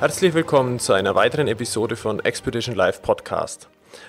Herzlich 0.00 0.32
willkommen 0.32 0.78
zu 0.78 0.94
einer 0.94 1.14
weiteren 1.14 1.46
Episode 1.46 1.94
von 1.94 2.20
Expedition 2.20 2.74
Live 2.74 3.02
Podcast. 3.02 3.68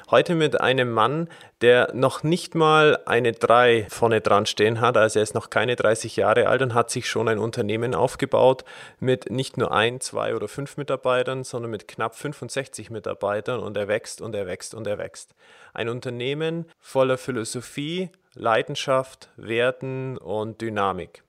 Heute 0.10 0.36
mit 0.36 0.62
einem 0.62 0.90
Mann, 0.90 1.28
der 1.60 1.92
noch 1.94 2.24
nicht 2.24 2.56
mal 2.56 3.00
eine 3.06 3.34
3 3.34 3.88
vorne 3.90 4.22
dran 4.22 4.46
stehen 4.46 4.80
hat, 4.80 4.96
also 4.96 5.20
er 5.20 5.24
ist 5.24 5.36
noch 5.36 5.50
keine 5.50 5.76
30 5.76 6.16
Jahre 6.16 6.48
alt 6.48 6.62
und 6.62 6.74
hat 6.74 6.92
sich 6.92 7.10
schon 7.10 7.28
ein 7.28 7.40
Unternehmen 7.40 7.94
aufgebaut 7.94 8.64
mit 9.02 9.32
nicht 9.32 9.58
nur 9.58 9.74
ein, 9.74 10.00
zwei 10.00 10.34
oder 10.34 10.48
fünf 10.48 10.78
Mitarbeitern, 10.78 11.44
sondern 11.44 11.72
mit 11.72 11.90
knapp 11.90 12.16
65 12.16 12.90
Mitarbeitern 12.90 13.60
und 13.60 13.76
er 13.76 13.90
wächst 13.90 14.22
und 14.22 14.34
er 14.34 14.48
wächst 14.48 14.74
und 14.74 14.88
er 14.88 14.98
wächst. 14.98 15.36
Ein 15.74 15.90
Unternehmen 15.90 16.68
voller 16.80 17.18
Philosophie, 17.18 18.12
Leidenschaft, 18.34 19.28
Werten 19.36 20.18
und 20.18 20.62
Dynamik. 20.62 21.22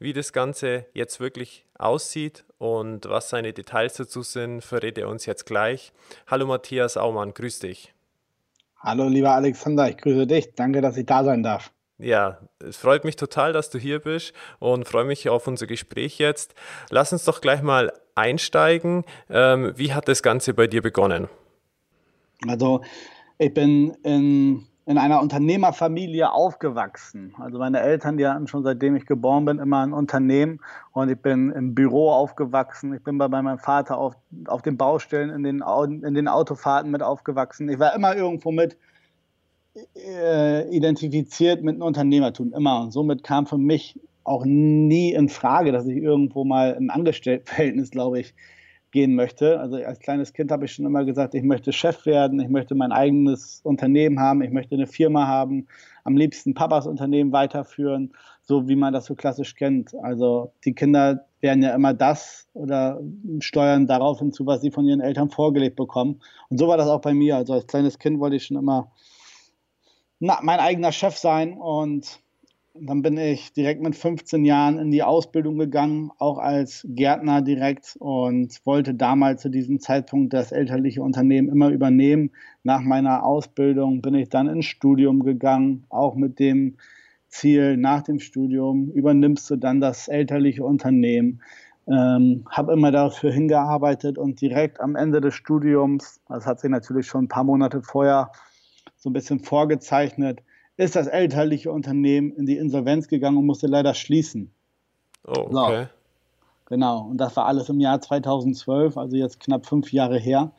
Wie 0.00 0.12
das 0.12 0.32
Ganze 0.32 0.86
jetzt 0.94 1.18
wirklich 1.18 1.66
aussieht 1.76 2.44
und 2.58 3.08
was 3.08 3.30
seine 3.30 3.52
Details 3.52 3.94
dazu 3.94 4.22
sind, 4.22 4.62
verrät 4.62 4.96
er 4.96 5.08
uns 5.08 5.26
jetzt 5.26 5.44
gleich. 5.44 5.92
Hallo 6.28 6.46
Matthias 6.46 6.96
Aumann, 6.96 7.34
grüß 7.34 7.58
dich. 7.58 7.92
Hallo 8.78 9.08
lieber 9.08 9.32
Alexander, 9.32 9.88
ich 9.88 9.96
grüße 9.96 10.28
dich. 10.28 10.54
Danke, 10.54 10.82
dass 10.82 10.96
ich 10.96 11.06
da 11.06 11.24
sein 11.24 11.42
darf. 11.42 11.72
Ja, 11.98 12.38
es 12.60 12.76
freut 12.76 13.04
mich 13.04 13.16
total, 13.16 13.52
dass 13.52 13.70
du 13.70 13.78
hier 13.80 13.98
bist 13.98 14.34
und 14.60 14.86
freue 14.86 15.04
mich 15.04 15.28
auf 15.28 15.48
unser 15.48 15.66
Gespräch 15.66 16.18
jetzt. 16.18 16.54
Lass 16.90 17.12
uns 17.12 17.24
doch 17.24 17.40
gleich 17.40 17.60
mal 17.60 17.92
einsteigen. 18.14 19.04
Ähm, 19.28 19.72
wie 19.74 19.94
hat 19.94 20.06
das 20.06 20.22
Ganze 20.22 20.54
bei 20.54 20.68
dir 20.68 20.80
begonnen? 20.80 21.28
Also, 22.46 22.82
ich 23.36 23.52
bin 23.52 23.96
in 24.04 24.64
in 24.88 24.96
einer 24.96 25.20
Unternehmerfamilie 25.20 26.32
aufgewachsen. 26.32 27.34
Also 27.38 27.58
meine 27.58 27.80
Eltern, 27.80 28.16
die 28.16 28.26
hatten 28.26 28.46
schon 28.46 28.62
seitdem 28.62 28.96
ich 28.96 29.04
geboren 29.04 29.44
bin 29.44 29.58
immer 29.58 29.82
ein 29.82 29.92
Unternehmen 29.92 30.60
und 30.92 31.10
ich 31.10 31.18
bin 31.18 31.52
im 31.52 31.74
Büro 31.74 32.10
aufgewachsen. 32.10 32.94
Ich 32.94 33.04
bin 33.04 33.18
bei 33.18 33.28
meinem 33.28 33.58
Vater 33.58 33.98
auf, 33.98 34.14
auf 34.46 34.62
den 34.62 34.78
Baustellen, 34.78 35.28
in 35.28 35.42
den, 35.42 35.62
in 36.02 36.14
den 36.14 36.26
Autofahrten 36.26 36.90
mit 36.90 37.02
aufgewachsen. 37.02 37.68
Ich 37.68 37.78
war 37.78 37.94
immer 37.94 38.16
irgendwo 38.16 38.50
mit 38.50 38.78
äh, 39.94 40.66
identifiziert 40.74 41.62
mit 41.62 41.74
einem 41.74 41.82
Unternehmertum, 41.82 42.54
immer. 42.54 42.80
Und 42.80 42.92
somit 42.92 43.22
kam 43.22 43.44
für 43.44 43.58
mich 43.58 44.00
auch 44.24 44.46
nie 44.46 45.12
in 45.12 45.28
Frage, 45.28 45.70
dass 45.70 45.86
ich 45.86 45.98
irgendwo 45.98 46.44
mal 46.44 46.70
im 46.80 46.88
Angestelltenverhältnis, 46.88 47.90
glaube 47.90 48.20
ich, 48.20 48.34
gehen 48.90 49.14
möchte. 49.14 49.60
Also 49.60 49.76
als 49.76 49.98
kleines 50.00 50.32
Kind 50.32 50.50
habe 50.50 50.64
ich 50.64 50.72
schon 50.72 50.86
immer 50.86 51.04
gesagt, 51.04 51.34
ich 51.34 51.42
möchte 51.42 51.72
Chef 51.72 52.06
werden, 52.06 52.40
ich 52.40 52.48
möchte 52.48 52.74
mein 52.74 52.92
eigenes 52.92 53.60
Unternehmen 53.62 54.20
haben, 54.20 54.42
ich 54.42 54.50
möchte 54.50 54.74
eine 54.74 54.86
Firma 54.86 55.26
haben, 55.26 55.66
am 56.04 56.16
liebsten 56.16 56.54
Papas 56.54 56.86
Unternehmen 56.86 57.32
weiterführen, 57.32 58.12
so 58.42 58.68
wie 58.68 58.76
man 58.76 58.92
das 58.92 59.04
so 59.04 59.14
klassisch 59.14 59.54
kennt. 59.54 59.94
Also 60.02 60.52
die 60.64 60.72
Kinder 60.72 61.26
werden 61.40 61.62
ja 61.62 61.74
immer 61.74 61.94
das 61.94 62.48
oder 62.54 63.00
steuern 63.40 63.86
darauf 63.86 64.18
hinzu, 64.18 64.46
was 64.46 64.62
sie 64.62 64.70
von 64.70 64.86
ihren 64.86 65.00
Eltern 65.00 65.30
vorgelegt 65.30 65.76
bekommen. 65.76 66.20
Und 66.48 66.58
so 66.58 66.66
war 66.68 66.76
das 66.76 66.88
auch 66.88 67.00
bei 67.00 67.14
mir. 67.14 67.36
Also 67.36 67.52
als 67.52 67.66
kleines 67.66 67.98
Kind 67.98 68.18
wollte 68.20 68.36
ich 68.36 68.46
schon 68.46 68.56
immer 68.56 68.90
na, 70.20 70.38
mein 70.42 70.58
eigener 70.58 70.92
Chef 70.92 71.16
sein 71.16 71.58
und 71.58 72.20
dann 72.80 73.02
bin 73.02 73.16
ich 73.16 73.52
direkt 73.52 73.82
mit 73.82 73.96
15 73.96 74.44
Jahren 74.44 74.78
in 74.78 74.90
die 74.90 75.02
Ausbildung 75.02 75.58
gegangen, 75.58 76.10
auch 76.18 76.38
als 76.38 76.86
Gärtner 76.88 77.42
direkt 77.42 77.96
und 77.98 78.60
wollte 78.64 78.94
damals 78.94 79.42
zu 79.42 79.48
diesem 79.48 79.80
Zeitpunkt 79.80 80.32
das 80.32 80.52
elterliche 80.52 81.02
Unternehmen 81.02 81.48
immer 81.48 81.70
übernehmen. 81.70 82.30
Nach 82.62 82.80
meiner 82.80 83.24
Ausbildung 83.24 84.02
bin 84.02 84.14
ich 84.14 84.28
dann 84.28 84.48
ins 84.48 84.66
Studium 84.66 85.24
gegangen, 85.24 85.84
auch 85.88 86.14
mit 86.14 86.38
dem 86.38 86.76
Ziel, 87.28 87.76
nach 87.76 88.02
dem 88.02 88.20
Studium 88.20 88.90
übernimmst 88.90 89.48
du 89.50 89.56
dann 89.56 89.80
das 89.80 90.08
elterliche 90.08 90.64
Unternehmen. 90.64 91.42
Ähm, 91.86 92.44
habe 92.50 92.72
immer 92.72 92.90
dafür 92.90 93.32
hingearbeitet 93.32 94.18
und 94.18 94.40
direkt 94.40 94.80
am 94.80 94.94
Ende 94.94 95.20
des 95.20 95.34
Studiums, 95.34 96.20
das 96.28 96.46
hat 96.46 96.60
sich 96.60 96.70
natürlich 96.70 97.06
schon 97.06 97.24
ein 97.24 97.28
paar 97.28 97.44
Monate 97.44 97.82
vorher 97.82 98.30
so 98.96 99.08
ein 99.08 99.14
bisschen 99.14 99.40
vorgezeichnet, 99.40 100.42
ist 100.78 100.96
das 100.96 101.08
elterliche 101.08 101.70
Unternehmen 101.70 102.32
in 102.32 102.46
die 102.46 102.56
Insolvenz 102.56 103.08
gegangen 103.08 103.36
und 103.36 103.46
musste 103.46 103.66
leider 103.66 103.94
schließen. 103.94 104.50
Oh, 105.26 105.48
okay. 105.50 105.82
So. 105.82 105.88
Genau, 106.66 107.08
und 107.08 107.18
das 107.18 107.36
war 107.36 107.46
alles 107.46 107.68
im 107.68 107.80
Jahr 107.80 108.00
2012, 108.00 108.96
also 108.96 109.16
jetzt 109.16 109.40
knapp 109.40 109.66
fünf 109.66 109.92
Jahre 109.92 110.18
her. 110.18 110.52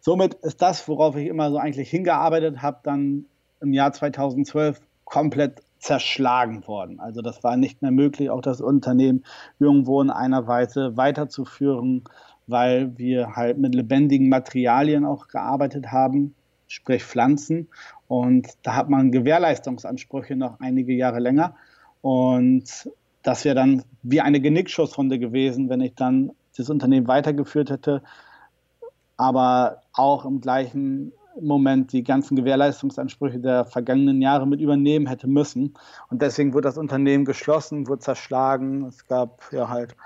Somit 0.00 0.34
ist 0.34 0.60
das, 0.62 0.88
worauf 0.88 1.14
ich 1.16 1.28
immer 1.28 1.50
so 1.50 1.58
eigentlich 1.58 1.90
hingearbeitet 1.90 2.60
habe, 2.60 2.80
dann 2.82 3.26
im 3.60 3.72
Jahr 3.72 3.92
2012 3.92 4.80
komplett 5.04 5.62
zerschlagen 5.78 6.66
worden. 6.66 6.98
Also 7.00 7.22
das 7.22 7.44
war 7.44 7.56
nicht 7.56 7.82
mehr 7.82 7.90
möglich, 7.90 8.30
auch 8.30 8.40
das 8.40 8.60
Unternehmen 8.60 9.24
irgendwo 9.60 10.00
in 10.00 10.10
einer 10.10 10.46
Weise 10.46 10.96
weiterzuführen, 10.96 12.04
weil 12.46 12.96
wir 12.98 13.36
halt 13.36 13.58
mit 13.58 13.74
lebendigen 13.74 14.28
Materialien 14.28 15.04
auch 15.04 15.28
gearbeitet 15.28 15.92
haben, 15.92 16.34
sprich 16.72 17.04
Pflanzen. 17.04 17.68
Und 18.08 18.48
da 18.62 18.76
hat 18.76 18.88
man 18.88 19.12
Gewährleistungsansprüche 19.12 20.36
noch 20.36 20.60
einige 20.60 20.94
Jahre 20.94 21.20
länger. 21.20 21.54
Und 22.00 22.90
das 23.22 23.44
wäre 23.44 23.54
dann 23.54 23.84
wie 24.02 24.20
eine 24.20 24.40
Genickschussrunde 24.40 25.18
gewesen, 25.18 25.68
wenn 25.68 25.80
ich 25.80 25.94
dann 25.94 26.32
das 26.56 26.70
Unternehmen 26.70 27.08
weitergeführt 27.08 27.70
hätte, 27.70 28.02
aber 29.16 29.82
auch 29.92 30.24
im 30.24 30.40
gleichen 30.40 31.12
Moment 31.40 31.92
die 31.92 32.04
ganzen 32.04 32.36
Gewährleistungsansprüche 32.36 33.38
der 33.38 33.64
vergangenen 33.64 34.20
Jahre 34.20 34.46
mit 34.46 34.60
übernehmen 34.60 35.06
hätte 35.06 35.28
müssen. 35.28 35.74
Und 36.10 36.20
deswegen 36.20 36.52
wurde 36.52 36.68
das 36.68 36.76
Unternehmen 36.76 37.24
geschlossen, 37.24 37.88
wurde 37.88 38.00
zerschlagen. 38.00 38.84
Es 38.84 39.06
gab 39.06 39.50
ja 39.50 39.68
halt 39.68 39.96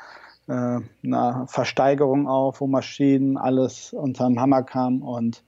äh, 0.47 0.81
eine 1.05 1.47
Versteigerung 1.49 2.29
auf, 2.29 2.61
wo 2.61 2.69
Maschinen 2.69 3.37
alles 3.37 3.93
unterm 3.93 4.41
Hammer 4.41 4.63
kam 4.63 5.03
und 5.03 5.43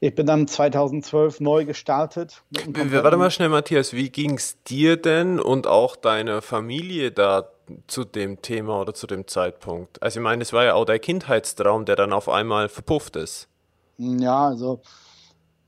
ich 0.00 0.14
bin 0.14 0.26
dann 0.26 0.48
2012 0.48 1.40
neu 1.40 1.66
gestartet. 1.66 2.42
Warte 2.74 3.16
mal 3.18 3.30
schnell, 3.30 3.50
Matthias, 3.50 3.92
wie 3.92 4.08
ging 4.08 4.34
es 4.34 4.62
dir 4.64 4.96
denn 4.96 5.38
und 5.38 5.66
auch 5.66 5.94
deiner 5.94 6.40
Familie 6.40 7.12
da 7.12 7.50
zu 7.86 8.04
dem 8.04 8.40
Thema 8.40 8.80
oder 8.80 8.94
zu 8.94 9.06
dem 9.06 9.26
Zeitpunkt? 9.28 10.02
Also 10.02 10.18
ich 10.18 10.24
meine, 10.24 10.42
es 10.42 10.54
war 10.54 10.64
ja 10.64 10.74
auch 10.74 10.86
dein 10.86 11.00
Kindheitstraum, 11.00 11.84
der 11.84 11.96
dann 11.96 12.14
auf 12.14 12.30
einmal 12.30 12.70
verpufft 12.70 13.16
ist. 13.16 13.48
Ja, 13.98 14.48
also 14.48 14.80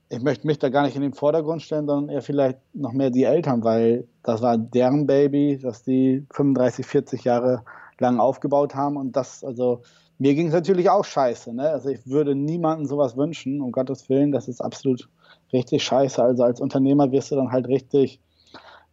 ich 0.09 0.21
möchte 0.21 0.47
mich 0.47 0.57
da 0.57 0.69
gar 0.69 0.83
nicht 0.83 0.95
in 0.95 1.03
den 1.03 1.13
Vordergrund 1.13 1.61
stellen, 1.61 1.85
sondern 1.85 2.13
eher 2.13 2.23
vielleicht 2.23 2.57
noch 2.73 2.91
mehr 2.91 3.11
die 3.11 3.23
Eltern, 3.23 3.63
weil 3.63 4.07
das 4.23 4.41
war 4.41 4.57
deren 4.57 5.05
Baby, 5.05 5.59
das 5.61 5.83
die 5.83 6.25
35, 6.31 6.85
40 6.85 7.23
Jahre 7.23 7.63
lang 7.99 8.19
aufgebaut 8.19 8.73
haben 8.73 8.97
und 8.97 9.15
das, 9.15 9.43
also 9.43 9.83
mir 10.19 10.35
ging 10.35 10.47
es 10.47 10.53
natürlich 10.53 10.89
auch 10.89 11.05
scheiße. 11.05 11.53
Ne? 11.53 11.69
Also 11.69 11.89
ich 11.89 12.05
würde 12.07 12.35
niemandem 12.35 12.85
sowas 12.85 13.17
wünschen, 13.17 13.61
um 13.61 13.71
Gottes 13.71 14.09
Willen, 14.09 14.31
das 14.31 14.47
ist 14.47 14.61
absolut 14.61 15.09
richtig 15.51 15.83
scheiße. 15.83 16.21
Also 16.21 16.43
als 16.43 16.61
Unternehmer 16.61 17.11
wirst 17.11 17.31
du 17.31 17.35
dann 17.35 17.51
halt 17.51 17.67
richtig, 17.67 18.19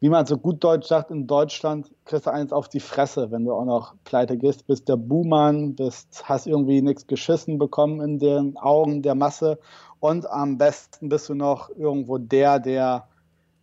wie 0.00 0.08
man 0.08 0.25
so 0.26 0.38
gut 0.38 0.64
Deutsch 0.64 0.88
sagt, 0.88 1.10
in 1.10 1.26
Deutschland 1.26 1.91
kriegst 2.06 2.26
du 2.26 2.32
eins 2.32 2.53
auf 2.53 2.69
die 2.69 2.81
Fresse, 2.81 3.31
wenn 3.31 3.44
du 3.44 3.53
auch 3.53 3.64
noch 3.64 3.94
pleite 4.04 4.38
gehst, 4.38 4.66
bist 4.66 4.88
der 4.88 4.97
Buhmann, 4.97 5.75
bist, 5.75 6.25
hast 6.25 6.47
irgendwie 6.47 6.81
nichts 6.81 7.06
geschissen 7.06 7.58
bekommen 7.58 8.00
in 8.00 8.19
den 8.19 8.56
Augen 8.56 9.02
der 9.02 9.14
Masse 9.14 9.58
und 10.00 10.28
am 10.28 10.56
besten 10.56 11.11
bist 11.11 11.28
du 11.28 11.34
noch 11.34 11.69
irgendwo 11.76 12.16
der, 12.16 12.58
der 12.58 13.08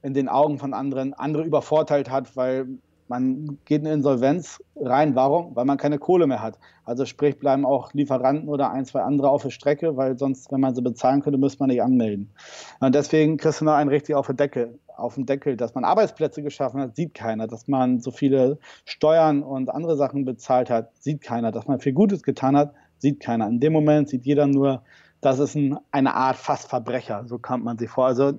in 0.03 0.13
den 0.13 0.29
Augen 0.29 0.59
von 0.59 0.73
anderen 0.73 1.15
andere 1.15 1.43
übervorteilt 1.43 2.11
hat, 2.11 2.35
weil 2.35 2.67
man 3.07 3.57
geht 3.65 3.81
in 3.81 3.87
Insolvenz 3.87 4.63
rein. 4.75 5.15
Warum? 5.15 5.55
Weil 5.55 5.65
man 5.65 5.77
keine 5.77 5.99
Kohle 5.99 6.27
mehr 6.27 6.41
hat. 6.41 6.57
Also 6.85 7.05
sprich, 7.05 7.39
bleiben 7.39 7.65
auch 7.65 7.93
Lieferanten 7.93 8.49
oder 8.49 8.71
ein, 8.71 8.85
zwei 8.85 9.01
andere 9.01 9.29
auf 9.29 9.43
der 9.43 9.49
Strecke, 9.49 9.97
weil 9.97 10.17
sonst, 10.17 10.51
wenn 10.51 10.61
man 10.61 10.75
sie 10.75 10.81
bezahlen 10.81 11.21
könnte, 11.21 11.37
müsste 11.37 11.59
man 11.59 11.69
nicht 11.69 11.81
anmelden. 11.81 12.31
Und 12.79 12.95
deswegen 12.95 13.37
kriegst 13.37 13.61
du 13.61 13.65
noch 13.65 13.73
einen 13.73 13.89
richtig 13.89 14.15
auf 14.15 14.27
den 14.27 14.37
Deckel. 14.37 14.79
Auf 14.95 15.15
den 15.15 15.25
Deckel, 15.25 15.57
dass 15.57 15.75
man 15.75 15.83
Arbeitsplätze 15.83 16.41
geschaffen 16.41 16.81
hat, 16.81 16.95
sieht 16.95 17.13
keiner. 17.13 17.47
Dass 17.47 17.67
man 17.67 17.99
so 17.99 18.11
viele 18.11 18.57
Steuern 18.85 19.43
und 19.43 19.69
andere 19.69 19.95
Sachen 19.95 20.25
bezahlt 20.25 20.69
hat, 20.69 20.91
sieht 20.99 21.21
keiner. 21.21 21.51
Dass 21.51 21.67
man 21.67 21.79
viel 21.79 21.93
Gutes 21.93 22.23
getan 22.23 22.57
hat, 22.57 22.73
sieht 22.97 23.19
keiner. 23.19 23.47
In 23.47 23.59
dem 23.59 23.73
Moment 23.73 24.09
sieht 24.09 24.25
jeder 24.25 24.47
nur, 24.47 24.81
das 25.21 25.39
ist 25.39 25.55
ein, 25.55 25.77
eine 25.91 26.15
Art 26.15 26.37
fast 26.37 26.69
Verbrecher. 26.69 27.25
So 27.27 27.37
kommt 27.37 27.63
man 27.63 27.77
sich 27.77 27.89
vor. 27.89 28.05
Also 28.07 28.33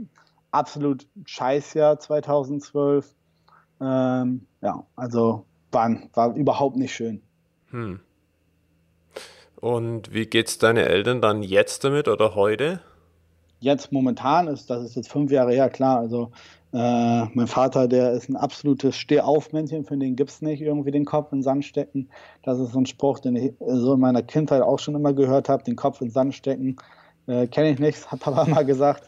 absolut 0.51 1.07
Scheißjahr 1.25 1.99
2012 1.99 3.15
ähm, 3.81 4.47
ja, 4.61 4.85
also 4.97 5.45
war, 5.71 5.97
war 6.15 6.35
überhaupt 6.35 6.77
nicht 6.77 6.95
schön. 6.95 7.23
Hm. 7.71 8.01
Und 9.57 10.13
wie 10.13 10.27
geht's 10.27 10.59
deine 10.59 10.85
Eltern 10.85 11.21
dann 11.21 11.43
jetzt 11.43 11.85
damit 11.85 12.09
oder 12.09 12.35
heute? 12.35 12.81
jetzt 13.61 13.93
momentan 13.93 14.49
ist, 14.49 14.71
das 14.71 14.85
ist 14.85 14.97
jetzt 14.97 15.11
fünf 15.11 15.31
Jahre 15.31 15.53
her, 15.53 15.69
klar, 15.69 15.99
also 15.99 16.31
äh, 16.73 17.25
mein 17.35 17.47
Vater, 17.47 17.89
der 17.89 18.13
ist 18.13 18.29
ein 18.29 18.37
absolutes 18.37 18.97
Stehaufmännchen, 18.97 19.85
für 19.85 19.97
den 19.97 20.17
gibt 20.17 20.31
es 20.31 20.43
nicht 20.43 20.61
irgendwie 20.61 20.91
den 20.91 21.05
Kopf 21.05 21.33
in 21.33 21.39
den 21.39 21.43
Sand 21.43 21.65
stecken. 21.65 22.09
Das 22.43 22.59
ist 22.59 22.73
so 22.73 22.79
ein 22.79 22.87
Spruch, 22.87 23.21
den 23.21 23.37
ich 23.37 23.53
so 23.59 23.95
in 23.95 24.01
meiner 24.01 24.23
Kindheit 24.23 24.63
auch 24.63 24.79
schon 24.79 24.95
immer 24.95 25.15
gehört 25.15 25.49
habe, 25.49 25.65
den 25.65 25.77
Kopf 25.77 26.01
in 26.01 26.09
den 26.09 26.13
Sand 26.13 26.35
stecken. 26.35 26.77
Äh, 27.27 27.47
Kenne 27.47 27.71
ich 27.71 27.79
nicht, 27.79 28.07
hat 28.13 28.21
Papa 28.21 28.45
mal 28.45 28.67
gesagt. 28.67 29.05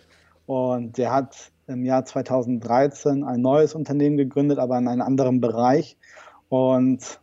Und 0.47 0.97
der 0.97 1.13
hat 1.13 1.37
im 1.71 1.85
Jahr 1.85 2.05
2013 2.05 3.25
ein 3.25 3.41
neues 3.41 3.75
Unternehmen 3.75 4.17
gegründet, 4.17 4.59
aber 4.59 4.77
in 4.79 4.89
einem 4.89 5.03
anderen 5.03 5.41
Bereich 5.41 5.97
und 6.49 7.21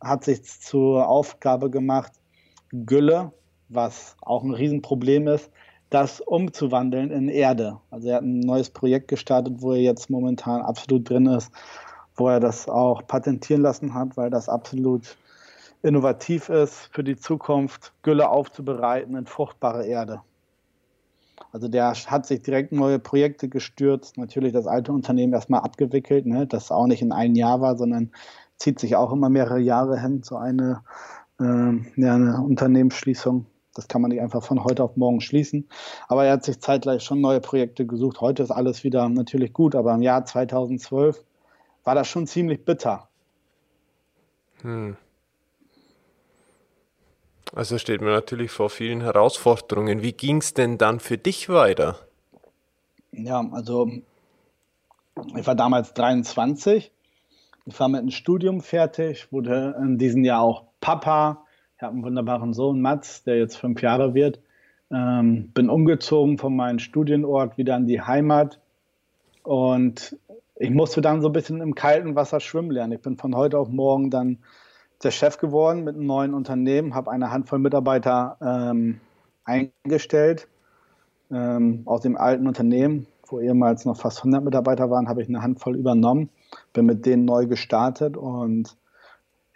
hat 0.00 0.24
sich 0.24 0.44
zur 0.44 1.08
Aufgabe 1.08 1.70
gemacht, 1.70 2.12
Gülle, 2.70 3.32
was 3.68 4.16
auch 4.20 4.44
ein 4.44 4.52
Riesenproblem 4.52 5.28
ist, 5.28 5.50
das 5.90 6.20
umzuwandeln 6.20 7.10
in 7.10 7.28
Erde. 7.28 7.80
Also 7.90 8.08
er 8.08 8.16
hat 8.16 8.22
ein 8.22 8.40
neues 8.40 8.70
Projekt 8.70 9.08
gestartet, 9.08 9.54
wo 9.58 9.72
er 9.72 9.80
jetzt 9.80 10.10
momentan 10.10 10.62
absolut 10.62 11.08
drin 11.08 11.26
ist, 11.26 11.50
wo 12.16 12.28
er 12.28 12.40
das 12.40 12.68
auch 12.68 13.06
patentieren 13.06 13.62
lassen 13.62 13.94
hat, 13.94 14.16
weil 14.16 14.30
das 14.30 14.48
absolut 14.48 15.16
innovativ 15.82 16.48
ist 16.48 16.90
für 16.92 17.04
die 17.04 17.16
Zukunft, 17.16 17.92
Gülle 18.02 18.28
aufzubereiten 18.28 19.16
in 19.16 19.26
fruchtbare 19.26 19.86
Erde. 19.86 20.20
Also 21.52 21.68
der 21.68 21.92
hat 21.92 22.26
sich 22.26 22.42
direkt 22.42 22.72
neue 22.72 22.98
Projekte 22.98 23.48
gestürzt, 23.48 24.18
natürlich 24.18 24.52
das 24.52 24.66
alte 24.66 24.92
Unternehmen 24.92 25.32
erstmal 25.32 25.60
abgewickelt, 25.60 26.26
ne, 26.26 26.46
das 26.46 26.70
auch 26.70 26.86
nicht 26.86 27.02
in 27.02 27.12
einem 27.12 27.34
Jahr 27.34 27.60
war, 27.60 27.76
sondern 27.76 28.10
zieht 28.56 28.78
sich 28.78 28.96
auch 28.96 29.12
immer 29.12 29.28
mehrere 29.28 29.60
Jahre 29.60 30.00
hin, 30.00 30.22
so 30.22 30.36
eine, 30.36 30.82
äh, 31.40 31.44
ja, 31.96 32.14
eine 32.14 32.42
Unternehmensschließung. 32.42 33.46
Das 33.74 33.88
kann 33.88 34.00
man 34.00 34.10
nicht 34.10 34.22
einfach 34.22 34.42
von 34.42 34.64
heute 34.64 34.82
auf 34.82 34.96
morgen 34.96 35.20
schließen. 35.20 35.68
Aber 36.08 36.24
er 36.24 36.32
hat 36.32 36.44
sich 36.44 36.60
zeitgleich 36.60 37.02
schon 37.02 37.20
neue 37.20 37.40
Projekte 37.40 37.86
gesucht. 37.86 38.22
Heute 38.22 38.42
ist 38.42 38.50
alles 38.50 38.84
wieder 38.84 39.06
natürlich 39.10 39.52
gut, 39.52 39.74
aber 39.74 39.94
im 39.94 40.00
Jahr 40.00 40.24
2012 40.24 41.22
war 41.84 41.94
das 41.94 42.08
schon 42.08 42.26
ziemlich 42.26 42.64
bitter. 42.64 43.08
Hm. 44.62 44.96
Also 47.54 47.78
steht 47.78 48.00
man 48.00 48.12
natürlich 48.12 48.50
vor 48.50 48.70
vielen 48.70 49.00
Herausforderungen. 49.00 50.02
Wie 50.02 50.12
ging 50.12 50.38
es 50.38 50.54
denn 50.54 50.78
dann 50.78 51.00
für 51.00 51.18
dich 51.18 51.48
weiter? 51.48 51.98
Ja, 53.12 53.46
also 53.52 53.90
ich 55.36 55.46
war 55.46 55.54
damals 55.54 55.94
23. 55.94 56.92
Ich 57.66 57.80
war 57.80 57.88
mit 57.88 58.00
einem 58.00 58.10
Studium 58.10 58.60
fertig, 58.60 59.32
wurde 59.32 59.74
in 59.80 59.98
diesem 59.98 60.24
Jahr 60.24 60.42
auch 60.42 60.64
Papa. 60.80 61.44
Ich 61.76 61.82
habe 61.82 61.94
einen 61.94 62.04
wunderbaren 62.04 62.52
Sohn, 62.52 62.80
Mats, 62.80 63.24
der 63.24 63.38
jetzt 63.38 63.56
fünf 63.56 63.82
Jahre 63.82 64.14
wird. 64.14 64.40
Ähm, 64.90 65.50
bin 65.52 65.68
umgezogen 65.68 66.38
von 66.38 66.54
meinem 66.54 66.78
Studienort 66.78 67.58
wieder 67.58 67.76
in 67.76 67.86
die 67.86 68.00
Heimat 68.00 68.60
und 69.42 70.16
ich 70.56 70.70
musste 70.70 71.00
dann 71.00 71.22
so 71.22 71.28
ein 71.28 71.32
bisschen 71.32 71.60
im 71.60 71.74
kalten 71.74 72.14
Wasser 72.14 72.40
schwimmen 72.40 72.70
lernen. 72.70 72.92
Ich 72.92 73.00
bin 73.00 73.16
von 73.16 73.34
heute 73.34 73.58
auf 73.58 73.68
morgen 73.68 74.10
dann 74.10 74.38
der 75.02 75.10
Chef 75.10 75.38
geworden 75.38 75.84
mit 75.84 75.96
einem 75.96 76.06
neuen 76.06 76.34
Unternehmen, 76.34 76.94
habe 76.94 77.10
eine 77.10 77.30
Handvoll 77.30 77.58
Mitarbeiter 77.58 78.36
ähm, 78.40 79.00
eingestellt 79.44 80.48
ähm, 81.30 81.82
aus 81.84 82.00
dem 82.00 82.16
alten 82.16 82.46
Unternehmen, 82.46 83.06
wo 83.26 83.40
ehemals 83.40 83.84
noch 83.84 83.96
fast 83.98 84.18
100 84.18 84.42
Mitarbeiter 84.42 84.90
waren, 84.90 85.08
habe 85.08 85.22
ich 85.22 85.28
eine 85.28 85.42
Handvoll 85.42 85.76
übernommen, 85.76 86.30
bin 86.72 86.86
mit 86.86 87.04
denen 87.06 87.24
neu 87.24 87.46
gestartet 87.46 88.16
und 88.16 88.76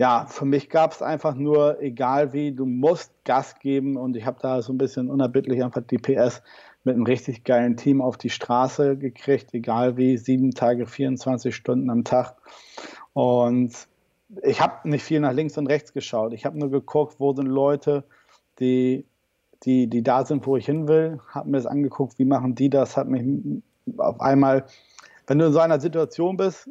ja, 0.01 0.25
für 0.27 0.47
mich 0.47 0.71
gab 0.71 0.93
es 0.93 1.03
einfach 1.03 1.35
nur, 1.35 1.83
egal 1.83 2.33
wie, 2.33 2.53
du 2.53 2.65
musst 2.65 3.13
Gas 3.25 3.59
geben 3.59 3.99
und 3.99 4.17
ich 4.17 4.25
habe 4.25 4.39
da 4.41 4.63
so 4.63 4.73
ein 4.73 4.79
bisschen 4.79 5.11
unerbittlich 5.11 5.63
einfach 5.63 5.83
die 5.83 5.99
PS 5.99 6.41
mit 6.85 6.95
einem 6.95 7.05
richtig 7.05 7.45
geilen 7.45 7.77
Team 7.77 8.01
auf 8.01 8.17
die 8.17 8.31
Straße 8.31 8.97
gekriegt, 8.97 9.53
egal 9.53 9.99
wie, 9.99 10.17
sieben 10.17 10.53
Tage, 10.53 10.87
24 10.87 11.55
Stunden 11.55 11.91
am 11.91 12.05
Tag. 12.05 12.37
Und 13.13 13.90
ich 14.43 14.61
habe 14.61 14.89
nicht 14.89 15.03
viel 15.03 15.21
nach 15.21 15.33
links 15.33 15.59
und 15.59 15.67
rechts 15.67 15.93
geschaut. 15.93 16.33
Ich 16.33 16.45
habe 16.45 16.59
nur 16.59 16.71
geguckt, 16.71 17.17
wo 17.19 17.35
sind 17.35 17.47
Leute, 17.47 18.05
die, 18.59 19.07
die, 19.65 19.89
die 19.89 20.03
da 20.03 20.25
sind, 20.25 20.47
wo 20.47 20.57
ich 20.57 20.67
hin 20.67 20.89
will. 20.89 21.21
Habe 21.29 21.51
mir 21.51 21.57
das 21.57 21.67
angeguckt, 21.67 22.19
wie 22.19 22.25
machen 22.25 22.55
die 22.55 22.71
das. 22.71 22.97
Hat 22.97 23.09
mich 23.09 23.25
auf 23.97 24.21
einmal, 24.21 24.67
wenn 25.27 25.39
du 25.39 25.47
in 25.47 25.53
so 25.53 25.59
einer 25.59 25.81
Situation 25.81 26.37
bist, 26.37 26.71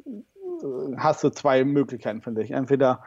hast 0.97 1.23
du 1.23 1.29
zwei 1.29 1.63
Möglichkeiten, 1.63 2.21
finde 2.21 2.43
ich. 2.43 2.51
Entweder 2.51 3.03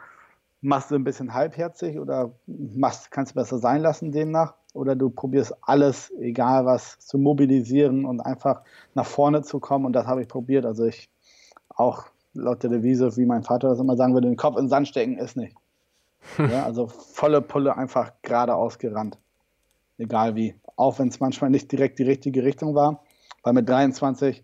machst 0.61 0.91
du 0.91 0.95
ein 0.95 1.03
bisschen 1.03 1.33
halbherzig 1.33 1.99
oder 1.99 2.31
machst, 2.47 3.11
kannst 3.11 3.31
du 3.31 3.35
besser 3.35 3.57
sein 3.59 3.81
lassen 3.81 4.11
demnach. 4.11 4.53
Oder 4.73 4.95
du 4.95 5.09
probierst 5.09 5.53
alles, 5.61 6.11
egal 6.19 6.65
was, 6.65 6.97
zu 6.99 7.19
mobilisieren 7.19 8.05
und 8.05 8.21
einfach 8.21 8.61
nach 8.95 9.05
vorne 9.05 9.43
zu 9.43 9.59
kommen. 9.59 9.85
Und 9.85 9.93
das 9.93 10.07
habe 10.07 10.21
ich 10.21 10.27
probiert. 10.27 10.65
Also 10.65 10.85
ich 10.85 11.09
auch 11.69 12.05
laut 12.33 12.63
der 12.63 12.69
Devise, 12.69 13.15
wie 13.17 13.25
mein 13.25 13.43
Vater 13.43 13.69
das 13.69 13.79
immer 13.79 13.95
sagen 13.95 14.13
würde, 14.13 14.27
den 14.27 14.37
Kopf 14.37 14.57
in 14.57 14.65
den 14.65 14.69
Sand 14.69 14.87
stecken 14.87 15.17
ist 15.17 15.37
nicht. 15.37 15.55
Ja, 16.37 16.63
also 16.63 16.87
volle 16.87 17.41
Pulle 17.41 17.75
einfach 17.75 18.13
geradeaus 18.21 18.79
gerannt. 18.79 19.17
Egal 19.97 20.35
wie. 20.35 20.55
Auch 20.77 20.97
wenn 20.97 21.09
es 21.09 21.19
manchmal 21.19 21.49
nicht 21.49 21.71
direkt 21.71 21.99
die 21.99 22.03
richtige 22.03 22.43
Richtung 22.43 22.75
war. 22.75 23.03
Weil 23.43 23.53
mit 23.53 23.67
23, 23.67 24.43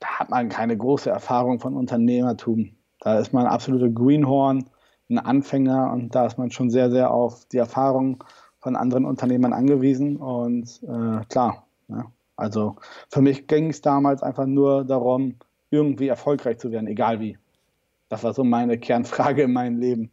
da 0.00 0.08
hat 0.18 0.30
man 0.30 0.48
keine 0.48 0.76
große 0.76 1.08
Erfahrung 1.08 1.60
von 1.60 1.76
Unternehmertum. 1.76 2.72
Da 3.00 3.18
ist 3.18 3.32
man 3.32 3.46
ein 3.46 3.52
absoluter 3.52 3.88
Greenhorn, 3.88 4.68
ein 5.08 5.18
Anfänger 5.18 5.92
und 5.92 6.14
da 6.14 6.26
ist 6.26 6.38
man 6.38 6.50
schon 6.50 6.70
sehr, 6.70 6.90
sehr 6.90 7.12
auf 7.12 7.44
die 7.46 7.58
Erfahrung 7.58 8.24
von 8.58 8.74
anderen 8.74 9.04
Unternehmern 9.04 9.52
angewiesen. 9.52 10.16
Und 10.16 10.82
äh, 10.82 11.24
klar, 11.28 11.66
ja, 11.88 12.10
also 12.34 12.76
für 13.08 13.22
mich 13.22 13.46
ging 13.46 13.70
es 13.70 13.80
damals 13.80 14.22
einfach 14.22 14.46
nur 14.46 14.84
darum, 14.84 15.36
irgendwie 15.76 16.08
erfolgreich 16.08 16.58
zu 16.58 16.72
werden, 16.72 16.86
egal 16.86 17.20
wie. 17.20 17.38
Das 18.08 18.22
war 18.22 18.34
so 18.34 18.44
meine 18.44 18.78
Kernfrage 18.78 19.42
in 19.42 19.52
meinem 19.52 19.78
Leben. 19.78 20.10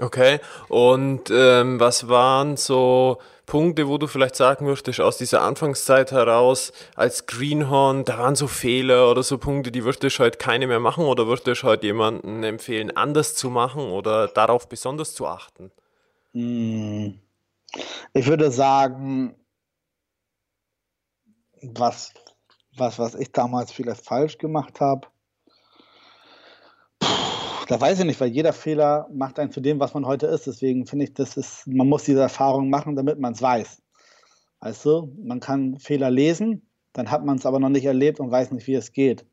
Okay, 0.00 0.38
und 0.68 1.28
ähm, 1.30 1.80
was 1.80 2.08
waren 2.08 2.56
so 2.56 3.18
Punkte, 3.46 3.88
wo 3.88 3.98
du 3.98 4.06
vielleicht 4.06 4.36
sagen 4.36 4.66
würdest, 4.66 5.00
aus 5.00 5.18
dieser 5.18 5.42
Anfangszeit 5.42 6.12
heraus 6.12 6.72
als 6.94 7.26
Greenhorn, 7.26 8.04
da 8.04 8.18
waren 8.18 8.36
so 8.36 8.46
Fehler 8.46 9.10
oder 9.10 9.24
so 9.24 9.38
Punkte, 9.38 9.72
die 9.72 9.82
würdest 9.84 10.04
du 10.04 10.22
heute 10.22 10.38
keine 10.38 10.68
mehr 10.68 10.78
machen 10.78 11.04
oder 11.04 11.26
würdest 11.26 11.48
du 11.48 11.66
heute 11.66 11.86
jemanden 11.86 12.44
empfehlen, 12.44 12.96
anders 12.96 13.34
zu 13.34 13.50
machen 13.50 13.90
oder 13.90 14.28
darauf 14.28 14.68
besonders 14.68 15.14
zu 15.14 15.26
achten? 15.26 15.72
Hm. 16.32 17.18
Ich 18.12 18.26
würde 18.28 18.52
sagen, 18.52 19.34
was 21.62 22.12
was, 22.78 22.98
was 22.98 23.14
ich 23.14 23.32
damals 23.32 23.72
vielleicht 23.72 24.04
falsch 24.04 24.38
gemacht 24.38 24.80
habe. 24.80 25.06
Da 27.68 27.78
weiß 27.78 27.98
ich 28.00 28.06
nicht, 28.06 28.20
weil 28.20 28.30
jeder 28.30 28.54
Fehler 28.54 29.08
macht 29.12 29.38
einen 29.38 29.52
zu 29.52 29.60
dem, 29.60 29.78
was 29.78 29.92
man 29.92 30.06
heute 30.06 30.26
ist. 30.26 30.46
Deswegen 30.46 30.86
finde 30.86 31.04
ich, 31.04 31.14
das 31.14 31.36
ist, 31.36 31.66
man 31.66 31.86
muss 31.86 32.04
diese 32.04 32.22
Erfahrung 32.22 32.70
machen, 32.70 32.96
damit 32.96 33.18
man 33.18 33.34
es 33.34 33.42
weiß. 33.42 33.82
Du, 34.82 35.12
man 35.22 35.40
kann 35.40 35.78
Fehler 35.78 36.10
lesen, 36.10 36.66
dann 36.94 37.10
hat 37.10 37.24
man 37.24 37.36
es 37.36 37.46
aber 37.46 37.60
noch 37.60 37.68
nicht 37.68 37.84
erlebt 37.84 38.20
und 38.20 38.30
weiß 38.30 38.52
nicht, 38.52 38.66
wie 38.66 38.74
es 38.74 38.92
geht. 38.92 39.26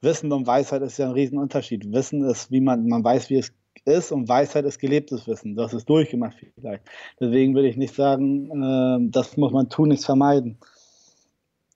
Wissen 0.00 0.32
und 0.32 0.46
Weisheit 0.46 0.82
ist 0.82 0.98
ja 0.98 1.06
ein 1.06 1.12
Riesenunterschied. 1.12 1.92
Wissen 1.92 2.22
ist, 2.24 2.50
wie 2.50 2.60
man, 2.60 2.86
man 2.86 3.02
weiß, 3.02 3.28
wie 3.30 3.38
es 3.38 3.52
ist 3.84 4.12
und 4.12 4.28
Weisheit 4.28 4.64
ist 4.64 4.78
gelebtes 4.78 5.26
Wissen. 5.26 5.56
Das 5.56 5.74
ist 5.74 5.88
durchgemacht 5.88 6.36
vielleicht. 6.54 6.84
Deswegen 7.20 7.54
würde 7.54 7.68
ich 7.68 7.76
nicht 7.76 7.94
sagen, 7.94 8.50
äh, 8.50 9.10
das 9.10 9.36
muss 9.36 9.52
man 9.52 9.68
tun, 9.68 9.88
nichts 9.88 10.04
vermeiden. 10.04 10.58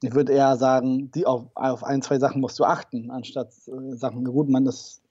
Ich 0.01 0.15
würde 0.15 0.33
eher 0.33 0.57
sagen, 0.57 1.11
die 1.11 1.27
auf, 1.27 1.47
auf 1.55 1.83
ein, 1.83 2.03
zwei 2.03 2.19
Sachen 2.19 2.41
musst 2.41 2.59
du 2.59 2.65
achten, 2.65 3.11
anstatt 3.11 3.53
äh, 3.67 3.97
Sachen, 3.97 4.25
gut, 4.25 4.49
man 4.49 4.67
ist 4.67 5.03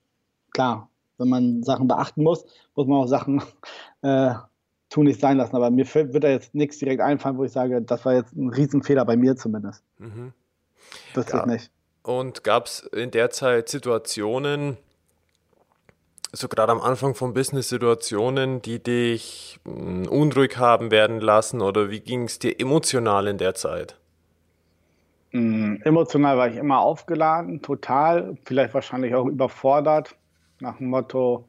klar, 0.52 0.88
wenn 1.18 1.28
man 1.28 1.62
Sachen 1.62 1.88
beachten 1.88 2.22
muss, 2.22 2.44
muss 2.74 2.86
man 2.86 2.98
auch 2.98 3.06
Sachen 3.06 3.42
äh, 4.02 4.34
tun 4.88 5.04
nicht 5.04 5.20
sein 5.20 5.36
lassen. 5.36 5.56
Aber 5.56 5.70
mir 5.70 5.86
wird 5.94 6.24
da 6.24 6.28
jetzt 6.28 6.54
nichts 6.54 6.78
direkt 6.78 7.02
einfallen, 7.02 7.36
wo 7.36 7.44
ich 7.44 7.52
sage, 7.52 7.82
das 7.82 8.04
war 8.04 8.14
jetzt 8.14 8.34
ein 8.34 8.48
Riesenfehler 8.48 9.04
bei 9.04 9.16
mir 9.16 9.36
zumindest. 9.36 9.82
Mhm. 9.98 10.32
Wüsste 11.14 11.36
ja. 11.36 11.40
ich 11.40 11.46
nicht. 11.46 11.70
Und 12.02 12.42
gab 12.44 12.66
es 12.66 12.80
in 12.80 13.10
der 13.10 13.30
Zeit 13.30 13.68
Situationen, 13.68 14.78
so 16.32 16.48
gerade 16.48 16.72
am 16.72 16.80
Anfang 16.80 17.14
von 17.14 17.34
Business 17.34 17.68
Situationen, 17.68 18.62
die 18.62 18.82
dich 18.82 19.60
hm, 19.64 20.06
unruhig 20.08 20.56
haben 20.56 20.90
werden 20.90 21.20
lassen 21.20 21.60
oder 21.60 21.90
wie 21.90 22.00
ging 22.00 22.24
es 22.24 22.38
dir 22.38 22.58
emotional 22.58 23.26
in 23.26 23.36
der 23.36 23.54
Zeit? 23.54 23.97
Mm, 25.32 25.76
emotional 25.84 26.38
war 26.38 26.48
ich 26.48 26.56
immer 26.56 26.80
aufgeladen, 26.80 27.60
total, 27.60 28.36
vielleicht 28.44 28.74
wahrscheinlich 28.74 29.14
auch 29.14 29.26
überfordert, 29.26 30.16
nach 30.60 30.78
dem 30.78 30.88
Motto, 30.88 31.46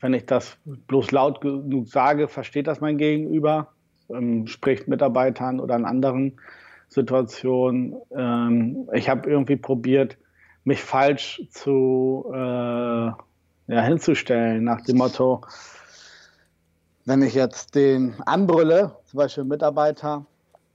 wenn 0.00 0.14
ich 0.14 0.26
das 0.26 0.56
bloß 0.64 1.10
laut 1.10 1.40
genug 1.40 1.88
sage, 1.88 2.28
versteht 2.28 2.66
das 2.66 2.80
mein 2.80 2.98
Gegenüber, 2.98 3.68
ähm, 4.08 4.46
spricht 4.46 4.88
Mitarbeitern 4.88 5.60
oder 5.60 5.76
in 5.76 5.84
anderen 5.84 6.40
Situationen. 6.88 7.94
Ähm, 8.10 8.88
ich 8.92 9.08
habe 9.08 9.28
irgendwie 9.28 9.56
probiert, 9.56 10.16
mich 10.64 10.82
falsch 10.82 11.42
zu 11.50 12.30
äh, 12.32 12.36
ja, 12.36 13.16
hinzustellen, 13.66 14.64
nach 14.64 14.80
dem 14.82 14.98
Motto, 14.98 15.40
wenn 17.04 17.22
ich 17.22 17.34
jetzt 17.34 17.74
den 17.74 18.14
anbrülle, 18.26 18.96
zum 19.06 19.18
Beispiel 19.18 19.44
Mitarbeiter, 19.44 20.26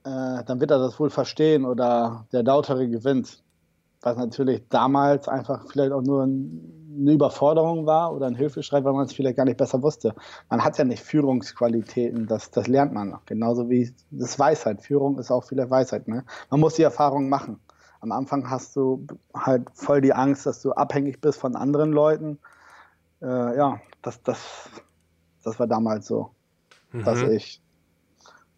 äh, 0.04 0.44
dann 0.44 0.60
wird 0.60 0.70
er 0.70 0.78
das 0.78 0.98
wohl 0.98 1.10
verstehen 1.10 1.64
oder 1.64 2.26
der 2.32 2.42
Lautere 2.42 2.88
gewinnt. 2.88 3.42
Was 4.00 4.16
natürlich 4.16 4.62
damals 4.68 5.28
einfach 5.28 5.66
vielleicht 5.70 5.92
auch 5.92 6.02
nur 6.02 6.22
eine 6.22 7.12
Überforderung 7.12 7.84
war 7.84 8.14
oder 8.14 8.26
ein 8.26 8.36
Hilfeschrei, 8.36 8.84
weil 8.84 8.92
man 8.92 9.06
es 9.06 9.12
vielleicht 9.12 9.36
gar 9.36 9.44
nicht 9.44 9.56
besser 9.56 9.82
wusste. 9.82 10.14
Man 10.48 10.64
hat 10.64 10.78
ja 10.78 10.84
nicht 10.84 11.02
Führungsqualitäten, 11.02 12.26
das, 12.26 12.50
das 12.50 12.68
lernt 12.68 12.92
man. 12.92 13.18
Genauso 13.26 13.68
wie 13.68 13.92
das 14.10 14.38
Weisheit. 14.38 14.82
Führung 14.82 15.18
ist 15.18 15.32
auch 15.32 15.44
vielleicht 15.44 15.70
Weisheit. 15.70 16.06
Ne? 16.06 16.24
Man 16.50 16.60
muss 16.60 16.74
die 16.74 16.82
Erfahrung 16.82 17.28
machen. 17.28 17.58
Am 18.00 18.12
Anfang 18.12 18.48
hast 18.48 18.76
du 18.76 19.04
halt 19.34 19.68
voll 19.74 20.00
die 20.00 20.12
Angst, 20.12 20.46
dass 20.46 20.62
du 20.62 20.72
abhängig 20.72 21.20
bist 21.20 21.40
von 21.40 21.56
anderen 21.56 21.90
Leuten. 21.92 22.38
Äh, 23.20 23.56
ja, 23.56 23.80
das, 24.02 24.22
das, 24.22 24.38
das 25.42 25.58
war 25.58 25.66
damals 25.66 26.06
so, 26.06 26.30
mhm. 26.92 27.02
dass 27.02 27.22
ich, 27.22 27.60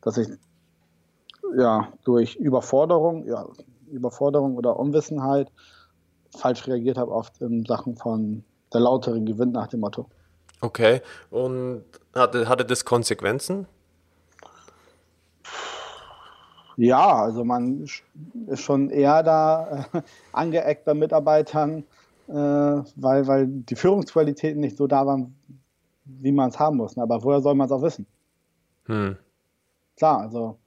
dass 0.03 0.19
ich 0.19 0.29
ja 1.57 1.89
durch 2.05 2.37
Überforderung, 2.37 3.27
ja, 3.27 3.47
Überforderung 3.91 4.57
oder 4.57 4.79
Unwissenheit 4.79 5.51
falsch 6.37 6.67
reagiert 6.67 6.97
habe, 6.97 7.11
oft 7.11 7.41
in 7.41 7.65
Sachen 7.65 7.97
von 7.97 8.45
der 8.73 8.81
lautere 8.81 9.21
gewinnt 9.21 9.53
nach 9.53 9.69
dem 9.69 9.81
Motto. 9.81 10.07
Okay, 10.61 11.01
und 11.31 11.85
hatte, 12.15 12.49
hatte 12.49 12.65
das 12.65 12.85
Konsequenzen? 12.85 13.67
Ja, 16.77 17.25
also 17.25 17.45
man 17.45 17.85
ist 18.47 18.61
schon 18.61 18.91
eher 18.91 19.23
da 19.23 19.87
äh, 19.93 20.03
angeeckt 20.33 20.85
bei 20.85 20.95
Mitarbeitern, 20.95 21.85
äh, 22.29 22.33
weil, 22.33 23.27
weil 23.27 23.47
die 23.47 23.77
Führungsqualitäten 23.77 24.61
nicht 24.61 24.77
so 24.77 24.87
da 24.87 25.07
waren, 25.07 25.35
wie 26.05 26.33
man 26.33 26.51
es 26.51 26.59
haben 26.59 26.77
muss. 26.79 26.97
Ne? 26.97 27.03
Aber 27.03 27.23
woher 27.23 27.41
soll 27.41 27.55
man 27.55 27.67
es 27.67 27.73
auch 27.73 27.83
wissen? 27.83 28.07
Hm. 28.87 29.17
Klar, 29.97 30.21
also 30.21 30.59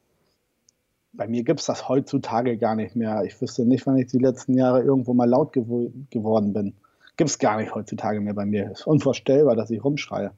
bei 1.13 1.27
mir 1.27 1.43
gibt 1.43 1.59
es 1.59 1.67
das 1.67 1.87
heutzutage 1.87 2.57
gar 2.57 2.75
nicht 2.75 2.95
mehr. 2.95 3.23
Ich 3.23 3.39
wüsste 3.39 3.65
nicht, 3.65 3.85
wann 3.85 3.97
ich 3.97 4.07
die 4.07 4.17
letzten 4.17 4.55
Jahre 4.55 4.81
irgendwo 4.81 5.13
mal 5.13 5.29
laut 5.29 5.53
gew 5.53 5.91
geworden 6.09 6.53
bin. 6.53 6.73
Gibt 7.17 7.29
es 7.29 7.37
gar 7.37 7.57
nicht 7.57 7.73
heutzutage 7.73 8.19
mehr 8.19 8.33
bei 8.33 8.45
mir. 8.45 8.71
Es 8.71 8.81
ist 8.81 8.87
unvorstellbar, 8.87 9.55
dass 9.55 9.69
ich 9.69 9.83
rumschreie. 9.83 10.31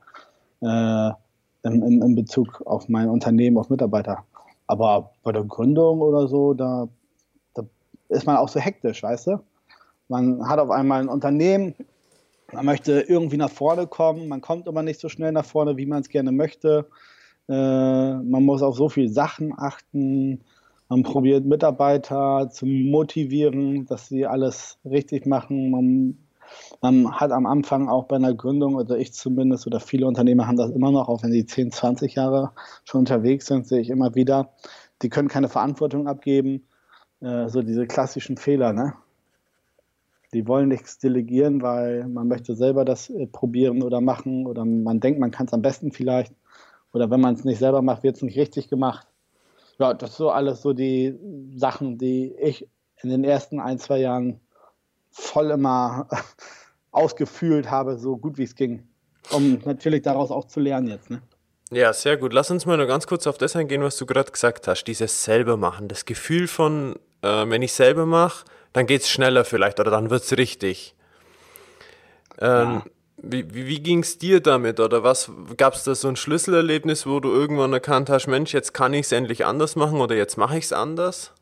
Äh, 0.61 1.11
in, 1.63 1.81
in, 1.81 2.01
in, 2.01 2.15
Bezug 2.15 2.61
auf 2.65 2.89
mein 2.89 3.09
Unternehmen, 3.09 3.57
auf 3.57 3.69
Mitarbeiter. 3.69 4.23
Aber 4.67 5.11
bei 5.23 5.31
der 5.31 5.43
Gründung 5.43 6.01
oder 6.01 6.27
so, 6.27 6.53
da, 6.53 6.87
da 7.53 7.63
ist 8.09 8.25
man 8.25 8.37
auch 8.37 8.49
so 8.49 8.59
hektisch, 8.59 9.01
weißt 9.01 9.27
du? 9.27 9.39
Man 10.09 10.47
hat 10.47 10.59
auf 10.59 10.69
einmal 10.69 11.01
ein 11.01 11.09
Unternehmen, 11.09 11.73
man 12.51 12.65
möchte 12.65 13.01
irgendwie 13.01 13.37
nach 13.37 13.49
vorne 13.49 13.87
kommen, 13.87 14.27
man 14.27 14.41
kommt 14.41 14.67
aber 14.67 14.83
nicht 14.83 14.99
so 14.99 15.09
schnell 15.09 15.31
nach 15.31 15.45
vorne, 15.45 15.77
wie 15.77 15.87
man 15.87 16.01
es 16.01 16.09
gerne 16.09 16.31
möchte. 16.31 16.87
Äh, 17.47 17.53
man 17.53 18.43
muss 18.43 18.61
auf 18.61 18.75
so 18.75 18.89
viele 18.89 19.09
Sachen 19.09 19.53
achten. 19.57 20.41
Man 20.87 21.01
probiert 21.01 21.45
Mitarbeiter 21.45 22.49
zu 22.51 22.67
motivieren, 22.67 23.85
dass 23.87 24.07
sie 24.07 24.27
alles 24.27 24.77
richtig 24.85 25.25
machen. 25.25 25.71
Man, 25.71 26.17
man, 26.81 27.11
hat 27.19 27.31
am 27.31 27.47
Anfang 27.47 27.89
auch 27.89 28.05
bei 28.05 28.17
einer 28.17 28.35
Gründung, 28.35 28.75
oder 28.75 28.97
ich 28.97 29.11
zumindest, 29.13 29.65
oder 29.65 29.79
viele 29.79 30.05
Unternehmer 30.05 30.47
haben 30.47 30.57
das 30.57 30.69
immer 30.69 30.91
noch, 30.91 31.09
auch 31.09 31.23
wenn 31.23 31.31
sie 31.31 31.45
10, 31.45 31.71
20 31.71 32.15
Jahre 32.15 32.51
schon 32.83 32.99
unterwegs 32.99 33.47
sind, 33.47 33.67
sehe 33.67 33.81
ich 33.81 33.89
immer 33.89 34.13
wieder, 34.13 34.51
die 35.01 35.09
können 35.09 35.27
keine 35.27 35.49
Verantwortung 35.49 36.07
abgeben. 36.07 36.67
Äh, 37.19 37.49
so 37.49 37.63
diese 37.63 37.87
klassischen 37.87 38.37
Fehler, 38.37 38.71
ne? 38.71 38.93
Die 40.33 40.47
wollen 40.47 40.67
nichts 40.67 40.99
delegieren, 40.99 41.61
weil 41.61 42.07
man 42.07 42.27
möchte 42.27 42.55
selber 42.55 42.85
das 42.85 43.09
äh, 43.09 43.25
probieren 43.25 43.81
oder 43.81 44.01
machen 44.01 44.45
oder 44.45 44.65
man 44.65 44.99
denkt, 44.99 45.19
man 45.19 45.31
kann 45.31 45.47
es 45.47 45.53
am 45.53 45.61
besten 45.63 45.91
vielleicht. 45.91 46.33
Oder 46.93 47.09
wenn 47.09 47.21
man 47.21 47.33
es 47.33 47.43
nicht 47.43 47.59
selber 47.59 47.81
macht, 47.81 48.03
wird 48.03 48.17
es 48.17 48.21
nicht 48.21 48.37
richtig 48.37 48.69
gemacht 48.69 49.07
ja, 49.79 49.93
das 49.93 50.11
ist 50.11 50.17
so 50.17 50.29
alles 50.29 50.61
so 50.61 50.73
die 50.73 51.17
Sachen, 51.55 51.97
die 51.97 52.35
ich 52.39 52.67
in 53.01 53.09
den 53.09 53.23
ersten 53.23 53.59
ein, 53.59 53.79
zwei 53.79 53.99
Jahren 53.99 54.39
voll 55.11 55.51
immer 55.51 56.07
ausgefühlt 56.91 57.69
habe, 57.69 57.97
so 57.97 58.17
gut 58.17 58.37
wie 58.37 58.43
es 58.43 58.55
ging. 58.55 58.87
Um 59.31 59.59
natürlich 59.65 60.03
daraus 60.03 60.31
auch 60.31 60.45
zu 60.45 60.59
lernen 60.59 60.87
jetzt. 60.87 61.09
Ne? 61.09 61.21
Ja, 61.71 61.93
sehr 61.93 62.17
gut. 62.17 62.31
Lass 62.31 62.51
uns 62.51 62.65
mal 62.65 62.77
nur 62.77 62.85
ganz 62.85 63.07
kurz 63.07 63.25
auf 63.27 63.37
das 63.37 63.55
eingehen, 63.55 63.81
was 63.81 63.97
du 63.97 64.05
gerade 64.05 64.31
gesagt 64.31 64.67
hast. 64.67 64.83
Dieses 64.85 65.23
selber 65.23 65.57
machen. 65.57 65.87
Das 65.87 66.05
Gefühl 66.05 66.47
von, 66.47 66.95
äh, 67.21 67.49
wenn 67.49 67.61
ich 67.61 67.73
selber 67.73 68.05
mache, 68.05 68.45
dann 68.71 68.85
geht 68.85 69.01
es 69.01 69.09
schneller 69.09 69.45
vielleicht 69.45 69.79
oder 69.79 69.89
dann 69.91 70.09
wird 70.09 70.23
es 70.23 70.37
richtig. 70.37 70.95
Ähm, 72.39 72.47
ja. 72.49 72.83
Wie, 73.27 73.53
wie, 73.53 73.79
ging 73.79 73.99
es 73.99 74.19
dir 74.19 74.39
damit 74.39 74.79
oder 74.79 75.03
was 75.03 75.31
gab 75.57 75.73
es 75.73 75.83
da 75.83 75.95
so 75.95 76.07
ein 76.07 76.15
Schlüsselerlebnis, 76.15 77.07
wo 77.07 77.19
du 77.19 77.29
irgendwann 77.29 77.73
erkannt 77.73 78.09
hast, 78.09 78.27
Mensch, 78.27 78.53
jetzt 78.53 78.73
kann 78.73 78.93
ich 78.93 79.07
es 79.07 79.11
endlich 79.11 79.45
anders 79.45 79.75
machen 79.75 79.99
oder 79.99 80.15
jetzt 80.15 80.37
mache 80.37 80.59
ich 80.59 80.65
es 80.65 80.73
anders? 80.73 81.33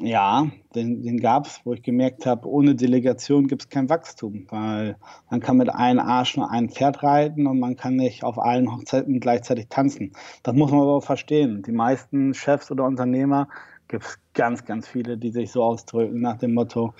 Ja, 0.00 0.46
den, 0.74 1.02
den 1.02 1.20
gab 1.20 1.46
es, 1.46 1.60
wo 1.64 1.72
ich 1.72 1.82
gemerkt 1.82 2.26
habe, 2.26 2.46
ohne 2.48 2.74
Delegation 2.74 3.46
gibt 3.46 3.62
es 3.62 3.68
kein 3.70 3.88
Wachstum, 3.88 4.46
weil 4.50 4.96
man 5.30 5.40
kann 5.40 5.56
mit 5.56 5.70
einem 5.70 6.00
Arsch 6.00 6.36
nur 6.36 6.50
ein 6.50 6.68
Pferd 6.68 7.02
reiten 7.02 7.46
und 7.46 7.60
man 7.60 7.76
kann 7.76 7.96
nicht 7.96 8.22
auf 8.22 8.38
allen 8.38 8.70
Hochzeiten 8.70 9.20
gleichzeitig 9.20 9.68
tanzen. 9.68 10.12
Das 10.42 10.54
muss 10.54 10.70
man 10.70 10.80
aber 10.80 11.00
verstehen. 11.00 11.62
Die 11.62 11.72
meisten 11.72 12.34
Chefs 12.34 12.70
oder 12.70 12.84
Unternehmer 12.84 13.48
gibt 13.88 14.04
es 14.04 14.18
ganz, 14.34 14.64
ganz 14.66 14.86
viele, 14.86 15.16
die 15.16 15.30
sich 15.30 15.50
so 15.50 15.62
ausdrücken 15.62 16.20
nach 16.20 16.36
dem 16.36 16.52
Motto, 16.52 16.92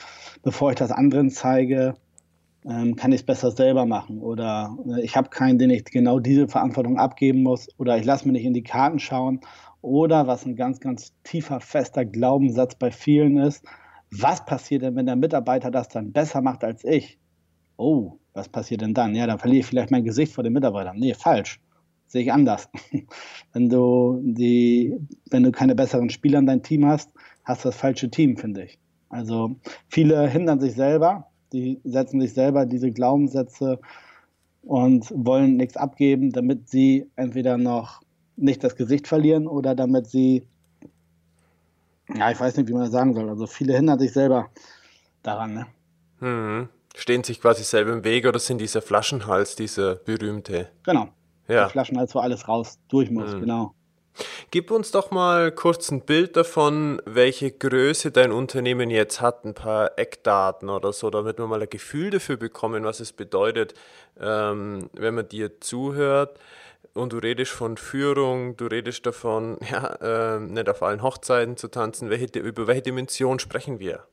bevor 0.42 0.70
ich 0.70 0.76
das 0.76 0.90
anderen 0.90 1.30
zeige, 1.30 1.96
ähm, 2.68 2.96
kann 2.96 3.12
ich 3.12 3.20
es 3.20 3.26
besser 3.26 3.50
selber 3.50 3.86
machen 3.86 4.20
oder 4.20 4.76
äh, 4.88 5.02
ich 5.02 5.16
habe 5.16 5.30
keinen, 5.30 5.58
den 5.58 5.70
ich 5.70 5.84
genau 5.84 6.18
diese 6.18 6.48
Verantwortung 6.48 6.98
abgeben 6.98 7.42
muss 7.42 7.68
oder 7.78 7.96
ich 7.96 8.04
lasse 8.04 8.26
mir 8.26 8.32
nicht 8.32 8.44
in 8.44 8.54
die 8.54 8.62
Karten 8.62 8.98
schauen 8.98 9.40
oder 9.82 10.26
was 10.26 10.44
ein 10.46 10.56
ganz, 10.56 10.80
ganz 10.80 11.12
tiefer, 11.22 11.60
fester 11.60 12.04
Glaubenssatz 12.04 12.74
bei 12.74 12.90
vielen 12.90 13.38
ist, 13.38 13.64
was 14.10 14.44
passiert 14.44 14.82
denn, 14.82 14.96
wenn 14.96 15.06
der 15.06 15.16
Mitarbeiter 15.16 15.70
das 15.70 15.88
dann 15.88 16.12
besser 16.12 16.40
macht 16.40 16.64
als 16.64 16.84
ich? 16.84 17.18
Oh, 17.76 18.18
was 18.32 18.48
passiert 18.48 18.80
denn 18.80 18.94
dann? 18.94 19.14
Ja, 19.14 19.26
dann 19.26 19.38
verliere 19.38 19.60
ich 19.60 19.66
vielleicht 19.66 19.90
mein 19.90 20.04
Gesicht 20.04 20.32
vor 20.32 20.44
den 20.44 20.52
Mitarbeitern. 20.52 20.98
Nee, 20.98 21.14
falsch. 21.14 21.60
Sehe 22.06 22.22
ich 22.22 22.32
anders. 22.32 22.68
wenn 23.52 23.68
du 23.68 24.20
die, 24.22 24.96
wenn 25.30 25.42
du 25.42 25.52
keine 25.52 25.74
besseren 25.74 26.10
Spieler 26.10 26.38
in 26.38 26.46
deinem 26.46 26.62
Team 26.62 26.86
hast, 26.86 27.12
hast 27.44 27.64
du 27.64 27.68
das 27.68 27.76
falsche 27.76 28.10
Team, 28.10 28.36
finde 28.36 28.64
ich. 28.64 28.78
Also 29.08 29.56
viele 29.88 30.28
hindern 30.28 30.60
sich 30.60 30.74
selber, 30.74 31.30
die 31.52 31.80
setzen 31.84 32.20
sich 32.20 32.34
selber 32.34 32.66
diese 32.66 32.90
Glaubenssätze 32.90 33.78
und 34.62 35.12
wollen 35.14 35.56
nichts 35.56 35.76
abgeben, 35.76 36.32
damit 36.32 36.68
sie 36.68 37.08
entweder 37.16 37.56
noch 37.56 38.02
nicht 38.36 38.62
das 38.64 38.76
Gesicht 38.76 39.06
verlieren 39.06 39.46
oder 39.46 39.74
damit 39.74 40.08
sie, 40.08 40.46
ja, 42.14 42.30
ich 42.30 42.40
weiß 42.40 42.56
nicht, 42.56 42.68
wie 42.68 42.72
man 42.72 42.82
das 42.82 42.90
sagen 42.92 43.14
soll. 43.14 43.28
Also 43.28 43.46
viele 43.46 43.74
hindern 43.74 43.98
sich 43.98 44.12
selber 44.12 44.50
daran. 45.22 45.54
Ne? 45.54 45.66
Hm. 46.20 46.68
Stehen 46.94 47.24
sich 47.24 47.40
quasi 47.40 47.62
selber 47.62 47.92
im 47.92 48.04
Weg 48.04 48.26
oder 48.26 48.38
sind 48.38 48.60
dieser 48.60 48.82
Flaschenhals, 48.82 49.54
dieser 49.54 49.96
berühmte? 49.96 50.68
Genau. 50.82 51.08
Ja. 51.48 51.60
Der 51.60 51.68
Flaschenhals, 51.68 52.14
wo 52.14 52.18
alles 52.18 52.48
raus 52.48 52.78
durch 52.88 53.10
muss, 53.10 53.32
hm. 53.32 53.40
genau. 53.40 53.74
Gib 54.56 54.70
uns 54.70 54.90
doch 54.90 55.10
mal 55.10 55.52
kurz 55.52 55.90
ein 55.90 56.00
Bild 56.00 56.34
davon, 56.34 57.02
welche 57.04 57.50
Größe 57.50 58.10
dein 58.10 58.32
Unternehmen 58.32 58.88
jetzt 58.88 59.20
hat, 59.20 59.44
ein 59.44 59.52
paar 59.52 59.98
Eckdaten 59.98 60.70
oder 60.70 60.94
so, 60.94 61.10
damit 61.10 61.36
wir 61.36 61.46
mal 61.46 61.60
ein 61.60 61.68
Gefühl 61.68 62.08
dafür 62.08 62.38
bekommen, 62.38 62.82
was 62.82 63.00
es 63.00 63.12
bedeutet, 63.12 63.74
ähm, 64.18 64.88
wenn 64.94 65.14
man 65.14 65.28
dir 65.28 65.60
zuhört 65.60 66.38
und 66.94 67.12
du 67.12 67.18
redest 67.18 67.52
von 67.52 67.76
Führung, 67.76 68.56
du 68.56 68.64
redest 68.64 69.04
davon, 69.04 69.58
ja, 69.70 70.36
äh, 70.36 70.40
nicht 70.40 70.70
auf 70.70 70.82
allen 70.82 71.02
Hochzeiten 71.02 71.58
zu 71.58 71.68
tanzen. 71.68 72.08
Welche, 72.08 72.38
über 72.38 72.66
welche 72.66 72.80
Dimension 72.80 73.38
sprechen 73.38 73.78
wir? 73.78 74.06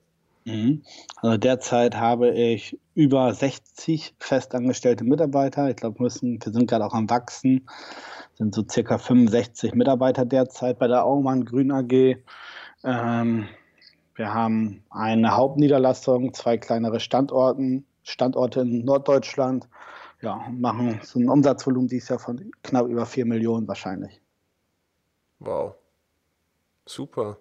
Mhm. 0.45 0.83
Also 1.17 1.38
derzeit 1.38 1.95
habe 1.95 2.29
ich 2.31 2.79
über 2.95 3.33
60 3.33 4.15
festangestellte 4.19 5.03
Mitarbeiter. 5.03 5.69
Ich 5.69 5.77
glaube, 5.77 6.00
wir 6.00 6.09
sind 6.09 6.67
gerade 6.67 6.85
auch 6.85 6.93
am 6.93 7.09
Wachsen 7.09 7.65
sind 8.35 8.55
so 8.55 8.63
circa 8.69 8.97
65 8.97 9.73
Mitarbeiter 9.73 10.25
derzeit 10.25 10.79
bei 10.79 10.88
der 10.88 11.05
Aumann 11.05 11.45
Grün 11.45 11.71
AG. 11.71 12.17
Ähm, 12.83 13.47
wir 14.15 14.33
haben 14.33 14.83
eine 14.89 15.35
Hauptniederlassung, 15.35 16.33
zwei 16.33 16.57
kleinere 16.57 17.00
Standorten, 17.00 17.85
Standorte 18.03 18.62
in 18.62 18.85
Norddeutschland. 18.85 19.67
Ja, 20.21 20.47
machen 20.51 21.00
so 21.03 21.19
ein 21.19 21.29
Umsatzvolumen 21.29 21.88
dieses 21.88 22.09
Jahr 22.09 22.19
von 22.19 22.51
knapp 22.63 22.88
über 22.88 23.05
4 23.05 23.25
Millionen 23.25 23.67
wahrscheinlich. 23.67 24.21
Wow. 25.39 25.75
Super. 26.85 27.38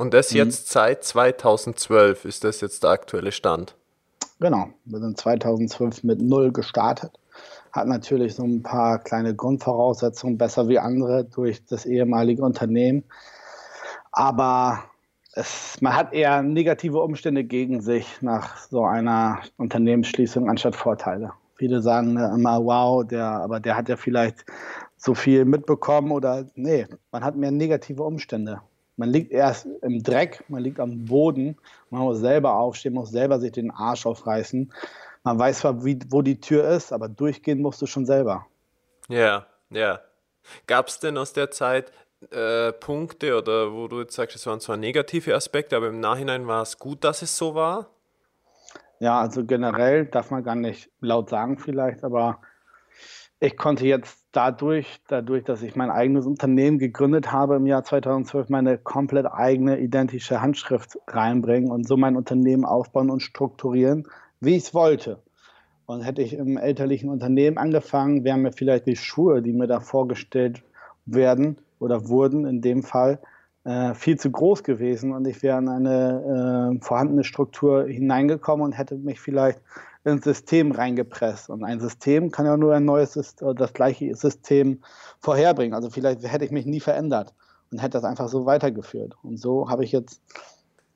Und 0.00 0.14
das 0.14 0.30
mhm. 0.30 0.38
jetzt 0.38 0.70
seit 0.70 1.04
2012 1.04 2.24
ist 2.24 2.44
das 2.44 2.60
jetzt 2.60 2.82
der 2.82 2.90
aktuelle 2.90 3.32
Stand? 3.32 3.76
Genau, 4.40 4.70
wir 4.86 5.00
sind 5.00 5.18
2012 5.18 6.04
mit 6.04 6.22
null 6.22 6.50
gestartet 6.52 7.12
hat 7.72 7.86
natürlich 7.86 8.34
so 8.34 8.44
ein 8.44 8.62
paar 8.62 8.98
kleine 8.98 9.34
Grundvoraussetzungen, 9.34 10.38
besser 10.38 10.68
wie 10.68 10.78
andere 10.78 11.24
durch 11.24 11.64
das 11.66 11.86
ehemalige 11.86 12.42
Unternehmen. 12.42 13.04
Aber 14.12 14.84
es, 15.34 15.80
man 15.80 15.94
hat 15.94 16.12
eher 16.12 16.42
negative 16.42 17.00
Umstände 17.00 17.44
gegen 17.44 17.80
sich 17.80 18.20
nach 18.22 18.56
so 18.56 18.84
einer 18.84 19.40
Unternehmensschließung 19.56 20.50
anstatt 20.50 20.74
Vorteile. 20.74 21.32
Viele 21.54 21.82
sagen 21.82 22.16
immer, 22.16 22.64
wow, 22.64 23.06
der, 23.06 23.26
aber 23.26 23.60
der 23.60 23.76
hat 23.76 23.88
ja 23.88 23.96
vielleicht 23.96 24.44
so 24.96 25.14
viel 25.14 25.44
mitbekommen 25.44 26.10
oder 26.10 26.46
nee, 26.54 26.86
man 27.12 27.22
hat 27.22 27.36
mehr 27.36 27.50
negative 27.50 28.02
Umstände. 28.02 28.60
Man 29.00 29.08
liegt 29.08 29.32
erst 29.32 29.66
im 29.80 30.02
Dreck, 30.02 30.44
man 30.48 30.62
liegt 30.62 30.78
am 30.78 31.06
Boden, 31.06 31.56
man 31.88 32.02
muss 32.02 32.18
selber 32.18 32.56
aufstehen, 32.56 32.92
muss 32.92 33.08
selber 33.08 33.40
sich 33.40 33.50
den 33.50 33.70
Arsch 33.70 34.04
aufreißen. 34.04 34.70
Man 35.24 35.38
weiß 35.38 35.60
zwar, 35.60 35.82
wie, 35.86 35.98
wo 36.10 36.20
die 36.20 36.38
Tür 36.38 36.68
ist, 36.68 36.92
aber 36.92 37.08
durchgehen 37.08 37.62
musst 37.62 37.80
du 37.80 37.86
schon 37.86 38.04
selber. 38.04 38.46
Ja, 39.08 39.46
ja. 39.70 40.00
Gab 40.66 40.88
es 40.88 40.98
denn 40.98 41.16
aus 41.16 41.32
der 41.32 41.50
Zeit 41.50 41.92
äh, 42.30 42.72
Punkte 42.72 43.38
oder 43.38 43.72
wo 43.72 43.88
du 43.88 44.00
jetzt 44.00 44.16
sagst, 44.16 44.36
es 44.36 44.46
waren 44.46 44.60
zwar 44.60 44.76
negative 44.76 45.34
Aspekte, 45.34 45.78
aber 45.78 45.88
im 45.88 46.00
Nachhinein 46.00 46.46
war 46.46 46.60
es 46.60 46.78
gut, 46.78 47.02
dass 47.02 47.22
es 47.22 47.34
so 47.34 47.54
war? 47.54 47.88
Ja, 48.98 49.18
also 49.18 49.46
generell 49.46 50.04
darf 50.04 50.30
man 50.30 50.44
gar 50.44 50.56
nicht 50.56 50.90
laut 51.00 51.30
sagen 51.30 51.58
vielleicht, 51.58 52.04
aber 52.04 52.42
ich 53.38 53.56
konnte 53.56 53.86
jetzt 53.86 54.19
dadurch, 54.32 55.00
dadurch, 55.08 55.44
dass 55.44 55.62
ich 55.62 55.76
mein 55.76 55.90
eigenes 55.90 56.26
Unternehmen 56.26 56.78
gegründet 56.78 57.32
habe 57.32 57.56
im 57.56 57.66
Jahr 57.66 57.84
2012, 57.84 58.48
meine 58.48 58.78
komplett 58.78 59.26
eigene 59.26 59.78
identische 59.78 60.40
Handschrift 60.40 60.98
reinbringen 61.06 61.70
und 61.70 61.86
so 61.86 61.96
mein 61.96 62.16
Unternehmen 62.16 62.64
aufbauen 62.64 63.10
und 63.10 63.20
strukturieren, 63.20 64.06
wie 64.40 64.56
ich 64.56 64.64
es 64.64 64.74
wollte. 64.74 65.22
Und 65.86 66.02
hätte 66.02 66.22
ich 66.22 66.34
im 66.34 66.56
elterlichen 66.56 67.10
Unternehmen 67.10 67.58
angefangen, 67.58 68.22
wären 68.24 68.42
mir 68.42 68.52
vielleicht 68.52 68.86
die 68.86 68.96
Schuhe, 68.96 69.42
die 69.42 69.52
mir 69.52 69.66
da 69.66 69.80
vorgestellt 69.80 70.62
werden 71.04 71.56
oder 71.80 72.08
wurden 72.08 72.46
in 72.46 72.60
dem 72.60 72.82
Fall, 72.84 73.18
äh, 73.64 73.94
viel 73.94 74.18
zu 74.18 74.30
groß 74.30 74.62
gewesen 74.62 75.12
und 75.12 75.26
ich 75.26 75.42
wäre 75.42 75.58
in 75.58 75.68
eine 75.68 76.72
äh, 76.78 76.84
vorhandene 76.84 77.24
Struktur 77.24 77.86
hineingekommen 77.86 78.64
und 78.64 78.72
hätte 78.72 78.96
mich 78.96 79.20
vielleicht 79.20 79.60
ins 80.04 80.24
System 80.24 80.72
reingepresst. 80.72 81.50
Und 81.50 81.64
ein 81.64 81.80
System 81.80 82.30
kann 82.30 82.46
ja 82.46 82.56
nur 82.56 82.74
ein 82.74 82.84
neues 82.84 83.12
System, 83.12 83.54
das 83.54 83.72
gleiche 83.72 84.14
System 84.14 84.80
vorherbringen. 85.20 85.74
Also 85.74 85.90
vielleicht 85.90 86.22
hätte 86.22 86.44
ich 86.44 86.50
mich 86.50 86.66
nie 86.66 86.80
verändert 86.80 87.34
und 87.70 87.78
hätte 87.78 87.98
das 87.98 88.04
einfach 88.04 88.28
so 88.28 88.46
weitergeführt. 88.46 89.14
Und 89.22 89.38
so 89.38 89.68
habe 89.68 89.84
ich 89.84 89.92
jetzt 89.92 90.22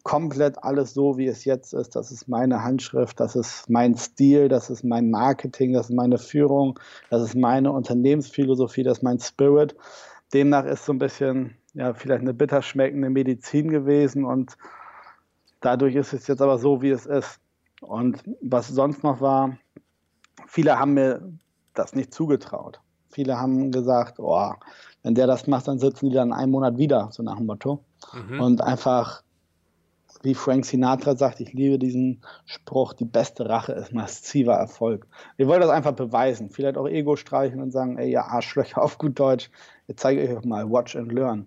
komplett 0.05 0.63
alles 0.63 0.95
so, 0.95 1.17
wie 1.17 1.27
es 1.27 1.45
jetzt 1.45 1.73
ist. 1.73 1.97
Das 1.97 2.13
ist 2.13 2.29
meine 2.29 2.63
Handschrift, 2.63 3.19
das 3.21 3.35
ist 3.37 3.69
mein 3.71 3.97
Stil, 3.97 4.49
das 4.49 4.71
ist 4.71 4.85
mein 4.85 5.11
Marketing, 5.11 5.73
das 5.73 5.89
ist 5.89 5.97
meine 5.97 6.19
Führung, 6.19 6.79
das 7.11 7.23
ist 7.23 7.35
meine 7.35 7.73
Unternehmensphilosophie, 7.73 8.83
das 8.83 8.99
ist 8.99 9.03
mein 9.03 9.19
Spirit. 9.19 9.75
Demnach 10.33 10.67
ist 10.67 10.85
so 10.85 10.93
ein 10.93 10.99
bisschen, 10.99 11.57
ja, 11.73 11.95
vielleicht 11.95 12.21
eine 12.21 12.35
bitter 12.35 12.61
schmeckende 12.61 13.09
Medizin 13.09 13.69
gewesen 13.69 14.25
und 14.25 14.57
dadurch 15.61 15.95
ist 15.95 16.13
es 16.13 16.27
jetzt 16.27 16.43
aber 16.43 16.59
so, 16.59 16.83
wie 16.83 16.91
es 16.91 17.07
ist. 17.07 17.41
Und 17.85 18.23
was 18.43 18.69
sonst 18.69 19.03
noch 19.03 19.21
war, 19.21 19.57
viele 20.47 20.79
haben 20.79 20.95
mir 20.95 21.33
das 21.75 21.95
nicht 21.95 22.15
zugetraut. 22.15 22.81
Viele 23.11 23.39
haben 23.39 23.71
gesagt, 23.71 24.19
oh, 24.19 24.53
wenn 25.03 25.15
der 25.15 25.27
das 25.27 25.47
macht, 25.47 25.69
dann 25.69 25.79
sitzen 25.79 26.11
die 26.11 26.17
dann 26.17 26.33
einen 26.33 26.51
Monat 26.51 26.79
wieder, 26.79 27.09
so 27.13 27.23
nach 27.23 27.37
dem 27.37 27.47
Motto. 27.47 27.85
Mhm. 28.13 28.41
Und 28.41 28.61
einfach, 28.61 29.23
wie 30.23 30.35
Frank 30.35 30.65
Sinatra 30.65 31.17
sagt, 31.17 31.41
ich 31.41 31.53
liebe 31.53 31.79
diesen 31.79 32.23
Spruch, 32.45 32.95
die 32.95 33.05
beste 33.05 33.49
Rache 33.49 33.73
ist 33.73 33.93
massiver 33.93 34.55
Erfolg. 34.55 35.07
Ich 35.37 35.47
wollte 35.47 35.67
das 35.67 35.71
einfach 35.71 35.93
beweisen, 35.93 36.51
vielleicht 36.51 36.77
auch 36.77 36.89
Ego 36.89 37.17
streichen 37.17 37.61
und 37.61 37.71
sagen, 37.71 37.99
ey, 37.99 38.11
ihr 38.11 38.25
Arschlöcher 38.25 38.83
auf 38.83 38.99
gut 38.99 39.19
Deutsch, 39.19 39.51
jetzt 39.87 40.01
zeige 40.01 40.23
ich 40.23 40.37
euch 40.37 40.45
mal, 40.45 40.69
watch 40.69 40.97
and 40.97 41.13
learn. 41.13 41.47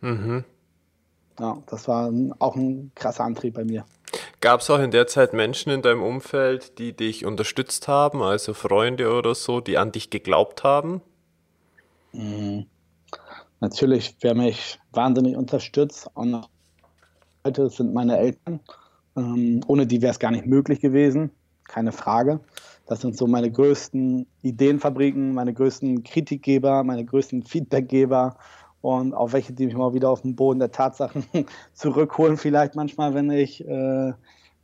Mhm. 0.00 0.44
Ja, 1.38 1.58
das 1.66 1.88
war 1.88 2.12
auch 2.38 2.56
ein 2.56 2.92
krasser 2.94 3.24
Antrieb 3.24 3.54
bei 3.54 3.64
mir. 3.64 3.84
Gab 4.40 4.62
es 4.62 4.70
auch 4.70 4.78
in 4.78 4.90
der 4.90 5.06
Zeit 5.06 5.34
Menschen 5.34 5.70
in 5.70 5.82
deinem 5.82 6.02
Umfeld, 6.02 6.78
die 6.78 6.94
dich 6.94 7.26
unterstützt 7.26 7.88
haben, 7.88 8.22
also 8.22 8.54
Freunde 8.54 9.12
oder 9.12 9.34
so, 9.34 9.60
die 9.60 9.76
an 9.76 9.92
dich 9.92 10.08
geglaubt 10.08 10.64
haben? 10.64 11.02
Mhm. 12.12 12.64
Natürlich, 13.60 14.16
wer 14.22 14.34
mich 14.34 14.78
wahnsinnig 14.92 15.36
unterstützt 15.36 16.08
und 16.14 16.48
heute 17.44 17.68
sind 17.68 17.92
meine 17.92 18.16
Eltern. 18.16 18.60
Ähm, 19.14 19.60
ohne 19.66 19.86
die 19.86 20.00
wäre 20.00 20.12
es 20.12 20.18
gar 20.18 20.30
nicht 20.30 20.46
möglich 20.46 20.80
gewesen, 20.80 21.30
keine 21.64 21.92
Frage. 21.92 22.40
Das 22.86 23.02
sind 23.02 23.18
so 23.18 23.26
meine 23.26 23.52
größten 23.52 24.26
Ideenfabriken, 24.42 25.34
meine 25.34 25.52
größten 25.52 26.02
Kritikgeber, 26.02 26.82
meine 26.82 27.04
größten 27.04 27.42
Feedbackgeber 27.42 28.36
und 28.82 29.14
auch 29.14 29.32
welche, 29.32 29.52
die 29.52 29.66
mich 29.66 29.76
mal 29.76 29.94
wieder 29.94 30.10
auf 30.10 30.22
den 30.22 30.36
Boden 30.36 30.58
der 30.58 30.72
Tatsachen 30.72 31.24
zurückholen, 31.74 32.36
vielleicht 32.36 32.74
manchmal, 32.74 33.14
wenn 33.14 33.30
ich 33.30 33.66
äh, 33.66 34.12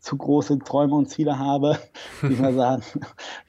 zu 0.01 0.17
große 0.17 0.59
Träume 0.61 0.95
und 0.95 1.11
Ziele 1.11 1.39
habe, 1.39 1.79
die 2.23 2.35
immer 2.35 2.53
sagen, 2.53 2.83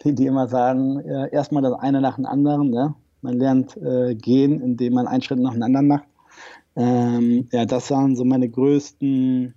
die, 0.03 0.13
die 0.13 0.25
immer 0.25 0.47
sagen, 0.47 0.99
äh, 0.99 1.29
erstmal 1.31 1.63
das 1.63 1.73
eine 1.73 2.01
nach 2.01 2.15
dem 2.15 2.25
anderen. 2.25 2.69
Ne? 2.69 2.95
Man 3.21 3.35
lernt 3.35 3.77
äh, 3.77 4.15
gehen, 4.15 4.61
indem 4.61 4.93
man 4.93 5.07
einen 5.07 5.21
Schritt 5.21 5.39
nach 5.39 5.53
dem 5.53 5.63
anderen 5.63 5.87
macht. 5.87 6.05
Ähm, 6.75 7.47
ja, 7.51 7.65
das 7.65 7.89
waren 7.89 8.15
so 8.15 8.23
meine 8.23 8.49
größten 8.49 9.55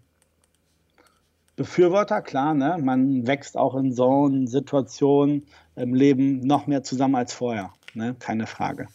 Befürworter, 1.57 2.23
klar, 2.23 2.55
ne? 2.55 2.79
Man 2.81 3.27
wächst 3.27 3.59
auch 3.59 3.75
in 3.75 3.93
so 3.93 4.31
Situationen 4.47 5.45
im 5.77 5.95
Leben 5.95 6.41
noch 6.41 6.67
mehr 6.67 6.83
zusammen 6.83 7.17
als 7.17 7.35
vorher, 7.35 7.75
ne? 7.93 8.17
Keine 8.19 8.47
Frage. 8.47 8.89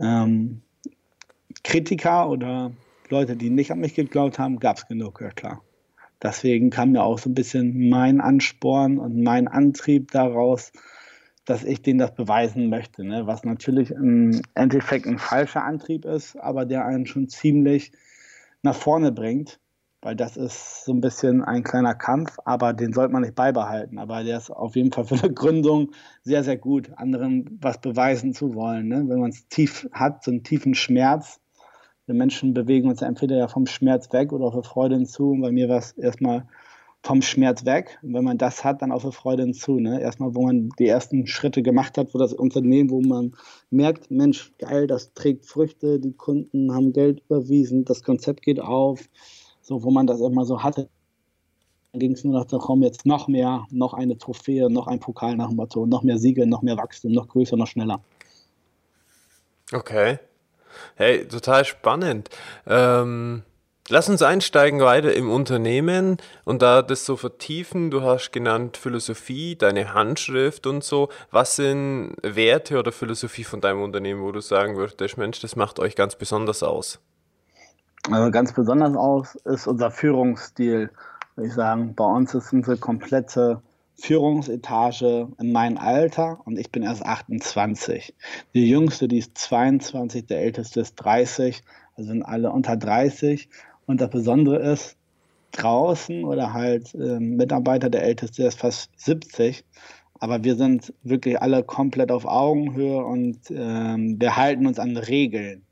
Ähm, 0.00 0.62
Kritiker 1.66 2.30
oder 2.30 2.70
Leute, 3.08 3.34
die 3.34 3.50
nicht 3.50 3.72
an 3.72 3.80
mich 3.80 3.94
geglaubt 3.94 4.38
haben, 4.38 4.60
gab 4.60 4.76
es 4.76 4.86
genug, 4.86 5.20
ja 5.20 5.30
klar. 5.30 5.62
Deswegen 6.22 6.70
kam 6.70 6.92
mir 6.92 7.02
auch 7.02 7.18
so 7.18 7.28
ein 7.28 7.34
bisschen 7.34 7.88
mein 7.88 8.20
Ansporn 8.20 8.98
und 8.98 9.20
mein 9.20 9.48
Antrieb 9.48 10.12
daraus, 10.12 10.70
dass 11.44 11.64
ich 11.64 11.82
denen 11.82 11.98
das 11.98 12.14
beweisen 12.14 12.70
möchte. 12.70 13.02
Ne? 13.02 13.26
Was 13.26 13.42
natürlich 13.42 13.90
im 13.90 14.40
Endeffekt 14.54 15.06
ein 15.06 15.18
falscher 15.18 15.64
Antrieb 15.64 16.04
ist, 16.04 16.36
aber 16.36 16.66
der 16.66 16.86
einen 16.86 17.04
schon 17.04 17.28
ziemlich 17.28 17.90
nach 18.62 18.76
vorne 18.76 19.10
bringt, 19.10 19.58
weil 20.02 20.14
das 20.14 20.36
ist 20.36 20.84
so 20.84 20.92
ein 20.92 21.00
bisschen 21.00 21.42
ein 21.42 21.64
kleiner 21.64 21.96
Kampf, 21.96 22.38
aber 22.44 22.74
den 22.74 22.92
sollte 22.92 23.12
man 23.12 23.22
nicht 23.22 23.34
beibehalten. 23.34 23.98
Aber 23.98 24.22
der 24.22 24.38
ist 24.38 24.50
auf 24.50 24.76
jeden 24.76 24.92
Fall 24.92 25.04
für 25.06 25.16
eine 25.16 25.34
Gründung 25.34 25.90
sehr, 26.22 26.44
sehr 26.44 26.58
gut, 26.58 26.92
anderen 26.96 27.58
was 27.60 27.80
beweisen 27.80 28.34
zu 28.34 28.54
wollen. 28.54 28.86
Ne? 28.86 29.04
Wenn 29.08 29.18
man 29.18 29.30
es 29.30 29.48
tief 29.48 29.88
hat, 29.90 30.22
so 30.22 30.30
einen 30.30 30.44
tiefen 30.44 30.76
Schmerz, 30.76 31.40
wir 32.06 32.14
Menschen 32.14 32.54
bewegen 32.54 32.88
uns 32.88 33.02
entweder 33.02 33.36
ja 33.36 33.48
vom 33.48 33.66
Schmerz 33.66 34.12
weg 34.12 34.32
oder 34.32 34.46
auf 34.46 34.66
Freude 34.66 34.94
hinzu. 34.94 35.32
Und 35.32 35.40
bei 35.40 35.50
mir 35.50 35.68
war 35.68 35.78
es 35.78 35.92
erstmal 35.92 36.46
vom 37.02 37.22
Schmerz 37.22 37.64
weg. 37.64 37.98
Und 38.02 38.14
wenn 38.14 38.24
man 38.24 38.38
das 38.38 38.64
hat, 38.64 38.82
dann 38.82 38.92
auf 38.92 39.02
Freude 39.14 39.42
hinzu. 39.42 39.78
Ne? 39.78 40.00
Erstmal, 40.00 40.34
wo 40.34 40.42
man 40.42 40.70
die 40.78 40.86
ersten 40.86 41.26
Schritte 41.26 41.62
gemacht 41.62 41.98
hat, 41.98 42.14
wo 42.14 42.18
das 42.18 42.32
Unternehmen, 42.32 42.90
wo 42.90 43.00
man 43.00 43.34
merkt, 43.70 44.10
Mensch, 44.10 44.52
geil, 44.58 44.86
das 44.86 45.14
trägt 45.14 45.46
Früchte, 45.46 45.98
die 45.98 46.12
Kunden 46.12 46.72
haben 46.72 46.92
Geld 46.92 47.22
überwiesen, 47.28 47.84
das 47.84 48.02
Konzept 48.02 48.42
geht 48.42 48.60
auf. 48.60 49.08
So, 49.60 49.82
wo 49.82 49.90
man 49.90 50.06
das 50.06 50.20
immer 50.20 50.44
so 50.44 50.62
hatte, 50.62 50.88
ging 51.92 52.12
es 52.12 52.24
nur 52.24 52.38
noch 52.38 52.44
darum, 52.44 52.82
jetzt 52.82 53.06
noch 53.06 53.26
mehr, 53.26 53.64
noch 53.70 53.94
eine 53.94 54.16
Trophäe, 54.18 54.70
noch 54.70 54.86
ein 54.86 55.00
Pokal 55.00 55.36
nach 55.36 55.48
dem 55.48 55.56
Motto, 55.56 55.86
noch 55.86 56.02
mehr 56.02 56.18
Siege, 56.18 56.46
noch 56.46 56.62
mehr 56.62 56.76
Wachstum, 56.76 57.12
noch 57.12 57.28
größer, 57.28 57.56
noch 57.56 57.66
schneller. 57.66 58.00
Okay. 59.72 60.18
Hey, 60.96 61.26
total 61.26 61.64
spannend. 61.64 62.30
Ähm, 62.66 63.42
lass 63.88 64.08
uns 64.08 64.22
einsteigen 64.22 64.80
weiter 64.80 65.14
im 65.14 65.30
Unternehmen 65.30 66.18
und 66.44 66.62
da 66.62 66.82
das 66.82 67.04
so 67.04 67.16
vertiefen. 67.16 67.90
Du 67.90 68.02
hast 68.02 68.32
genannt 68.32 68.76
Philosophie, 68.76 69.56
deine 69.56 69.94
Handschrift 69.94 70.66
und 70.66 70.84
so. 70.84 71.08
Was 71.30 71.56
sind 71.56 72.16
Werte 72.22 72.78
oder 72.78 72.92
Philosophie 72.92 73.44
von 73.44 73.60
deinem 73.60 73.82
Unternehmen, 73.82 74.22
wo 74.22 74.32
du 74.32 74.40
sagen 74.40 74.76
würdest, 74.76 75.18
Mensch, 75.18 75.40
das 75.40 75.56
macht 75.56 75.78
euch 75.78 75.96
ganz 75.96 76.16
besonders 76.16 76.62
aus? 76.62 77.00
Also 78.10 78.30
ganz 78.30 78.52
besonders 78.52 78.94
aus 78.94 79.34
ist 79.44 79.66
unser 79.66 79.90
Führungsstil, 79.90 80.90
würde 81.34 81.48
ich 81.48 81.54
sagen. 81.54 81.94
Bei 81.94 82.04
uns 82.04 82.34
ist 82.34 82.52
unsere 82.52 82.76
komplette 82.76 83.60
Führungsetage 83.98 85.28
in 85.38 85.52
meinem 85.52 85.78
Alter 85.78 86.40
und 86.44 86.58
ich 86.58 86.70
bin 86.70 86.82
erst 86.82 87.04
28. 87.04 88.14
Die 88.54 88.68
jüngste, 88.68 89.08
die 89.08 89.18
ist 89.18 89.36
22, 89.38 90.26
der 90.26 90.40
älteste 90.40 90.80
ist 90.80 90.96
30, 90.96 91.62
also 91.94 92.10
sind 92.10 92.22
alle 92.22 92.52
unter 92.52 92.76
30. 92.76 93.48
Und 93.86 94.00
das 94.00 94.10
Besondere 94.10 94.58
ist, 94.58 94.96
draußen 95.52 96.24
oder 96.24 96.52
halt 96.52 96.94
äh, 96.94 97.18
Mitarbeiter, 97.18 97.90
der 97.90 98.02
älteste 98.02 98.44
ist 98.44 98.58
fast 98.58 98.90
70, 98.98 99.64
aber 100.18 100.44
wir 100.44 100.56
sind 100.56 100.92
wirklich 101.02 101.40
alle 101.40 101.62
komplett 101.62 102.10
auf 102.10 102.24
Augenhöhe 102.24 103.04
und 103.04 103.50
äh, 103.50 103.54
wir 103.96 104.36
halten 104.36 104.66
uns 104.66 104.78
an 104.78 104.96
Regeln. 104.96 105.65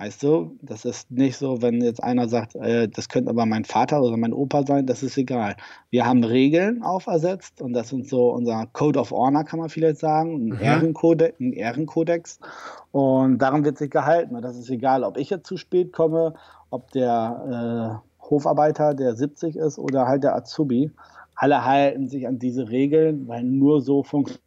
Weißt 0.00 0.22
du, 0.22 0.56
das 0.62 0.84
ist 0.84 1.10
nicht 1.10 1.36
so, 1.36 1.60
wenn 1.60 1.80
jetzt 1.80 2.00
einer 2.00 2.28
sagt, 2.28 2.54
äh, 2.54 2.88
das 2.88 3.08
könnte 3.08 3.30
aber 3.30 3.46
mein 3.46 3.64
Vater 3.64 4.00
oder 4.00 4.16
mein 4.16 4.32
Opa 4.32 4.64
sein, 4.64 4.86
das 4.86 5.02
ist 5.02 5.18
egal. 5.18 5.56
Wir 5.90 6.06
haben 6.06 6.22
Regeln 6.22 6.84
aufersetzt 6.84 7.60
und 7.60 7.72
das 7.72 7.88
sind 7.88 8.08
so 8.08 8.30
unser 8.30 8.66
Code 8.72 9.00
of 9.00 9.10
Honor, 9.10 9.42
kann 9.42 9.58
man 9.58 9.68
vielleicht 9.68 9.98
sagen, 9.98 10.36
ein, 10.36 10.44
mhm. 10.50 10.60
Ehrenkode 10.60 11.34
ein 11.40 11.52
Ehrenkodex. 11.52 12.38
Und 12.92 13.38
daran 13.38 13.64
wird 13.64 13.76
sich 13.76 13.90
gehalten. 13.90 14.36
Und 14.36 14.42
das 14.42 14.56
ist 14.56 14.70
egal, 14.70 15.02
ob 15.02 15.16
ich 15.16 15.30
jetzt 15.30 15.48
zu 15.48 15.56
spät 15.56 15.92
komme, 15.92 16.34
ob 16.70 16.92
der 16.92 18.00
äh, 18.22 18.24
Hofarbeiter, 18.30 18.94
der 18.94 19.16
70 19.16 19.56
ist, 19.56 19.80
oder 19.80 20.06
halt 20.06 20.22
der 20.22 20.36
Azubi. 20.36 20.92
Alle 21.34 21.64
halten 21.64 22.06
sich 22.06 22.28
an 22.28 22.38
diese 22.38 22.68
Regeln, 22.68 23.26
weil 23.26 23.42
nur 23.42 23.80
so 23.80 24.04
funktioniert 24.04 24.42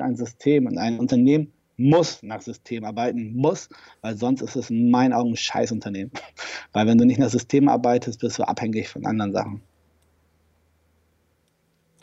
ein 0.00 0.16
System 0.16 0.66
und 0.66 0.78
ein 0.78 0.98
Unternehmen 0.98 1.52
muss 1.82 2.22
nach 2.22 2.40
System 2.40 2.84
arbeiten, 2.84 3.34
muss, 3.34 3.68
weil 4.00 4.16
sonst 4.16 4.42
ist 4.42 4.56
es 4.56 4.70
in 4.70 4.90
meinen 4.90 5.12
Augen 5.12 5.30
ein 5.32 5.36
Scheißunternehmen. 5.36 6.12
Weil 6.72 6.86
wenn 6.86 6.98
du 6.98 7.04
nicht 7.04 7.18
nach 7.18 7.28
System 7.28 7.68
arbeitest, 7.68 8.20
bist 8.20 8.38
du 8.38 8.44
abhängig 8.44 8.88
von 8.88 9.04
anderen 9.04 9.32
Sachen. 9.32 9.62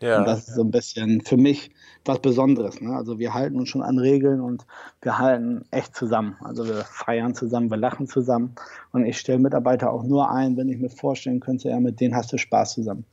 Ja. 0.01 0.19
Und 0.19 0.27
das 0.27 0.47
ist 0.47 0.55
so 0.55 0.61
ein 0.61 0.71
bisschen 0.71 1.21
für 1.21 1.37
mich 1.37 1.71
was 2.05 2.19
Besonderes. 2.19 2.79
Ne? 2.79 2.95
Also 2.95 3.19
wir 3.19 3.33
halten 3.33 3.57
uns 3.57 3.69
schon 3.69 3.81
an 3.81 3.99
Regeln 3.99 4.39
und 4.39 4.65
wir 5.01 5.17
halten 5.17 5.65
echt 5.71 5.95
zusammen. 5.95 6.37
Also 6.41 6.65
wir 6.65 6.85
feiern 6.85 7.35
zusammen, 7.35 7.69
wir 7.69 7.77
lachen 7.77 8.07
zusammen. 8.07 8.55
Und 8.91 9.05
ich 9.05 9.19
stelle 9.19 9.39
Mitarbeiter 9.39 9.91
auch 9.91 10.03
nur 10.03 10.31
ein, 10.31 10.55
wenn 10.55 10.69
ich 10.69 10.77
mir 10.77 10.89
vorstellen 10.89 11.41
könnte, 11.41 11.69
ja, 11.69 11.79
mit 11.79 11.99
denen 11.99 12.15
hast 12.15 12.31
du 12.31 12.37
Spaß 12.37 12.75
zusammen. 12.75 13.05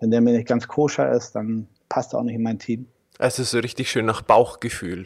Wenn 0.00 0.10
der 0.10 0.20
mir 0.20 0.32
nicht 0.32 0.48
ganz 0.48 0.68
koscher 0.68 1.10
ist, 1.10 1.32
dann 1.32 1.68
passt 1.88 2.12
er 2.12 2.18
auch 2.18 2.24
nicht 2.24 2.34
in 2.34 2.42
mein 2.42 2.58
Team. 2.58 2.86
Also 3.18 3.42
so 3.42 3.58
richtig 3.58 3.90
schön 3.90 4.04
nach 4.04 4.22
Bauchgefühl. 4.22 5.04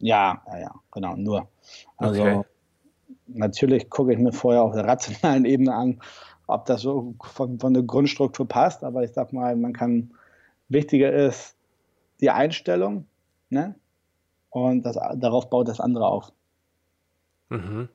Ja, 0.00 0.42
ja, 0.46 0.58
ja, 0.58 0.74
genau, 0.90 1.14
nur. 1.16 1.48
Also 1.96 2.22
okay. 2.22 2.42
natürlich 3.28 3.88
gucke 3.90 4.12
ich 4.12 4.18
mir 4.18 4.32
vorher 4.32 4.62
auf 4.62 4.74
der 4.74 4.86
rationalen 4.86 5.44
Ebene 5.44 5.74
an, 5.74 6.00
ob 6.46 6.66
das 6.66 6.82
so 6.82 7.14
von, 7.22 7.60
von 7.60 7.74
der 7.74 7.84
Grundstruktur 7.84 8.48
passt, 8.48 8.82
aber 8.82 9.04
ich 9.04 9.12
sag 9.12 9.32
mal, 9.32 9.54
man 9.56 9.72
kann 9.72 10.12
Wichtiger 10.68 11.12
ist 11.12 11.56
die 12.20 12.30
Einstellung, 12.30 13.06
ne? 13.50 13.74
Und 14.50 14.82
das, 14.82 14.98
darauf 15.16 15.50
baut 15.50 15.68
das 15.68 15.80
andere 15.80 16.06
auf. 16.06 16.32
Mhm. 17.48 17.88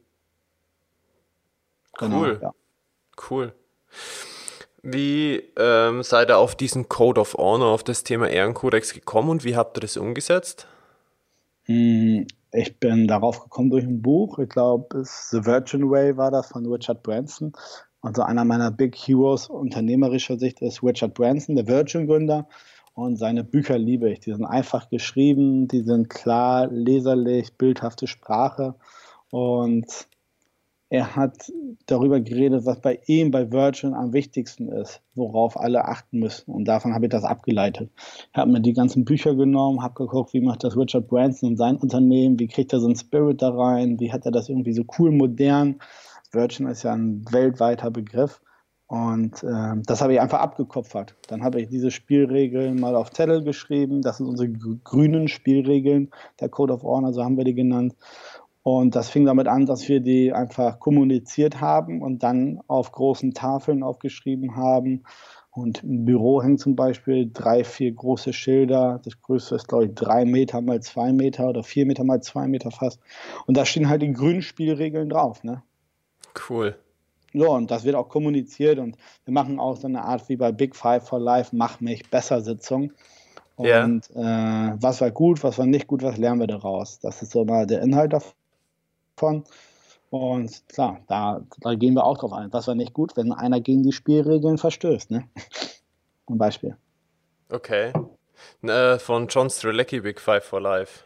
Genau, 1.97 2.19
cool. 2.19 2.39
Ja. 2.41 2.53
Cool. 3.29 3.53
Wie 4.83 5.37
ähm, 5.57 6.03
seid 6.03 6.29
ihr 6.29 6.37
auf 6.37 6.55
diesen 6.55 6.89
Code 6.89 7.19
of 7.21 7.33
Honor, 7.35 7.67
auf 7.67 7.83
das 7.83 8.03
Thema 8.03 8.27
Ehrenkodex 8.27 8.93
gekommen 8.93 9.29
und 9.29 9.43
wie 9.43 9.55
habt 9.55 9.77
ihr 9.77 9.81
das 9.81 9.97
umgesetzt? 9.97 10.67
Hm, 11.65 12.27
ich 12.51 12.79
bin 12.79 13.07
darauf 13.07 13.41
gekommen 13.41 13.69
durch 13.69 13.85
ein 13.85 14.01
Buch. 14.01 14.39
Ich 14.39 14.49
glaube, 14.49 15.03
The 15.03 15.45
Virgin 15.45 15.89
Way 15.89 16.17
war 16.17 16.31
das 16.31 16.47
von 16.47 16.65
Richard 16.65 17.03
Branson. 17.03 17.53
Also 18.01 18.21
einer 18.21 18.45
meiner 18.45 18.71
Big 18.71 18.95
Heroes 18.95 19.49
unternehmerischer 19.49 20.37
Sicht 20.37 20.61
ist 20.61 20.83
Richard 20.83 21.15
Branson, 21.15 21.55
der 21.55 21.67
Virgin-Gründer. 21.67 22.47
Und 22.93 23.17
seine 23.17 23.43
Bücher 23.43 23.77
liebe 23.77 24.09
ich. 24.11 24.21
Die 24.21 24.31
sind 24.31 24.45
einfach 24.45 24.89
geschrieben, 24.89 25.67
die 25.67 25.81
sind 25.81 26.09
klar, 26.09 26.67
leserlich, 26.67 27.57
bildhafte 27.57 28.07
Sprache. 28.07 28.75
Und 29.31 30.07
er 30.95 31.15
hat 31.15 31.51
darüber 31.85 32.19
geredet, 32.19 32.65
was 32.65 32.79
bei 32.79 32.99
ihm, 33.05 33.31
bei 33.31 33.51
Virgin 33.51 33.93
am 33.93 34.13
wichtigsten 34.13 34.69
ist, 34.69 35.01
worauf 35.13 35.59
alle 35.59 35.85
achten 35.85 36.19
müssen. 36.19 36.51
Und 36.51 36.65
davon 36.65 36.93
habe 36.93 37.05
ich 37.05 37.11
das 37.11 37.23
abgeleitet. 37.23 37.91
Ich 37.97 38.37
habe 38.37 38.51
mir 38.51 38.61
die 38.61 38.73
ganzen 38.73 39.05
Bücher 39.05 39.35
genommen, 39.35 39.83
habe 39.83 39.93
geguckt, 39.95 40.33
wie 40.33 40.41
macht 40.41 40.63
das 40.63 40.77
Richard 40.77 41.07
Branson 41.07 41.49
und 41.49 41.57
sein 41.57 41.77
Unternehmen, 41.77 42.39
wie 42.39 42.47
kriegt 42.47 42.73
er 42.73 42.79
so 42.79 42.87
einen 42.87 42.95
Spirit 42.95 43.41
da 43.41 43.49
rein, 43.49 43.99
wie 43.99 44.11
hat 44.11 44.25
er 44.25 44.31
das 44.31 44.49
irgendwie 44.49 44.73
so 44.73 44.83
cool 44.97 45.11
modern 45.11 45.79
Virgin 46.35 46.67
ist 46.67 46.83
ja 46.83 46.93
ein 46.93 47.25
weltweiter 47.31 47.89
Begriff. 47.89 48.41
Und 48.87 49.41
äh, 49.43 49.81
das 49.83 50.01
habe 50.01 50.13
ich 50.13 50.21
einfach 50.21 50.39
abgekopfert. 50.41 51.15
Dann 51.27 51.43
habe 51.43 51.59
ich 51.59 51.69
diese 51.69 51.89
Spielregeln 51.89 52.79
mal 52.79 52.95
auf 52.95 53.09
Zettel 53.09 53.43
geschrieben. 53.43 54.03
Das 54.03 54.17
sind 54.17 54.27
unsere 54.27 54.49
grünen 54.51 55.27
Spielregeln, 55.27 56.11
der 56.39 56.49
Code 56.49 56.73
of 56.73 56.83
Honor, 56.83 57.11
so 57.11 57.23
haben 57.23 57.37
wir 57.37 57.45
die 57.45 57.55
genannt. 57.55 57.95
Und 58.67 58.95
das 58.95 59.11
fing 59.11 59.25
damit 59.25 59.47
an, 59.47 59.67
dass 59.67 59.87
wir 59.87 59.99
die 59.99 60.33
einfach 60.33 60.79
kommuniziert 60.79 61.61
haben 61.61 62.01
und 62.01 62.23
dann 62.23 62.61
auf 62.65 62.91
großen 62.91 63.35
Tafeln 63.35 63.83
aufgeschrieben 63.83 64.55
haben. 64.55 65.03
Und 65.51 65.83
im 65.83 66.03
Büro 66.03 66.41
hängen 66.41 66.57
zum 66.57 66.75
Beispiel 66.75 67.29
drei, 67.31 67.63
vier 67.63 67.91
große 67.91 68.33
Schilder. 68.33 68.99
Das 69.05 69.21
größte 69.21 69.53
ist, 69.53 69.67
glaube 69.67 69.85
ich, 69.85 69.93
drei 69.93 70.25
Meter 70.25 70.61
mal 70.61 70.81
zwei 70.81 71.13
Meter 71.13 71.47
oder 71.47 71.61
vier 71.61 71.85
Meter 71.85 72.03
mal 72.03 72.23
zwei 72.23 72.47
Meter 72.47 72.71
fast. 72.71 72.99
Und 73.45 73.55
da 73.55 73.65
stehen 73.65 73.87
halt 73.87 74.01
die 74.01 74.11
grünen 74.11 74.41
Spielregeln 74.41 75.09
drauf. 75.09 75.43
Ne? 75.43 75.61
Cool. 76.49 76.75
So, 77.35 77.51
und 77.51 77.69
das 77.69 77.83
wird 77.83 77.95
auch 77.95 78.09
kommuniziert 78.09 78.79
und 78.79 78.97
wir 79.25 79.33
machen 79.33 79.59
auch 79.59 79.77
so 79.77 79.85
eine 79.85 80.03
Art 80.03 80.27
wie 80.27 80.37
bei 80.37 80.51
Big 80.51 80.75
Five 80.75 81.07
for 81.07 81.19
Life, 81.19 81.55
mach 81.55 81.81
mich 81.81 82.09
besser 82.09 82.41
Sitzung. 82.41 82.93
Und 83.57 84.09
ja. 84.15 84.71
äh, 84.71 84.77
was 84.81 85.01
war 85.01 85.11
gut, 85.11 85.43
was 85.43 85.59
war 85.59 85.67
nicht 85.67 85.85
gut, 85.85 86.01
was 86.01 86.17
lernen 86.17 86.39
wir 86.39 86.47
daraus? 86.47 86.97
Das 86.99 87.21
ist 87.21 87.31
so 87.31 87.45
mal 87.45 87.67
der 87.67 87.83
Inhalt 87.83 88.13
davon. 88.13 88.33
Und 90.09 90.63
klar, 90.69 91.01
da, 91.07 91.41
da 91.59 91.75
gehen 91.75 91.93
wir 91.93 92.05
auch 92.05 92.17
drauf 92.17 92.33
ein. 92.33 92.51
Was 92.53 92.67
war 92.67 92.75
nicht 92.75 92.93
gut, 92.93 93.17
wenn 93.17 93.31
einer 93.31 93.59
gegen 93.59 93.83
die 93.83 93.91
Spielregeln 93.91 94.57
verstößt, 94.57 95.11
ne? 95.11 95.27
Ein 96.27 96.37
Beispiel. 96.37 96.75
Okay. 97.49 97.93
Äh, 98.63 98.97
von 98.97 99.27
John 99.27 99.49
Strelecki, 99.49 100.01
Big 100.01 100.19
Five 100.19 100.43
for 100.43 100.59
Life. 100.59 101.03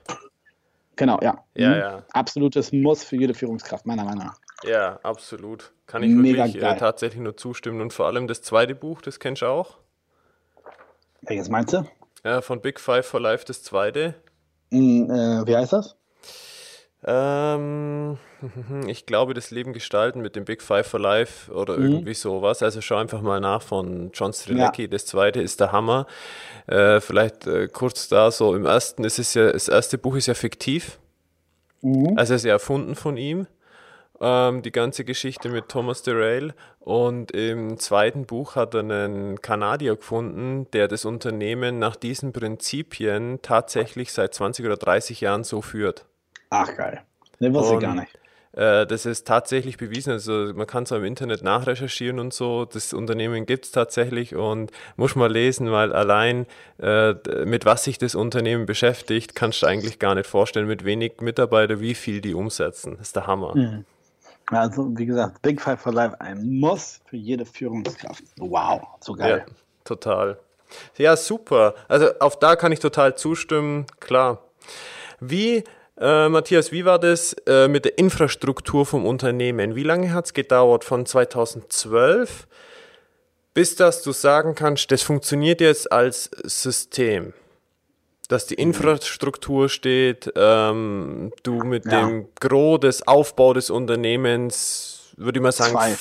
Genau, 0.95 1.19
ja. 1.21 1.43
Ja, 1.55 1.69
mhm. 1.69 1.75
ja. 1.75 2.03
Absolutes 2.11 2.71
Muss 2.71 3.03
für 3.03 3.17
jede 3.17 3.33
Führungskraft, 3.33 3.85
meiner 3.85 4.03
Meinung 4.03 4.25
nach. 4.25 4.39
Ja, 4.63 4.99
absolut. 5.03 5.71
Kann 5.87 6.03
ich 6.03 6.11
Mega 6.11 6.45
wirklich 6.45 6.63
äh, 6.63 6.75
tatsächlich 6.77 7.21
nur 7.21 7.37
zustimmen. 7.37 7.81
Und 7.81 7.93
vor 7.93 8.07
allem 8.07 8.27
das 8.27 8.41
zweite 8.41 8.75
Buch, 8.75 9.01
das 9.01 9.19
kennst 9.19 9.41
du 9.41 9.47
auch? 9.47 9.77
Welches 11.21 11.49
meinst 11.49 11.73
du? 11.73 11.85
Ja, 12.23 12.41
von 12.41 12.61
Big 12.61 12.79
Five 12.79 13.05
for 13.05 13.19
Life, 13.19 13.45
das 13.45 13.63
zweite. 13.63 14.15
Mm, 14.71 15.09
äh, 15.09 15.47
wie 15.47 15.55
heißt 15.55 15.73
das? 15.73 15.95
Ähm, 17.05 18.17
ich 18.87 19.05
glaube, 19.05 19.33
das 19.33 19.51
Leben 19.51 19.73
gestalten 19.73 20.21
mit 20.21 20.35
dem 20.35 20.45
Big 20.45 20.61
Five 20.61 20.87
for 20.87 20.99
Life 20.99 21.51
oder 21.51 21.77
mhm. 21.77 21.85
irgendwie 21.85 22.13
sowas. 22.13 22.61
Also 22.61 22.81
schau 22.81 22.97
einfach 22.97 23.21
mal 23.21 23.39
nach 23.39 23.61
von 23.61 24.11
John 24.13 24.33
Strilecki. 24.33 24.83
Ja. 24.83 24.87
Das 24.89 25.05
zweite 25.05 25.41
ist 25.41 25.59
der 25.59 25.71
Hammer. 25.71 26.07
Äh, 26.67 26.99
vielleicht 26.99 27.47
äh, 27.47 27.67
kurz 27.67 28.09
da 28.09 28.31
so 28.31 28.55
im 28.55 28.65
ersten 28.65 29.03
ist 29.03 29.19
es 29.19 29.33
ja, 29.33 29.51
das 29.51 29.67
erste 29.67 29.97
Buch 29.97 30.15
ist 30.15 30.27
ja 30.27 30.33
fiktiv. 30.33 30.99
Mhm. 31.81 32.17
Also 32.17 32.33
es 32.33 32.41
ist 32.41 32.45
ja 32.45 32.53
erfunden 32.53 32.95
von 32.95 33.17
ihm 33.17 33.47
ähm, 34.21 34.61
die 34.61 34.71
ganze 34.71 35.05
Geschichte 35.05 35.49
mit 35.49 35.69
Thomas 35.69 36.03
DeRail. 36.03 36.53
Und 36.79 37.31
im 37.31 37.77
zweiten 37.77 38.25
Buch 38.25 38.55
hat 38.55 38.73
er 38.73 38.81
einen 38.81 39.41
Kanadier 39.41 39.95
gefunden, 39.95 40.67
der 40.71 40.87
das 40.87 41.05
Unternehmen 41.05 41.79
nach 41.79 41.95
diesen 41.95 42.33
Prinzipien 42.33 43.39
tatsächlich 43.41 44.11
seit 44.11 44.33
20 44.33 44.65
oder 44.65 44.77
30 44.77 45.21
Jahren 45.21 45.43
so 45.43 45.61
führt. 45.61 46.05
Ach 46.49 46.75
geil. 46.75 47.01
Ne, 47.39 47.53
wusste 47.53 47.75
ich 47.75 47.79
gar 47.79 47.95
nicht. 47.95 48.19
Äh, 48.53 48.87
das 48.87 49.05
ist 49.05 49.27
tatsächlich 49.27 49.77
bewiesen. 49.77 50.11
Also 50.11 50.51
man 50.53 50.67
kann 50.67 50.83
es 50.83 50.91
im 50.91 51.03
Internet 51.03 51.43
nachrecherchieren 51.43 52.19
und 52.19 52.33
so. 52.33 52.65
Das 52.65 52.93
Unternehmen 52.93 53.45
gibt 53.45 53.65
es 53.65 53.71
tatsächlich 53.71 54.35
und 54.35 54.71
muss 54.95 55.15
mal 55.15 55.31
lesen, 55.31 55.71
weil 55.71 55.93
allein 55.93 56.45
äh, 56.79 57.13
mit 57.45 57.65
was 57.65 57.83
sich 57.83 57.97
das 57.97 58.15
Unternehmen 58.15 58.65
beschäftigt, 58.65 59.35
kannst 59.35 59.61
du 59.61 59.67
eigentlich 59.67 59.99
gar 59.99 60.15
nicht 60.15 60.27
vorstellen, 60.27 60.67
mit 60.67 60.83
wenig 60.83 61.21
Mitarbeitern, 61.21 61.79
wie 61.79 61.93
viel 61.93 62.21
die 62.21 62.33
umsetzen. 62.33 62.97
Das 62.97 63.07
ist 63.07 63.15
der 63.15 63.27
Hammer. 63.27 63.55
Mhm. 63.55 63.85
Also, 64.47 64.97
wie 64.97 65.05
gesagt, 65.05 65.43
Big 65.43 65.61
Five 65.61 65.79
for 65.79 65.93
Life 65.93 66.19
ein 66.19 66.59
Muss 66.59 67.01
für 67.05 67.17
jede 67.17 67.45
Führungskraft. 67.45 68.23
Wow, 68.37 68.81
so 68.99 69.13
geil. 69.13 69.45
Ja, 69.47 69.53
total. 69.83 70.39
Ja, 70.97 71.15
super. 71.15 71.75
Also, 71.87 72.07
auf 72.19 72.39
da 72.39 72.55
kann 72.55 72.71
ich 72.71 72.79
total 72.79 73.15
zustimmen, 73.15 73.85
klar. 73.99 74.43
Wie, 75.19 75.63
äh, 75.99 76.29
Matthias, 76.29 76.71
wie 76.71 76.85
war 76.85 76.99
das 76.99 77.33
äh, 77.45 77.67
mit 77.67 77.85
der 77.85 77.97
Infrastruktur 77.97 78.85
vom 78.85 79.05
Unternehmen? 79.05 79.75
Wie 79.75 79.83
lange 79.83 80.13
hat 80.13 80.25
es 80.25 80.33
gedauert 80.33 80.83
von 80.83 81.05
2012 81.05 82.47
bis 83.55 83.75
dass 83.75 84.03
du 84.03 84.13
sagen 84.13 84.55
kannst, 84.55 84.91
das 84.91 85.01
funktioniert 85.01 85.59
jetzt 85.59 85.91
als 85.91 86.29
System? 86.43 87.33
dass 88.29 88.45
die 88.45 88.53
Infrastruktur 88.53 89.69
steht, 89.69 90.31
ähm, 90.35 91.33
du 91.41 91.63
mit 91.63 91.85
ja. 91.85 92.05
dem 92.05 92.29
Gros 92.39 92.79
des 92.79 93.07
Aufbau 93.07 93.53
des 93.53 93.71
Unternehmens, 93.71 95.15
würde 95.17 95.39
ich 95.39 95.43
mal 95.43 95.51
sagen, 95.51 95.71
zwei, 95.71 95.97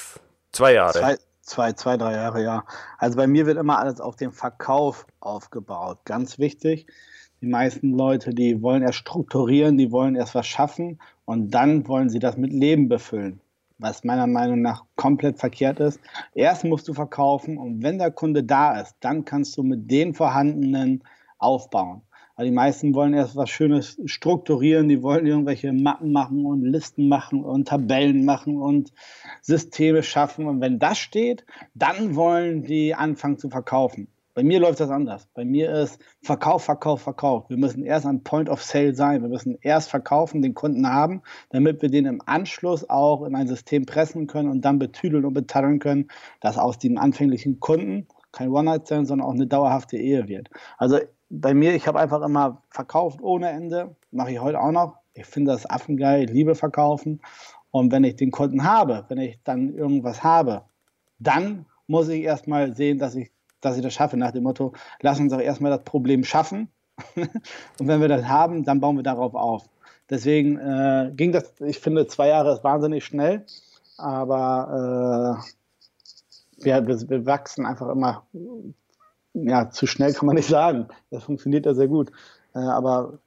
zwei 0.53 0.73
Jahre. 0.75 0.99
Zwei, 0.99 1.19
zwei, 1.41 1.73
zwei, 1.73 1.97
drei 1.97 2.13
Jahre, 2.13 2.43
ja. 2.43 2.65
Also 2.99 3.17
bei 3.17 3.27
mir 3.27 3.47
wird 3.47 3.57
immer 3.57 3.79
alles 3.79 3.99
auf 4.03 4.15
den 4.15 4.31
Verkauf 4.31 5.07
aufgebaut. 5.21 6.01
Ganz 6.05 6.39
wichtig. 6.39 6.87
Die 7.41 7.47
meisten 7.47 7.93
Leute, 7.93 8.35
die 8.35 8.63
wollen 8.63 8.83
erst 8.83 8.99
strukturieren, 8.99 9.79
die 9.79 9.93
wollen 9.93 10.17
erst 10.17 10.35
was 10.35 10.47
schaffen 10.47 10.99
und 11.25 11.55
dann 11.55 11.87
wollen 11.87 12.11
sie 12.11 12.19
das 12.19 12.37
mit 12.37 12.53
Leben 12.53 12.89
befüllen 12.89 13.41
was 13.79 14.05
meiner 14.05 14.27
Meinung 14.27 14.61
nach 14.61 14.85
komplett 14.97 15.39
verkehrt 15.39 15.81
ist. 15.81 16.01
Erst 16.35 16.65
musst 16.65 16.89
du 16.89 16.95
verkaufen 16.95 17.59
und 17.59 17.83
wenn 17.83 17.99
der 17.99 18.11
Kunde 18.11 18.43
da 18.43 18.81
ist, 18.81 18.97
dann 19.01 19.25
kannst 19.25 19.57
du 19.57 19.63
mit 19.63 19.91
den 19.91 20.15
vorhandenen 20.15 21.05
aufbauen. 21.39 22.03
Weil 22.37 22.47
die 22.47 22.53
meisten 22.53 22.95
wollen 22.95 23.15
erst 23.15 23.35
was 23.35 23.51
Schönes 23.51 24.01
strukturieren, 24.05 24.89
die 24.89 25.03
wollen 25.03 25.27
irgendwelche 25.27 25.73
Mappen 25.73 26.13
machen 26.13 26.47
und 26.47 26.63
Listen 26.65 27.09
machen 27.09 27.45
und 27.45 27.67
Tabellen 27.67 28.25
machen 28.25 28.57
und 28.57 28.93
Systeme 29.43 30.05
schaffen. 30.05 30.47
Und 30.47 30.61
wenn 30.61 30.79
das 30.79 30.99
steht, 30.99 31.45
dann 31.75 32.15
wollen 32.15 32.63
die 32.63 32.95
anfangen 32.95 33.39
zu 33.39 33.51
verkaufen. 33.51 34.07
Bei 34.39 34.45
mir 34.45 34.61
läuft 34.61 34.79
das 34.79 34.91
anders. 34.91 35.27
Bei 35.35 35.45
mir 35.45 35.69
ist 35.69 36.01
Verkauf, 36.23 36.63
Verkauf, 36.63 37.03
Verkauf. 37.03 37.51
Wir 37.51 37.57
müssen 37.57 37.83
erst 37.83 38.07
am 38.07 38.23
Point 38.23 38.49
of 38.49 38.63
Sale 38.63 38.95
sein. 38.95 39.21
Wir 39.21 39.29
müssen 39.29 39.59
erst 39.63 39.91
verkaufen, 39.91 40.43
den 40.43 40.55
Kunden 40.55 40.89
haben, 40.89 41.23
damit 41.51 41.83
wir 41.83 41.91
den 41.91 42.07
im 42.07 42.23
Anschluss 42.25 42.89
auch 42.89 43.25
in 43.25 43.35
ein 43.35 43.49
System 43.49 43.85
pressen 43.85 44.29
können 44.29 44.49
und 44.49 44.61
dann 44.61 44.79
betüdeln 44.79 45.25
und 45.25 45.35
betatteln 45.35 45.81
können, 45.81 46.07
dass 46.39 46.57
aus 46.57 46.79
dem 46.79 46.99
anfänglichen 46.99 47.59
Kunden 47.59 48.07
kein 48.31 48.51
One-Night-Stand, 48.51 49.09
sondern 49.09 49.27
auch 49.27 49.35
eine 49.35 49.49
dauerhafte 49.49 49.97
Ehe 49.97 50.29
wird. 50.29 50.49
Also 50.77 51.01
bei 51.31 51.53
mir, 51.53 51.75
ich 51.75 51.89
habe 51.89 51.99
einfach 51.99 52.23
immer 52.23 52.63
verkauft 52.71 53.21
ohne 53.21 53.49
Ende, 53.49 53.97
mache 54.13 54.31
ich 54.31 54.41
heute 54.41 54.61
auch 54.61 54.71
noch. 54.71 54.99
Ich 55.15 55.27
finde 55.27 55.51
das 55.51 55.69
affengeil, 55.69 56.27
ich 56.27 56.31
liebe 56.31 56.55
verkaufen. 56.55 57.21
Und 57.73 57.91
wenn 57.91 58.05
ich 58.05 58.15
den 58.15 58.31
Kunden 58.31 58.63
habe, 58.63 59.05
wenn 59.09 59.19
ich 59.19 59.41
dann 59.43 59.75
irgendwas 59.75 60.23
habe, 60.23 60.63
dann 61.19 61.67
muss 61.89 62.09
ich 62.09 62.23
erstmal 62.23 62.77
sehen, 62.77 62.99
dass 62.99 63.17
ich, 63.17 63.33
dass 63.61 63.77
ich 63.77 63.83
das 63.83 63.95
schaffe, 63.95 64.17
nach 64.17 64.33
dem 64.33 64.45
Motto, 64.45 64.73
lass 65.01 65.19
uns 65.21 65.33
doch 65.33 65.41
erstmal 65.41 65.71
das 65.71 65.85
Problem 65.85 66.25
schaffen. 66.25 66.69
und 67.15 67.87
wenn 67.87 68.01
wir 68.01 68.09
das 68.09 68.25
haben, 68.27 68.65
dann 68.65 68.81
bauen 68.81 68.97
wir 68.97 69.03
darauf 69.03 69.35
auf. 69.35 69.69
Deswegen 70.11 70.59
äh, 70.59 71.13
ging 71.15 71.33
das, 71.33 71.53
ich 71.61 71.79
finde, 71.79 72.07
zwei 72.07 72.29
Jahre 72.29 72.55
ist 72.55 72.65
wahnsinnig 72.65 73.05
schnell, 73.05 73.45
aber 73.99 75.39
äh, 76.59 76.65
wir, 76.65 76.87
wir, 76.87 77.27
wachsen 77.27 77.67
einfach 77.67 77.89
immer, 77.89 78.27
ja, 79.35 79.71
zu 79.71 79.87
schnell 79.87 80.13
kann 80.15 80.27
man 80.27 80.37
nicht 80.37 80.49
sagen. 80.49 80.89
Das 81.11 81.25
funktioniert 81.25 81.67
ja 81.67 81.75
sehr 81.75 81.89
gut. 81.89 82.11
Äh, 82.55 82.61
aber 82.61 83.19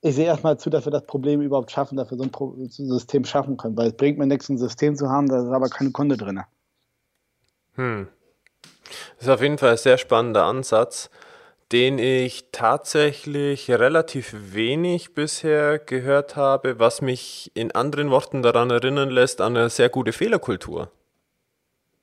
ich 0.00 0.14
sehe 0.14 0.26
erstmal 0.26 0.58
zu, 0.58 0.70
dass 0.70 0.86
wir 0.86 0.92
das 0.92 1.06
Problem 1.06 1.40
überhaupt 1.40 1.70
schaffen, 1.70 1.96
dass 1.96 2.10
wir 2.10 2.18
so 2.18 2.24
ein, 2.24 2.30
Pro 2.30 2.54
System 2.68 3.24
schaffen 3.24 3.56
können, 3.56 3.76
weil 3.76 3.88
es 3.88 3.96
bringt 3.96 4.18
mir 4.18 4.26
nichts, 4.26 4.48
ein 4.48 4.58
System 4.58 4.94
zu 4.94 5.10
haben, 5.10 5.28
da 5.28 5.42
ist 5.42 5.48
aber 5.48 5.68
keine 5.68 5.90
Kunde 5.90 6.16
drin. 6.16 6.40
Hm. 7.74 8.08
Das 8.62 9.26
ist 9.26 9.28
auf 9.28 9.42
jeden 9.42 9.58
Fall 9.58 9.72
ein 9.72 9.76
sehr 9.76 9.98
spannender 9.98 10.44
Ansatz, 10.44 11.10
den 11.72 11.98
ich 11.98 12.46
tatsächlich 12.52 13.70
relativ 13.70 14.34
wenig 14.54 15.14
bisher 15.14 15.78
gehört 15.78 16.36
habe, 16.36 16.78
was 16.78 17.02
mich 17.02 17.50
in 17.54 17.72
anderen 17.72 18.10
Worten 18.10 18.42
daran 18.42 18.70
erinnern 18.70 19.10
lässt, 19.10 19.40
an 19.40 19.56
eine 19.56 19.70
sehr 19.70 19.88
gute 19.88 20.12
Fehlerkultur. 20.12 20.90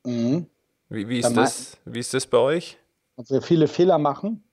Mhm. 0.06 0.48
Wie, 0.90 1.10
wie, 1.10 1.20
ist 1.20 1.34
das, 1.34 1.78
wie 1.86 2.00
ist 2.00 2.14
das 2.14 2.28
bei 2.28 2.38
euch? 2.38 2.78
Dass 3.18 3.32
wir 3.32 3.42
viele 3.42 3.68
Fehler 3.68 3.98
machen 3.98 4.46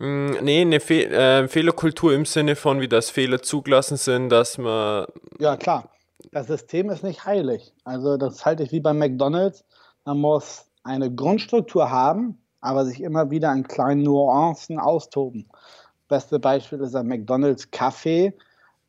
Mm, 0.00 0.30
nee, 0.40 0.62
eine 0.62 0.80
Fe 0.80 1.10
äh, 1.10 1.46
Fehlerkultur 1.46 2.14
im 2.14 2.24
Sinne 2.24 2.56
von, 2.56 2.80
wie 2.80 2.88
das 2.88 3.10
Fehler 3.10 3.42
zugelassen 3.42 3.98
sind, 3.98 4.30
dass 4.30 4.56
man. 4.56 5.06
Ja, 5.38 5.58
klar. 5.58 5.90
Das 6.32 6.46
System 6.46 6.88
ist 6.88 7.02
nicht 7.02 7.26
heilig. 7.26 7.74
Also, 7.84 8.16
das 8.16 8.46
halte 8.46 8.62
ich 8.62 8.72
wie 8.72 8.80
bei 8.80 8.94
McDonalds. 8.94 9.62
Man 10.06 10.18
muss 10.18 10.64
eine 10.82 11.12
Grundstruktur 11.14 11.90
haben, 11.90 12.38
aber 12.60 12.84
sich 12.84 13.02
immer 13.02 13.30
wieder 13.30 13.50
an 13.50 13.64
kleinen 13.64 14.02
Nuancen 14.02 14.78
austoben. 14.78 15.48
Beste 16.08 16.38
Beispiel 16.38 16.80
ist 16.80 16.94
ein 16.96 17.06
McDonalds 17.06 17.70
Kaffee. 17.70 18.34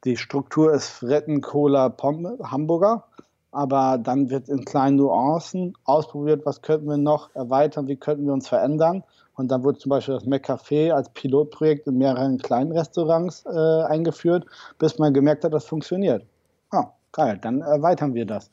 Die 0.04 0.18
Struktur 0.18 0.74
ist 0.74 0.90
Fritten, 0.90 1.42
Cola, 1.42 1.90
Pommes, 1.90 2.40
Hamburger. 2.44 3.06
Aber 3.52 3.98
dann 3.98 4.30
wird 4.30 4.48
in 4.48 4.64
kleinen 4.64 4.96
Nuancen 4.96 5.74
ausprobiert, 5.84 6.46
was 6.46 6.62
könnten 6.62 6.88
wir 6.88 6.98
noch 6.98 7.36
erweitern, 7.36 7.88
wie 7.88 7.98
könnten 7.98 8.26
wir 8.26 8.34
uns 8.34 8.48
verändern. 8.48 9.04
Und 9.36 9.50
dann 9.50 9.64
wurde 9.64 9.78
zum 9.80 9.90
Beispiel 9.90 10.14
das 10.14 10.26
McCafé 10.26 10.92
als 10.92 11.10
Pilotprojekt 11.10 11.88
in 11.88 11.98
mehreren 11.98 12.38
kleinen 12.38 12.72
Restaurants 12.72 13.46
äh, 13.46 13.84
eingeführt, 13.84 14.46
bis 14.80 15.00
man 15.00 15.14
gemerkt 15.14 15.44
hat, 15.44 15.54
das 15.54 15.66
funktioniert. 15.66 16.26
Ah, 16.72 16.92
geil, 17.12 17.40
dann 17.42 17.62
erweitern 17.62 18.14
wir 18.14 18.26
das. 18.26 18.50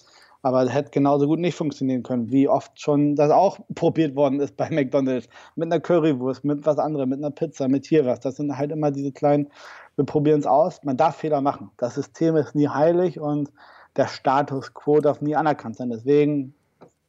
Aber 0.48 0.62
es 0.62 0.72
hätte 0.72 0.90
genauso 0.90 1.26
gut 1.26 1.40
nicht 1.40 1.54
funktionieren 1.54 2.02
können, 2.02 2.32
wie 2.32 2.48
oft 2.48 2.80
schon 2.80 3.14
das 3.16 3.30
auch 3.30 3.58
probiert 3.74 4.16
worden 4.16 4.40
ist 4.40 4.56
bei 4.56 4.70
McDonalds. 4.70 5.28
Mit 5.56 5.70
einer 5.70 5.78
Currywurst, 5.78 6.42
mit 6.42 6.64
was 6.64 6.78
anderem, 6.78 7.10
mit 7.10 7.18
einer 7.18 7.30
Pizza, 7.30 7.68
mit 7.68 7.84
hier 7.84 8.06
was. 8.06 8.20
Das 8.20 8.36
sind 8.36 8.56
halt 8.56 8.72
immer 8.72 8.90
diese 8.90 9.12
kleinen, 9.12 9.48
wir 9.96 10.06
probieren 10.06 10.40
es 10.40 10.46
aus. 10.46 10.82
Man 10.84 10.96
darf 10.96 11.16
Fehler 11.16 11.42
machen. 11.42 11.70
Das 11.76 11.96
System 11.96 12.34
ist 12.36 12.54
nie 12.54 12.66
heilig 12.66 13.20
und 13.20 13.52
der 13.94 14.06
Status 14.06 14.72
quo 14.72 15.00
darf 15.00 15.20
nie 15.20 15.36
anerkannt 15.36 15.76
sein. 15.76 15.90
Deswegen 15.90 16.54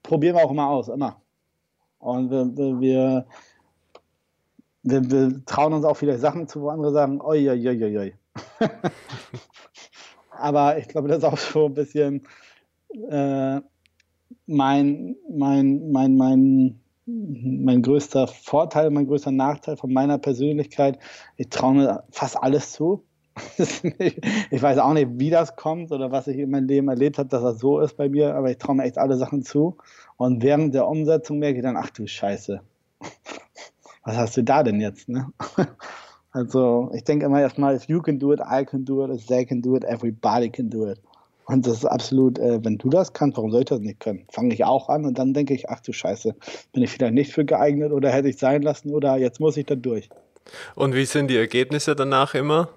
probieren 0.04 0.36
wir 0.36 0.44
auch 0.44 0.52
immer 0.52 0.68
aus, 0.68 0.90
immer. 0.90 1.22
Und 2.00 2.32
wir, 2.32 2.82
wir, 2.82 3.26
wir, 4.84 5.12
wir, 5.12 5.46
trauen 5.46 5.72
uns 5.72 5.86
auch 5.86 5.96
viele 5.96 6.18
Sachen 6.18 6.50
zu, 6.50 6.60
wo 6.60 6.70
andere 6.72 6.92
sagen, 6.92 7.22
oi, 7.22 7.50
oi, 7.50 7.70
oi, 7.70 7.98
oi. 8.00 8.14
Aber 10.32 10.78
ich 10.78 10.90
glaube, 10.90 11.08
das 11.08 11.20
ist 11.20 11.24
auch 11.24 11.38
so 11.38 11.68
ein 11.68 11.74
bisschen 11.74 12.28
äh, 13.10 13.62
mein, 14.46 15.16
mein, 15.30 15.92
mein, 15.92 16.18
mein, 16.18 16.80
mein 17.06 17.82
größter 17.82 18.28
Vorteil, 18.28 18.90
mein 18.90 19.08
größter 19.08 19.32
Nachteil 19.32 19.78
von 19.78 19.94
meiner 19.94 20.18
Persönlichkeit. 20.18 21.00
Ich 21.38 21.50
traue 21.50 21.76
mir 21.76 22.04
fast 22.12 22.42
alles 22.42 22.72
zu. 22.72 23.04
ich 23.58 24.62
weiß 24.62 24.80
auch 24.80 24.94
nicht, 24.94 25.08
wie 25.14 25.30
das 25.30 25.56
kommt 25.56 25.92
oder 25.92 26.12
was 26.12 26.28
ich 26.28 26.38
in 26.38 26.50
meinem 26.50 26.68
Leben 26.68 26.90
erlebt 26.90 27.18
habe, 27.18 27.30
dass 27.30 27.42
das 27.42 27.60
so 27.60 27.80
ist 27.80 27.96
bei 27.96 28.10
mir, 28.10 28.36
aber 28.36 28.52
ich 28.52 28.58
traue 28.58 28.76
mir 28.76 28.84
echt 28.84 28.98
alle 28.98 29.16
Sachen 29.18 29.44
zu. 29.44 29.78
Und 30.18 30.44
während 30.44 30.74
der 30.74 30.88
Umsetzung 30.88 31.40
merke 31.40 31.60
ich 31.60 31.64
dann, 31.64 31.78
ach 31.78 31.90
du 31.92 32.06
Scheiße, 32.06 32.62
was 34.04 34.18
hast 34.18 34.38
du 34.38 34.44
da 34.44 34.64
denn 34.64 34.82
jetzt? 34.82 35.10
Ne? 35.10 35.28
Also 36.32 36.92
ich 36.94 37.04
denke 37.04 37.26
immer 37.26 37.42
erstmal, 37.42 37.76
if 37.76 37.86
you 37.86 38.04
can 38.04 38.20
do 38.20 38.32
it, 38.32 38.40
I 38.40 38.64
can 38.64 38.86
do 38.86 39.04
it, 39.04 39.12
if 39.12 39.26
they 39.26 39.44
can 39.44 39.64
do 39.64 39.76
it, 39.76 39.84
everybody 39.84 40.50
can 40.52 40.70
do 40.70 40.88
it. 40.88 41.02
Und 41.50 41.66
das 41.66 41.78
ist 41.78 41.86
absolut, 41.86 42.38
äh, 42.38 42.64
wenn 42.64 42.78
du 42.78 42.90
das 42.90 43.12
kannst, 43.12 43.36
warum 43.38 43.50
soll 43.50 43.62
ich 43.62 43.70
das 43.70 43.80
nicht 43.80 44.00
können? 44.00 44.24
Fange 44.32 44.54
ich 44.54 44.66
auch 44.66 44.88
an 44.88 45.04
und 45.04 45.18
dann 45.18 45.34
denke 45.34 45.56
ich, 45.56 45.68
ach 45.68 45.80
du 45.80 45.92
Scheiße, 45.92 46.36
bin 46.74 46.84
ich 46.84 46.92
vielleicht 46.92 47.16
nicht 47.16 47.34
für 47.34 47.44
geeignet 47.44 47.92
oder 47.92 48.12
hätte 48.12 48.30
ich 48.30 48.38
sein 48.38 48.62
lassen 48.62 48.94
oder 48.94 49.18
jetzt 49.18 49.40
muss 49.40 49.58
ich 49.58 49.66
da 49.66 49.74
durch. 49.74 50.10
Und 50.76 50.94
wie 50.94 51.06
sind 51.06 51.28
die 51.30 51.38
Ergebnisse 51.38 51.96
danach 51.96 52.36
immer? 52.36 52.70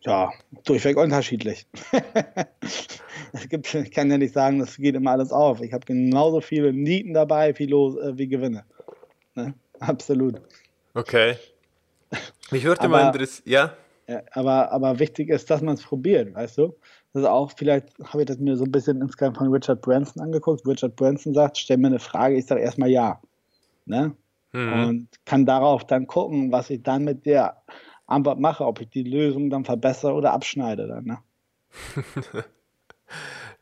Ja, 0.00 0.32
durchweg 0.64 0.96
unterschiedlich. 0.96 1.64
es 3.32 3.48
gibt, 3.48 3.72
ich 3.72 3.92
kann 3.92 4.10
ja 4.10 4.18
nicht 4.18 4.34
sagen, 4.34 4.58
das 4.58 4.76
geht 4.76 4.96
immer 4.96 5.12
alles 5.12 5.30
auf. 5.30 5.60
Ich 5.60 5.72
habe 5.72 5.86
genauso 5.86 6.40
viele 6.40 6.72
Nieten 6.72 7.14
dabei 7.14 7.56
wie, 7.56 7.66
los, 7.66 7.96
äh, 7.98 8.18
wie 8.18 8.26
Gewinne. 8.26 8.64
Ne? 9.36 9.54
Absolut. 9.78 10.40
Okay. 10.92 11.36
Mich 12.50 12.64
würde 12.64 12.88
mal 12.88 13.06
interessieren, 13.06 13.52
ja? 13.52 13.76
Ja? 14.08 14.22
aber, 14.32 14.72
aber 14.72 14.98
wichtig 14.98 15.30
ist, 15.30 15.50
dass 15.50 15.62
man 15.62 15.74
es 15.74 15.82
probiert, 15.82 16.34
weißt 16.34 16.58
du? 16.58 16.74
Das 17.12 17.22
ist 17.22 17.28
auch, 17.28 17.52
vielleicht 17.56 17.96
habe 18.02 18.22
ich 18.22 18.26
das 18.26 18.38
mir 18.38 18.56
so 18.56 18.64
ein 18.64 18.72
bisschen 18.72 19.00
insgesamt 19.00 19.36
von 19.38 19.52
Richard 19.52 19.82
Branson 19.82 20.22
angeguckt. 20.22 20.66
Richard 20.66 20.96
Branson 20.96 21.34
sagt, 21.34 21.58
stell 21.58 21.76
mir 21.76 21.88
eine 21.88 22.00
Frage, 22.00 22.36
ich 22.36 22.46
sage 22.46 22.60
erstmal 22.60 22.90
ja. 22.90 23.20
Ne? 23.86 24.16
Mhm. 24.52 24.72
Und 24.72 25.08
kann 25.24 25.46
darauf 25.46 25.84
dann 25.86 26.06
gucken, 26.06 26.50
was 26.50 26.70
ich 26.70 26.82
dann 26.82 27.04
mit 27.04 27.26
der 27.26 27.62
Antwort 28.06 28.40
mache, 28.40 28.64
ob 28.64 28.80
ich 28.80 28.88
die 28.90 29.04
Lösung 29.04 29.50
dann 29.50 29.64
verbessere 29.64 30.12
oder 30.12 30.32
abschneide 30.32 30.88
dann. 30.88 31.04
Ne? 31.04 31.18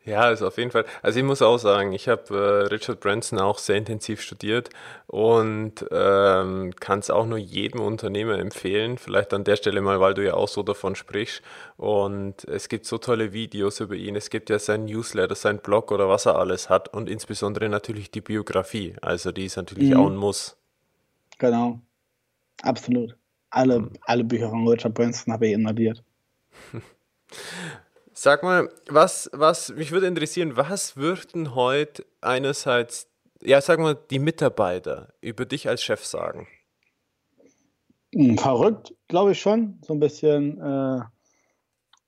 Ja, 0.05 0.31
ist 0.31 0.43
auf 0.43 0.59
jeden 0.59 0.73
Fall. 0.73 0.85
Also 1.01 1.21
ich 1.21 1.25
muss 1.25 1.43
auch 1.43 1.59
sagen, 1.59 1.93
ich 1.93 2.09
habe 2.09 2.35
äh, 2.35 2.67
Richard 2.75 2.99
Branson 2.99 3.39
auch 3.39 3.59
sehr 3.59 3.77
intensiv 3.77 4.21
studiert 4.21 4.71
und 5.07 5.87
ähm, 5.93 6.75
kann 6.81 6.99
es 6.99 7.09
auch 7.09 7.25
nur 7.25 7.39
jedem 7.39 7.81
Unternehmer 7.81 8.37
empfehlen. 8.37 8.99
Vielleicht 8.99 9.33
an 9.33 9.45
der 9.45 9.55
Stelle 9.55 9.81
mal, 9.81 10.01
weil 10.01 10.15
du 10.15 10.25
ja 10.25 10.35
auch 10.35 10.49
so 10.49 10.65
davon 10.65 10.97
sprichst. 10.97 11.43
Und 11.77 12.43
es 12.45 12.69
gibt 12.69 12.87
so 12.87 12.99
tolle 12.99 13.33
Videos 13.33 13.79
über 13.79 13.95
ihn. 13.95 14.17
Es 14.17 14.29
gibt 14.29 14.51
ja 14.51 14.59
sein 14.59 14.87
Newsletter, 14.87 15.37
sein 15.37 15.59
Blog 15.59 15.93
oder 15.93 16.09
was 16.09 16.27
er 16.27 16.37
alles 16.37 16.69
hat 16.69 16.93
und 16.93 17.09
insbesondere 17.09 17.69
natürlich 17.69 18.11
die 18.11 18.23
Biografie. 18.23 18.97
Also 19.03 19.31
die 19.31 19.45
ist 19.45 19.57
natürlich 19.57 19.91
mhm. 19.91 19.97
auch 19.99 20.07
ein 20.09 20.17
Muss. 20.17 20.57
Genau, 21.39 21.81
absolut. 22.63 23.17
Alle, 23.51 23.81
mhm. 23.81 23.93
alle 24.03 24.25
Bücher 24.25 24.51
von 24.51 24.67
Richard 24.67 24.95
Branson 24.95 25.33
habe 25.33 25.47
ich 25.47 25.53
inhaliert. 25.53 26.03
Sag 28.15 28.43
mal, 28.43 28.69
was, 28.89 29.31
was, 29.33 29.71
mich 29.75 29.91
würde 29.91 30.07
interessieren, 30.07 30.57
was 30.57 30.97
würden 30.97 31.55
heute 31.55 32.05
einerseits, 32.21 33.09
ja, 33.43 33.61
sagen 33.61 33.85
wir, 33.85 33.95
die 33.95 34.19
Mitarbeiter 34.19 35.15
über 35.21 35.47
dich 35.47 35.69
als 35.69 35.83
Chef 35.83 36.05
sagen? 36.05 36.47
Hm, 38.15 38.37
verrückt, 38.37 38.95
glaube 39.09 39.33
ich 39.33 39.41
schon. 39.41 39.79
So 39.83 39.95
ein 39.95 40.01
bisschen, 40.01 40.59
äh, 40.61 41.01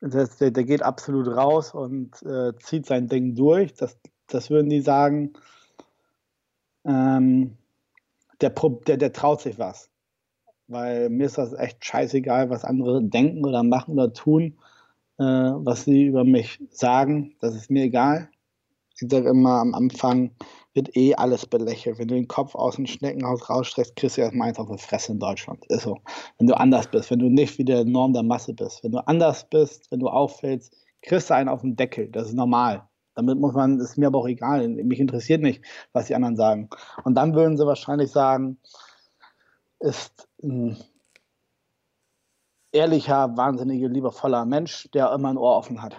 der, 0.02 0.50
der, 0.50 0.64
geht 0.64 0.82
absolut 0.82 1.28
raus 1.28 1.72
und 1.72 2.22
äh, 2.22 2.52
zieht 2.58 2.84
sein 2.84 3.08
Ding 3.08 3.34
durch. 3.34 3.72
Das, 3.72 3.98
das 4.26 4.50
würden 4.50 4.68
die 4.68 4.82
sagen. 4.82 5.32
Ähm, 6.84 7.56
der, 8.42 8.50
der, 8.50 8.96
der 8.98 9.12
traut 9.14 9.40
sich 9.40 9.58
was. 9.58 9.88
Weil 10.66 11.08
mir 11.08 11.26
ist 11.26 11.38
das 11.38 11.54
echt 11.54 11.82
scheißegal, 11.82 12.50
was 12.50 12.64
andere 12.64 13.02
denken 13.02 13.46
oder 13.46 13.62
machen 13.62 13.94
oder 13.94 14.12
tun 14.12 14.58
äh, 15.18 15.24
was 15.24 15.84
sie 15.84 16.04
über 16.04 16.24
mich 16.24 16.58
sagen. 16.70 17.36
Das 17.40 17.54
ist 17.54 17.70
mir 17.70 17.84
egal. 17.84 18.28
Ich 18.96 19.08
sage 19.10 19.28
immer, 19.28 19.60
am 19.60 19.74
Anfang 19.74 20.30
wird 20.72 20.96
eh 20.96 21.14
alles 21.14 21.46
belächelt. 21.46 21.98
Wenn 21.98 22.08
du 22.08 22.14
den 22.14 22.28
Kopf 22.28 22.54
aus 22.54 22.76
dem 22.76 22.86
Schneckenhaus 22.86 23.48
rausstreckst, 23.48 23.96
kriegst 23.96 24.16
du 24.16 24.22
erstmal 24.22 24.48
eins 24.48 24.58
auf 24.58 24.68
die 24.68 24.78
Fresse 24.78 25.12
in 25.12 25.20
Deutschland. 25.20 25.64
Ist 25.68 25.82
so. 25.82 25.98
Wenn 26.38 26.46
du 26.46 26.54
anders 26.56 26.88
bist, 26.88 27.10
wenn 27.10 27.18
du 27.20 27.28
nicht 27.28 27.58
wie 27.58 27.64
der 27.64 27.84
Norm 27.84 28.12
der 28.12 28.22
Masse 28.22 28.54
bist, 28.54 28.82
wenn 28.84 28.92
du 28.92 29.06
anders 29.06 29.48
bist, 29.48 29.90
wenn 29.90 30.00
du 30.00 30.08
auffällst, 30.08 30.76
kriegst 31.02 31.30
du 31.30 31.34
einen 31.34 31.48
auf 31.48 31.60
den 31.60 31.76
Deckel. 31.76 32.08
Das 32.08 32.28
ist 32.28 32.34
normal. 32.34 32.88
Damit 33.14 33.38
muss 33.38 33.54
man, 33.54 33.78
ist 33.78 33.96
mir 33.96 34.08
aber 34.08 34.18
auch 34.18 34.28
egal. 34.28 34.68
Mich 34.68 34.98
interessiert 34.98 35.42
nicht, 35.42 35.62
was 35.92 36.06
die 36.06 36.14
anderen 36.14 36.36
sagen. 36.36 36.68
Und 37.04 37.14
dann 37.14 37.34
würden 37.34 37.56
sie 37.56 37.66
wahrscheinlich 37.66 38.10
sagen, 38.10 38.58
ist 39.78 40.28
ein 40.42 40.76
ehrlicher, 42.74 43.36
wahnsinniger, 43.36 43.88
liebevoller 43.88 44.44
Mensch, 44.44 44.88
der 44.92 45.12
immer 45.12 45.30
ein 45.30 45.38
Ohr 45.38 45.56
offen 45.56 45.82
hat. 45.82 45.96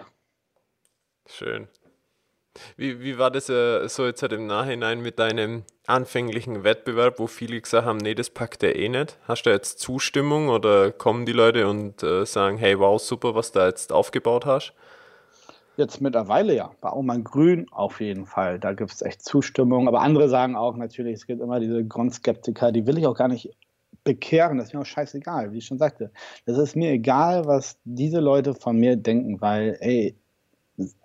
Schön. 1.26 1.68
Wie, 2.76 3.00
wie 3.00 3.18
war 3.18 3.30
das 3.30 3.48
äh, 3.48 3.86
so 3.88 4.06
jetzt 4.06 4.22
halt 4.22 4.32
im 4.32 4.46
Nachhinein 4.46 5.00
mit 5.00 5.18
deinem 5.18 5.64
anfänglichen 5.86 6.64
Wettbewerb, 6.64 7.18
wo 7.18 7.26
viele 7.26 7.60
gesagt 7.60 7.86
haben, 7.86 7.98
nee, 7.98 8.14
das 8.14 8.30
packt 8.30 8.62
er 8.62 8.76
eh 8.76 8.88
nicht? 8.88 9.18
Hast 9.28 9.44
du 9.44 9.50
jetzt 9.50 9.78
Zustimmung 9.78 10.48
oder 10.48 10.90
kommen 10.90 11.26
die 11.26 11.32
Leute 11.32 11.68
und 11.68 12.02
äh, 12.02 12.24
sagen, 12.24 12.56
hey, 12.56 12.78
wow, 12.78 13.00
super, 13.00 13.34
was 13.34 13.52
du 13.52 13.58
da 13.58 13.66
jetzt 13.66 13.92
aufgebaut 13.92 14.46
hast? 14.46 14.72
Jetzt 15.76 16.00
mittlerweile 16.00 16.54
ja. 16.54 16.70
Bei 16.80 16.88
Aumann 16.88 17.22
Grün 17.22 17.66
auf 17.70 18.00
jeden 18.00 18.24
Fall. 18.24 18.58
Da 18.58 18.72
gibt 18.72 18.92
es 18.92 19.02
echt 19.02 19.22
Zustimmung. 19.22 19.88
Aber 19.88 20.00
andere 20.00 20.30
sagen 20.30 20.56
auch 20.56 20.76
natürlich, 20.76 21.14
es 21.16 21.26
gibt 21.26 21.42
immer 21.42 21.60
diese 21.60 21.84
Grundskeptiker, 21.84 22.72
die 22.72 22.86
will 22.86 22.96
ich 22.96 23.06
auch 23.06 23.16
gar 23.16 23.28
nicht 23.28 23.50
bekehren. 24.06 24.56
Das 24.56 24.68
ist 24.68 24.74
mir 24.74 24.80
auch 24.80 24.86
scheißegal, 24.86 25.52
wie 25.52 25.58
ich 25.58 25.66
schon 25.66 25.78
sagte. 25.78 26.10
Das 26.46 26.56
ist 26.56 26.76
mir 26.76 26.90
egal, 26.92 27.44
was 27.44 27.78
diese 27.84 28.20
Leute 28.20 28.54
von 28.54 28.78
mir 28.78 28.96
denken, 28.96 29.40
weil, 29.40 29.76
ey, 29.80 30.16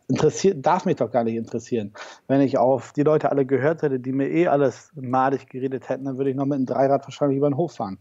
interessiert, 0.07 0.65
darf 0.65 0.85
mich 0.85 0.97
doch 0.97 1.11
gar 1.11 1.23
nicht 1.23 1.35
interessieren. 1.35 1.93
Wenn 2.27 2.41
ich 2.41 2.57
auf 2.57 2.93
die 2.93 3.03
Leute 3.03 3.31
alle 3.31 3.45
gehört 3.45 3.81
hätte, 3.81 3.99
die 3.99 4.11
mir 4.11 4.29
eh 4.29 4.47
alles 4.47 4.91
madig 4.95 5.49
geredet 5.49 5.89
hätten, 5.89 6.05
dann 6.05 6.17
würde 6.17 6.29
ich 6.29 6.35
noch 6.35 6.45
mit 6.45 6.57
einem 6.57 6.65
Dreirad 6.65 7.03
wahrscheinlich 7.05 7.37
über 7.37 7.49
den 7.49 7.57
Hof 7.57 7.75
fahren. 7.75 7.97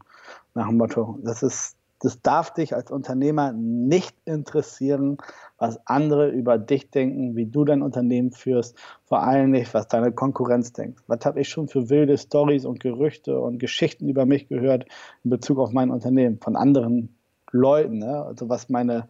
Nach 0.55 0.69
dem 0.69 0.77
Motto. 0.77 1.19
Das 1.23 1.43
ist, 1.43 1.77
das 2.01 2.23
darf 2.23 2.53
dich 2.53 2.75
als 2.75 2.91
Unternehmer 2.91 3.53
nicht 3.53 4.17
interessieren, 4.25 5.19
was 5.59 5.79
andere 5.87 6.31
über 6.31 6.59
dich 6.59 6.91
denken, 6.91 7.37
wie 7.37 7.47
du 7.47 7.65
dein 7.65 7.83
Unternehmen 7.83 8.33
führst, 8.33 8.77
vor 9.05 9.23
allem 9.23 9.51
nicht, 9.51 9.73
was 9.75 9.89
deine 9.89 10.11
Konkurrenz 10.11 10.73
denkt. 10.73 11.01
Was 11.07 11.25
habe 11.25 11.41
ich 11.41 11.49
schon 11.49 11.69
für 11.69 11.91
wilde 11.91 12.17
Stories 12.19 12.65
und 12.65 12.81
Gerüchte 12.81 13.39
und 13.39 13.59
Geschichten 13.59 14.09
über 14.09 14.27
mich 14.27 14.49
gehört 14.49 14.87
in 15.25 15.31
Bezug 15.31 15.59
auf 15.59 15.73
mein 15.73 15.91
Unternehmen 15.91 16.39
von 16.41 16.57
anderen 16.57 17.15
Leuten, 17.53 17.99
ne? 17.99 18.25
also 18.25 18.49
was 18.49 18.69
meine 18.69 19.09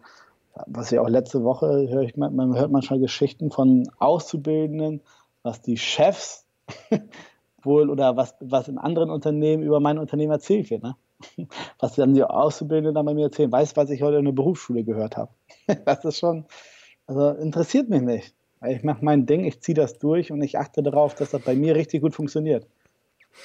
was 0.66 0.90
ja 0.90 1.00
auch 1.00 1.08
letzte 1.08 1.44
Woche 1.44 1.88
höre 1.88 2.02
ich, 2.02 2.16
man 2.16 2.54
hört 2.56 2.72
manchmal 2.72 2.98
Geschichten 2.98 3.50
von 3.50 3.88
Auszubildenden, 3.98 5.00
was 5.42 5.62
die 5.62 5.76
Chefs 5.76 6.46
wohl 7.62 7.90
oder 7.90 8.16
was, 8.16 8.34
was 8.40 8.68
in 8.68 8.78
anderen 8.78 9.10
Unternehmen 9.10 9.62
über 9.62 9.80
mein 9.80 9.98
Unternehmen 9.98 10.32
erzählt 10.32 10.70
wird. 10.70 10.82
Ne? 10.82 10.96
Was 11.78 11.94
dann 11.94 12.14
die 12.14 12.24
Auszubildenden 12.24 12.94
dann 12.94 13.06
bei 13.06 13.14
mir 13.14 13.24
erzählen. 13.24 13.52
Weißt 13.52 13.76
du, 13.76 13.80
was 13.80 13.90
ich 13.90 14.02
heute 14.02 14.18
in 14.18 14.24
der 14.24 14.32
Berufsschule 14.32 14.84
gehört 14.84 15.16
habe? 15.16 15.30
Das 15.84 16.04
ist 16.04 16.18
schon, 16.18 16.46
also 17.06 17.30
interessiert 17.30 17.88
mich 17.88 18.02
nicht. 18.02 18.34
Ich 18.66 18.82
mache 18.82 19.04
mein 19.04 19.26
Ding, 19.26 19.44
ich 19.44 19.60
ziehe 19.60 19.74
das 19.74 19.98
durch 19.98 20.32
und 20.32 20.42
ich 20.42 20.58
achte 20.58 20.82
darauf, 20.82 21.14
dass 21.14 21.30
das 21.30 21.42
bei 21.42 21.54
mir 21.54 21.74
richtig 21.74 22.02
gut 22.02 22.14
funktioniert. 22.14 22.66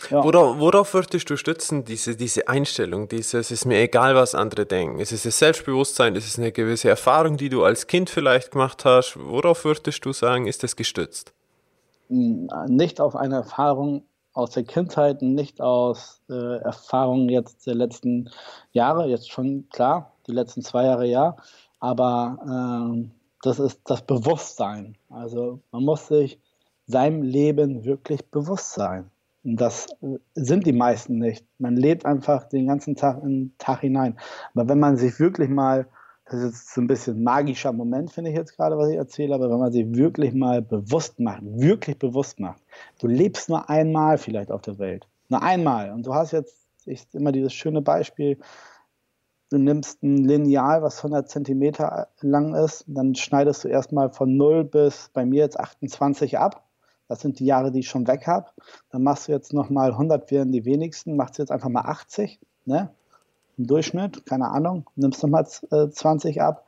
Ja. 0.10 0.24
Worauf, 0.24 0.60
worauf 0.60 0.94
würdest 0.94 1.30
du 1.30 1.38
stützen, 1.38 1.86
diese, 1.86 2.16
diese 2.16 2.48
Einstellung, 2.48 3.08
dieses, 3.08 3.34
es 3.34 3.52
ist 3.52 3.66
mir 3.66 3.80
egal, 3.80 4.16
was 4.16 4.36
andere 4.36 4.66
denken? 4.66 5.00
Ist 5.00 5.12
es 5.12 5.24
das 5.24 5.40
Selbstbewusstsein? 5.40 6.16
Ist 6.16 6.28
es 6.28 6.38
eine 6.38 6.52
gewisse 6.52 6.90
Erfahrung, 6.90 7.38
die 7.38 7.50
du 7.50 7.64
als 7.64 7.88
Kind 7.88 8.10
vielleicht 8.10 8.52
gemacht 8.52 8.84
hast? 8.84 9.18
Worauf 9.18 9.64
würdest 9.64 10.04
du 10.04 10.12
sagen, 10.12 10.48
ist 10.48 10.64
das 10.64 10.76
gestützt? 10.76 11.34
Hm, 12.10 12.50
nicht 12.68 13.00
auf 13.00 13.16
eine 13.16 13.36
Erfahrung 13.36 14.04
aus 14.36 14.52
der 14.52 14.66
Kindheit, 14.66 15.22
nicht 15.22 15.62
aus 15.62 16.22
äh, 16.30 16.58
Erfahrungen 16.60 17.30
jetzt 17.30 17.66
der 17.66 17.76
letzten 17.76 18.30
Jahre, 18.74 19.08
jetzt 19.08 19.32
schon 19.32 19.68
klar, 19.70 20.12
die 20.28 20.34
letzten 20.34 20.62
zwei 20.62 20.86
Jahre 20.86 21.08
ja, 21.08 21.38
aber 21.80 22.94
äh, 22.94 23.10
das 23.42 23.60
ist 23.60 23.82
das 23.86 24.02
Bewusstsein. 24.02 24.98
Also 25.10 25.62
man 25.72 25.84
muss 25.84 26.08
sich 26.08 26.40
seinem 26.86 27.24
Leben 27.24 27.86
wirklich 27.86 28.26
bewusst 28.30 28.74
sein. 28.74 29.10
Das 29.44 29.88
sind 30.34 30.66
die 30.66 30.74
meisten 30.74 31.20
nicht. 31.20 31.46
Man 31.60 31.78
lebt 31.78 32.06
einfach 32.06 32.46
den 32.50 32.68
ganzen 32.68 32.96
Tag 32.96 33.22
in 33.24 33.30
den 33.30 33.58
Tag 33.58 33.82
hinein. 33.82 34.18
Aber 34.54 34.68
wenn 34.68 34.80
man 34.80 34.98
sich 34.98 35.20
wirklich 35.20 35.50
mal, 35.50 35.88
das 36.26 36.42
ist 36.42 36.74
so 36.74 36.82
ein 36.82 36.88
bisschen 36.88 37.24
magischer 37.24 37.72
Moment, 37.72 38.12
finde 38.12 38.32
ich 38.32 38.36
jetzt 38.36 38.56
gerade, 38.56 38.78
was 38.78 38.90
ich 38.90 38.98
erzähle, 38.98 39.36
aber 39.36 39.50
wenn 39.50 39.60
man 39.60 39.72
sich 39.72 39.94
wirklich 39.94 40.34
mal 40.34 40.62
bewusst 40.62 41.20
macht, 41.20 41.42
wirklich 41.44 42.00
bewusst 42.00 42.40
macht, 42.40 42.62
du 43.00 43.08
lebst 43.08 43.50
nur 43.50 43.70
einmal 43.70 44.18
vielleicht 44.18 44.52
auf 44.52 44.62
der 44.62 44.80
Welt. 44.80 45.08
Nur 45.30 45.42
einmal. 45.42 45.92
Und 45.92 46.06
du 46.06 46.14
hast 46.14 46.32
jetzt 46.32 46.68
ich, 46.86 47.06
immer 47.14 47.32
dieses 47.32 47.54
schöne 47.54 47.82
Beispiel, 47.82 48.40
du 49.50 49.58
nimmst 49.58 50.04
ein 50.04 50.24
Lineal, 50.24 50.82
was 50.82 50.98
100 50.98 51.30
Zentimeter 51.30 52.08
lang 52.22 52.56
ist, 52.56 52.86
dann 52.88 53.16
schneidest 53.16 53.64
du 53.64 53.68
erstmal 53.68 54.10
von 54.12 54.36
0 54.36 54.66
bis 54.66 55.10
bei 55.14 55.26
mir 55.26 55.44
jetzt 55.44 55.60
28 55.60 56.38
ab 56.38 56.66
das 57.08 57.22
sind 57.22 57.40
die 57.40 57.46
Jahre, 57.46 57.72
die 57.72 57.80
ich 57.80 57.90
schon 57.90 58.08
weg 58.08 58.28
habe. 58.28 58.50
Dann 58.90 59.04
machst 59.04 59.28
du 59.28 59.32
jetzt 59.32 59.54
nochmal 59.54 59.92
100 59.92 60.30
wären 60.32 60.52
die 60.52 60.66
wenigsten, 60.66 61.16
machst 61.16 61.38
du 61.38 61.44
jetzt 61.44 61.52
einfach 61.52 61.70
mal 61.70 61.82
80, 61.82 62.40
ne? 62.66 62.90
Im 63.58 63.68
Durchschnitt, 63.68 64.26
keine 64.26 64.50
Ahnung, 64.50 64.90
nimmst 64.96 65.24
nochmal 65.24 65.48
äh, 65.72 65.90
20 65.90 66.42
ab. 66.42 66.66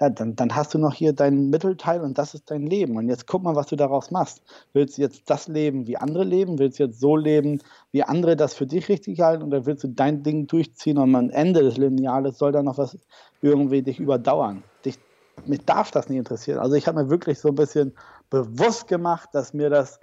Ja, 0.00 0.10
dann, 0.10 0.36
dann 0.36 0.54
hast 0.54 0.74
du 0.74 0.78
noch 0.78 0.94
hier 0.94 1.12
deinen 1.12 1.50
Mittelteil 1.50 2.02
und 2.02 2.18
das 2.18 2.34
ist 2.34 2.52
dein 2.52 2.64
Leben. 2.64 2.96
Und 2.96 3.08
jetzt 3.08 3.26
guck 3.26 3.42
mal, 3.42 3.56
was 3.56 3.66
du 3.66 3.74
daraus 3.74 4.12
machst. 4.12 4.42
Willst 4.72 4.96
du 4.96 5.02
jetzt 5.02 5.28
das 5.28 5.48
leben, 5.48 5.88
wie 5.88 5.96
andere 5.96 6.22
leben? 6.22 6.60
Willst 6.60 6.78
du 6.78 6.84
jetzt 6.84 7.00
so 7.00 7.16
leben, 7.16 7.60
wie 7.90 8.04
andere 8.04 8.36
das 8.36 8.54
für 8.54 8.66
dich 8.66 8.88
richtig 8.88 9.20
halten? 9.20 9.42
Oder 9.42 9.66
willst 9.66 9.82
du 9.82 9.88
dein 9.88 10.22
Ding 10.22 10.46
durchziehen 10.46 10.98
und 10.98 11.16
am 11.16 11.30
Ende 11.30 11.62
des 11.62 11.78
Lineales 11.78 12.38
soll 12.38 12.52
da 12.52 12.62
noch 12.62 12.78
was 12.78 12.96
irgendwie 13.42 13.82
dich 13.82 13.98
überdauern? 13.98 14.62
Dich, 14.84 15.00
mich 15.46 15.64
darf 15.64 15.90
das 15.90 16.08
nicht 16.08 16.18
interessieren. 16.18 16.60
Also 16.60 16.76
ich 16.76 16.86
habe 16.86 17.02
mir 17.02 17.10
wirklich 17.10 17.40
so 17.40 17.48
ein 17.48 17.56
bisschen 17.56 17.96
bewusst 18.30 18.86
gemacht, 18.86 19.30
dass 19.32 19.52
mir 19.52 19.68
das, 19.68 19.98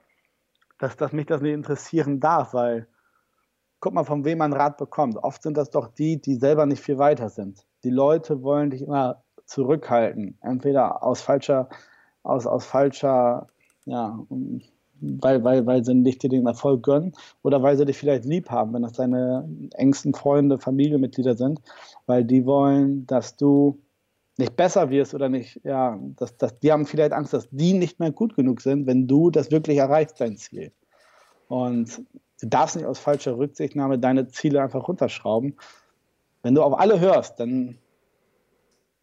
dass, 0.78 0.98
dass 0.98 1.14
mich 1.14 1.28
das 1.28 1.40
nicht 1.40 1.54
interessieren 1.54 2.20
darf, 2.20 2.54
weil 2.54 2.86
guck 3.80 3.94
mal, 3.94 4.04
von 4.04 4.26
wem 4.26 4.40
man 4.40 4.54
Rat 4.54 4.78
bekommt. 4.78 5.18
Oft 5.18 5.44
sind 5.44 5.58
das 5.58 5.70
doch 5.70 5.88
die, 5.88 6.22
die 6.22 6.36
selber 6.36 6.66
nicht 6.66 6.82
viel 6.82 6.98
weiter 6.98 7.30
sind. 7.30 7.66
Die 7.84 7.90
Leute 7.90 8.42
wollen 8.42 8.72
dich 8.72 8.82
immer 8.82 9.24
zurückhalten, 9.46 10.38
entweder 10.42 11.04
aus 11.04 11.22
falscher, 11.22 11.70
aus, 12.24 12.48
aus 12.48 12.66
falscher, 12.66 13.48
ja, 13.86 14.20
weil, 15.02 15.44
weil, 15.44 15.66
weil 15.66 15.84
sie 15.84 15.94
nicht 15.94 16.24
dir 16.24 16.30
den 16.30 16.48
Erfolg 16.48 16.84
gönnen 16.84 17.14
oder 17.44 17.62
weil 17.62 17.78
sie 17.78 17.86
dich 17.86 17.98
vielleicht 17.98 18.26
lieb 18.26 18.50
haben, 18.50 18.74
wenn 18.74 18.82
das 18.82 18.94
deine 18.94 19.48
engsten 19.74 20.14
Freunde, 20.14 20.58
Familienmitglieder 20.58 21.36
sind, 21.36 21.62
weil 22.06 22.24
die 22.24 22.46
wollen, 22.46 23.06
dass 23.06 23.36
du 23.36 23.80
nicht 24.38 24.56
besser 24.56 24.90
wirst 24.90 25.14
oder 25.14 25.30
nicht, 25.30 25.62
ja, 25.64 26.00
das, 26.18 26.38
das, 26.38 26.60
die 26.60 26.72
haben 26.72 26.86
vielleicht 26.86 27.14
Angst, 27.14 27.34
dass 27.34 27.48
die 27.52 27.74
nicht 27.74 28.00
mehr 28.00 28.12
gut 28.12 28.36
genug 28.36 28.62
sind, 28.62 28.86
wenn 28.88 29.08
du 29.08 29.32
das 29.32 29.52
wirklich 29.52 29.78
erreichst, 29.78 30.20
dein 30.20 30.38
Ziel. 30.38 30.72
Und 31.48 32.02
du 32.42 32.48
darfst 32.48 32.76
nicht 32.76 32.86
aus 32.86 33.00
falscher 33.00 33.38
Rücksichtnahme 33.38 34.00
deine 34.00 34.28
Ziele 34.28 34.62
einfach 34.62 34.88
runterschrauben. 34.88 35.56
Wenn 36.44 36.56
du 36.56 36.64
auf 36.64 36.78
alle 36.80 37.00
hörst, 37.00 37.40
dann 37.40 37.78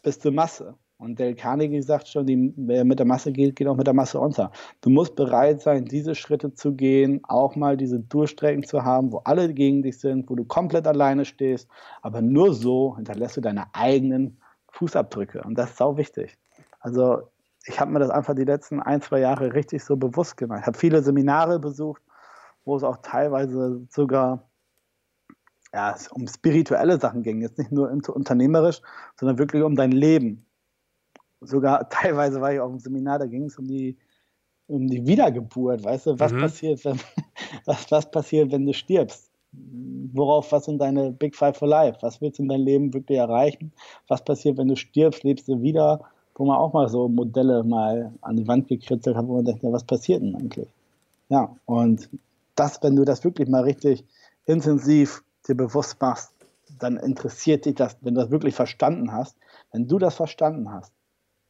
bist 0.02 0.24
du 0.24 0.30
Masse. 0.30 0.74
Und 0.98 1.18
Del 1.18 1.34
Carnegie 1.34 1.82
sagt 1.82 2.06
schon, 2.06 2.26
die, 2.26 2.54
wer 2.56 2.84
mit 2.84 3.00
der 3.00 3.06
Masse 3.06 3.32
geht, 3.32 3.56
geht 3.56 3.66
auch 3.66 3.76
mit 3.76 3.88
der 3.88 3.94
Masse 3.94 4.20
unter. 4.20 4.52
Du 4.82 4.90
musst 4.90 5.16
bereit 5.16 5.60
sein, 5.60 5.84
diese 5.84 6.14
Schritte 6.14 6.54
zu 6.54 6.74
gehen, 6.74 7.20
auch 7.24 7.56
mal 7.56 7.76
diese 7.76 7.98
Durchstrecken 7.98 8.62
zu 8.62 8.84
haben, 8.84 9.10
wo 9.10 9.18
alle 9.24 9.52
gegen 9.52 9.82
dich 9.82 9.98
sind, 9.98 10.30
wo 10.30 10.36
du 10.36 10.44
komplett 10.44 10.86
alleine 10.86 11.24
stehst. 11.24 11.68
Aber 12.02 12.22
nur 12.22 12.54
so 12.54 12.94
hinterlässt 12.94 13.36
du 13.36 13.40
deine 13.40 13.64
eigenen 13.74 14.38
Fußabdrücke. 14.68 15.42
Und 15.42 15.58
das 15.58 15.70
ist 15.70 15.78
sau 15.78 15.96
wichtig. 15.96 16.38
Also 16.78 17.22
ich 17.66 17.80
habe 17.80 17.90
mir 17.90 17.98
das 17.98 18.10
einfach 18.10 18.36
die 18.36 18.44
letzten 18.44 18.80
ein, 18.80 19.00
zwei 19.00 19.18
Jahre 19.18 19.54
richtig 19.54 19.82
so 19.82 19.96
bewusst 19.96 20.36
gemacht. 20.36 20.60
Ich 20.62 20.66
habe 20.66 20.78
viele 20.78 21.02
Seminare 21.02 21.58
besucht, 21.58 22.02
wo 22.64 22.76
es 22.76 22.82
auch 22.82 22.98
teilweise 23.02 23.86
sogar 23.90 24.48
ja, 25.72 25.96
um 26.12 26.26
spirituelle 26.26 27.00
Sachen 27.00 27.22
ging. 27.22 27.40
Jetzt 27.40 27.58
nicht 27.58 27.72
nur 27.72 27.90
unternehmerisch, 27.90 28.80
sondern 29.18 29.38
wirklich 29.38 29.62
um 29.62 29.74
dein 29.74 29.92
Leben. 29.92 30.44
Sogar 31.40 31.88
teilweise 31.90 32.40
war 32.40 32.52
ich 32.52 32.60
auf 32.60 32.70
einem 32.70 32.80
Seminar, 32.80 33.18
da 33.18 33.26
ging 33.26 33.44
es 33.44 33.58
um 33.58 33.66
die, 33.66 33.96
um 34.66 34.86
die 34.86 35.06
Wiedergeburt. 35.06 35.84
Weißt 35.84 36.06
du, 36.06 36.18
was, 36.18 36.32
mhm. 36.32 36.40
passiert, 36.40 36.84
wenn, 36.84 37.00
was, 37.64 37.90
was 37.90 38.10
passiert, 38.10 38.52
wenn 38.52 38.66
du 38.66 38.74
stirbst? 38.74 39.32
worauf, 39.52 40.52
was 40.52 40.64
sind 40.64 40.78
deine 40.78 41.12
Big 41.12 41.36
Five 41.36 41.56
for 41.56 41.68
Life? 41.68 41.98
Was 42.00 42.20
willst 42.20 42.38
du 42.38 42.44
in 42.44 42.48
deinem 42.48 42.64
Leben 42.64 42.94
wirklich 42.94 43.18
erreichen? 43.18 43.72
Was 44.08 44.24
passiert, 44.24 44.58
wenn 44.58 44.68
du 44.68 44.76
stirbst, 44.76 45.24
lebst 45.24 45.48
du 45.48 45.60
wieder? 45.62 46.00
Wo 46.34 46.46
man 46.46 46.56
auch 46.56 46.72
mal 46.72 46.88
so 46.88 47.08
Modelle 47.08 47.62
mal 47.62 48.12
an 48.22 48.36
die 48.36 48.48
Wand 48.48 48.68
gekritzelt 48.68 49.16
hat, 49.16 49.26
wo 49.26 49.36
man 49.36 49.44
denkt, 49.44 49.62
ja, 49.62 49.72
was 49.72 49.84
passiert 49.84 50.22
denn 50.22 50.34
eigentlich? 50.34 50.68
Ja, 51.28 51.54
und 51.66 52.08
das, 52.54 52.82
wenn 52.82 52.96
du 52.96 53.04
das 53.04 53.24
wirklich 53.24 53.48
mal 53.48 53.62
richtig 53.62 54.04
intensiv 54.44 55.22
dir 55.46 55.56
bewusst 55.56 56.00
machst, 56.00 56.32
dann 56.78 56.96
interessiert 56.96 57.64
dich 57.64 57.74
das, 57.74 57.96
wenn 58.00 58.14
du 58.14 58.20
das 58.20 58.30
wirklich 58.30 58.54
verstanden 58.54 59.12
hast, 59.12 59.36
wenn 59.72 59.86
du 59.88 59.98
das 59.98 60.14
verstanden 60.14 60.70
hast, 60.70 60.92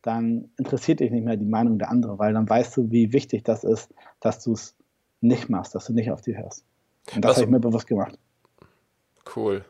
dann 0.03 0.51
interessiert 0.59 1.01
dich 1.01 1.11
nicht 1.11 1.24
mehr 1.24 1.37
die 1.37 1.47
Meinung 1.47 1.79
der 1.79 1.91
anderen, 1.91 2.18
weil 2.18 2.33
dann 2.35 2.49
weißt 2.49 2.76
du, 2.76 2.91
wie 2.91 3.12
wichtig 3.12 3.45
das 3.45 3.64
ist, 3.64 3.91
dass 4.20 4.43
du 4.43 4.53
es 4.53 4.74
nicht 5.20 5.49
machst, 5.49 5.74
dass 5.74 5.87
du 5.87 5.93
nicht 5.93 6.11
auf 6.11 6.20
die 6.20 6.37
hörst. 6.37 6.64
Und 7.14 7.24
das 7.24 7.37
habe 7.37 7.45
ich 7.45 7.51
mir 7.51 7.61
bewusst 7.61 7.87
gemacht. 7.87 8.18
Cool. 9.35 9.64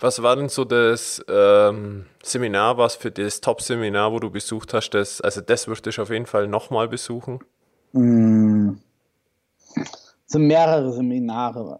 Was 0.00 0.22
war 0.22 0.36
denn 0.36 0.48
so 0.48 0.64
das 0.64 1.24
ähm, 1.28 2.06
Seminar, 2.22 2.78
was 2.78 2.96
für 2.96 3.10
das 3.10 3.40
Top-Seminar, 3.40 4.12
wo 4.12 4.18
du 4.18 4.30
besucht 4.30 4.74
hast, 4.74 4.90
das, 4.90 5.20
also 5.20 5.40
das 5.40 5.68
würde 5.68 5.90
ich 5.90 6.00
auf 6.00 6.10
jeden 6.10 6.26
Fall 6.26 6.48
nochmal 6.48 6.88
besuchen? 6.88 7.40
Mm. 7.92 8.72
Es 9.76 10.32
sind 10.32 10.46
mehrere 10.46 10.92
Seminare. 10.92 11.78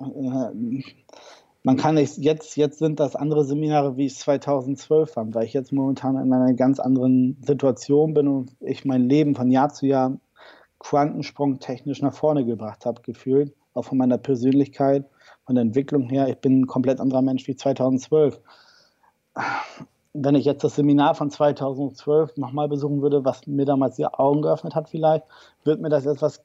man 1.63 1.77
kann 1.77 1.97
nicht, 1.97 2.17
jetzt, 2.19 2.57
jetzt 2.57 2.79
sind 2.79 2.99
das 2.99 3.15
andere 3.15 3.45
Seminare, 3.45 3.97
wie 3.97 4.07
es 4.07 4.19
2012 4.21 5.11
fand, 5.11 5.35
weil 5.35 5.45
ich 5.45 5.53
jetzt 5.53 5.73
momentan 5.73 6.17
in 6.17 6.33
einer 6.33 6.55
ganz 6.55 6.81
anderen 6.81 7.37
Situation 7.43 8.15
bin 8.15 8.29
und 8.29 8.57
ich 8.61 8.85
mein 8.85 9.09
Leben 9.09 9.35
von 9.35 9.51
Jahr 9.51 9.71
zu 9.71 9.87
Jahr 9.87 10.19
Quantensprung 10.79 11.59
technisch 11.59 12.03
nach 12.03 12.15
vorne 12.15 12.45
gebracht 12.45 12.87
habe, 12.87 13.03
gefühlt, 13.03 13.55
auch 13.75 13.85
von 13.85 13.99
meiner 13.99 14.19
Persönlichkeit, 14.19 15.05
von 15.45 15.55
der 15.55 15.63
Entwicklung 15.63 16.09
her. 16.09 16.29
Ich 16.29 16.39
bin 16.39 16.61
ein 16.61 16.67
komplett 16.67 17.01
anderer 17.01 17.23
Mensch 17.23 17.47
wie 17.49 17.57
2012. 17.57 18.41
Wenn 20.15 20.35
ich 20.35 20.45
jetzt 20.45 20.65
das 20.65 20.77
Seminar 20.77 21.15
von 21.15 21.31
2012 21.31 22.37
nochmal 22.37 22.69
besuchen 22.69 23.03
würde, 23.03 23.25
was 23.25 23.47
mir 23.47 23.67
damals 23.67 23.97
die 23.97 24.07
Augen 24.07 24.43
geöffnet 24.43 24.75
hat, 24.75 24.89
vielleicht, 24.89 25.25
wird 25.65 25.81
mir 25.81 25.91
das 25.91 26.07
etwas, 26.07 26.43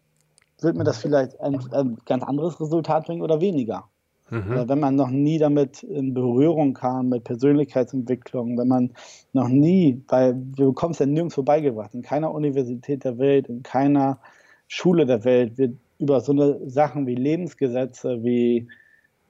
wird 0.64 0.78
mir 0.78 0.84
das 0.84 0.98
vielleicht 0.98 1.40
ein, 1.42 1.60
ein 1.72 1.98
ganz 2.06 2.24
anderes 2.24 2.60
Resultat 2.60 3.06
bringen 3.06 3.22
oder 3.22 3.42
weniger. 3.42 3.86
Mhm. 4.30 4.68
Wenn 4.68 4.80
man 4.80 4.96
noch 4.96 5.10
nie 5.10 5.38
damit 5.38 5.84
in 5.84 6.14
Berührung 6.14 6.74
kam 6.74 7.10
mit 7.10 7.24
Persönlichkeitsentwicklung, 7.24 8.58
wenn 8.58 8.68
man 8.68 8.92
noch 9.34 9.48
nie, 9.48 10.02
weil 10.08 10.36
wir 10.56 10.68
bekommen 10.68 10.94
es 10.94 11.00
ja 11.00 11.06
nirgends 11.06 11.40
beigebracht, 11.44 11.94
in 11.94 12.02
keiner 12.02 12.34
Universität 12.34 13.04
der 13.04 13.18
Welt, 13.18 13.48
in 13.48 13.64
keiner 13.64 14.20
Schule 14.68 15.06
der 15.06 15.24
Welt 15.24 15.58
wird 15.58 15.76
über 16.00 16.20
so 16.22 16.32
eine 16.32 16.60
Sachen 16.70 17.06
wie 17.06 17.16
Lebensgesetze, 17.16 18.24
wie, 18.24 18.68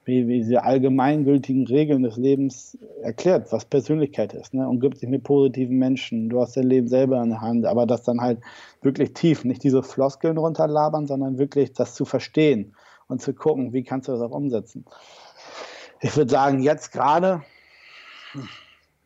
wie, 0.04 0.28
wie 0.28 0.40
diese 0.40 0.62
allgemeingültigen 0.62 1.66
Regeln 1.66 2.02
des 2.02 2.16
Lebens 2.16 2.76
erklärt, 3.02 3.50
was 3.52 3.64
Persönlichkeit 3.64 4.34
ist, 4.34 4.52
ne? 4.52 4.68
und 4.68 4.80
gibt 4.80 4.98
sich 4.98 5.08
mit 5.08 5.24
positiven 5.24 5.78
Menschen. 5.78 6.28
Du 6.28 6.40
hast 6.40 6.56
dein 6.56 6.64
Leben 6.64 6.88
selber 6.88 7.22
in 7.22 7.30
der 7.30 7.40
Hand, 7.40 7.64
aber 7.64 7.86
das 7.86 8.02
dann 8.02 8.20
halt 8.20 8.40
wirklich 8.82 9.14
tief, 9.14 9.44
nicht 9.44 9.62
diese 9.62 9.82
Floskeln 9.82 10.36
runterlabern, 10.36 11.06
sondern 11.06 11.38
wirklich 11.38 11.72
das 11.72 11.94
zu 11.94 12.04
verstehen 12.04 12.74
und 13.08 13.22
zu 13.22 13.32
gucken, 13.32 13.72
wie 13.72 13.82
kannst 13.82 14.08
du 14.08 14.12
das 14.12 14.20
auch 14.20 14.30
umsetzen. 14.30 14.84
Ich 16.00 16.16
würde 16.16 16.30
sagen, 16.30 16.60
jetzt 16.60 16.92
gerade, 16.92 17.42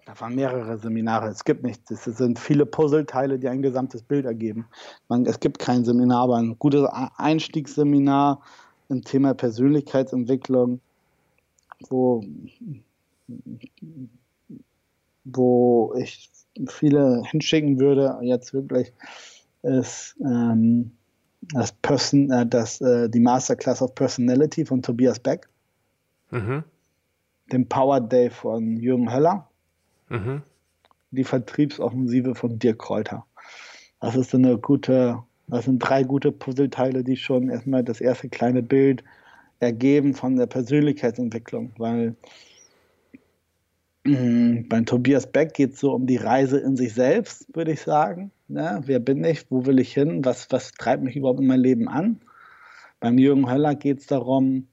da 0.05 0.19
waren 0.19 0.35
mehrere 0.35 0.79
Seminare, 0.79 1.29
es 1.29 1.45
gibt 1.45 1.63
nichts, 1.63 1.91
es 1.91 2.05
sind 2.05 2.41
viele 2.41 2.67
Puzzleteile, 2.67 3.39
die 3.39 3.49
ein 3.49 3.63
gesamtes 3.63 4.03
Bild 4.03 4.25
ergeben. 4.25 4.67
Man, 5.09 5.27
es 5.27 5.39
gibt 5.39 5.61
kein 5.61 5.85
Seminar, 5.85 6.25
aber 6.25 6.37
ein 6.39 6.59
gutes 6.59 6.89
Einstiegsseminar 7.17 8.41
im 8.89 9.05
Thema 9.05 9.35
Persönlichkeitsentwicklung, 9.35 10.81
wo, 11.89 12.23
wo 15.25 15.95
ich 15.97 16.31
viele 16.67 17.23
hinschicken 17.25 17.79
würde, 17.79 18.19
jetzt 18.23 18.53
wirklich, 18.53 18.93
ist 19.63 20.17
ähm, 20.25 20.93
das, 21.53 21.73
Person, 21.73 22.31
äh, 22.31 22.47
das 22.47 22.81
äh, 22.81 23.09
die 23.09 23.21
Masterclass 23.21 23.83
of 23.83 23.95
Personality 23.95 24.65
von 24.65 24.83
Tobias 24.83 25.19
Beck, 25.19 25.49
mhm. 26.31 26.65
den 27.53 27.69
Power 27.69 28.01
Day 28.01 28.31
von 28.31 28.77
Jürgen 28.77 29.13
Höller, 29.13 29.49
mhm. 30.09 30.43
die 31.11 31.25
Vertriebsoffensive 31.25 32.35
von 32.35 32.59
Dirk 32.59 32.79
Kräuter. 32.79 33.25
Das 34.01 34.17
ist 34.17 34.35
eine 34.35 34.59
gute, 34.59 35.23
das 35.49 35.65
sind 35.65 35.81
drei 35.81 36.05
gute 36.05 36.31
Puzzleteile, 36.31 37.03
die 37.03 37.17
schon 37.17 37.49
erstmal 37.49 37.83
das 37.83 38.01
erste 38.01 38.29
kleine 38.29 38.63
Bild 38.63 39.03
ergeben 39.61 40.15
von 40.15 40.37
der 40.37 40.47
Persönlichkeitsentwicklung, 40.47 41.73
weil 41.79 42.17
mm, 44.05 44.69
beim 44.69 44.87
Tobias 44.87 45.27
Beck 45.27 45.55
geht 45.55 45.75
es 45.75 45.81
so 45.81 45.93
um 45.93 46.07
die 46.07 46.17
Reise 46.17 46.59
in 46.59 46.77
sich 46.77 46.95
selbst, 46.95 47.47
würde 47.55 47.73
ich 47.73 47.81
sagen. 47.83 48.31
Ne? 48.49 48.81
Wer 48.85 49.01
bin 49.01 49.25
ich? 49.25 49.51
Wo 49.51 49.67
will 49.67 49.79
ich 49.81 49.93
hin? 49.93 50.25
Was, 50.25 50.51
was 50.51 50.73
treibt 50.73 51.03
mich 51.03 51.17
überhaupt 51.17 51.41
in 51.41 51.47
mein 51.47 51.61
Leben 51.61 51.89
an? 51.89 52.21
Beim 53.01 53.19
Jürgen 53.19 53.51
Höller 53.51 53.75
geht 53.75 54.01
es 54.01 54.07
darum, 54.07 54.69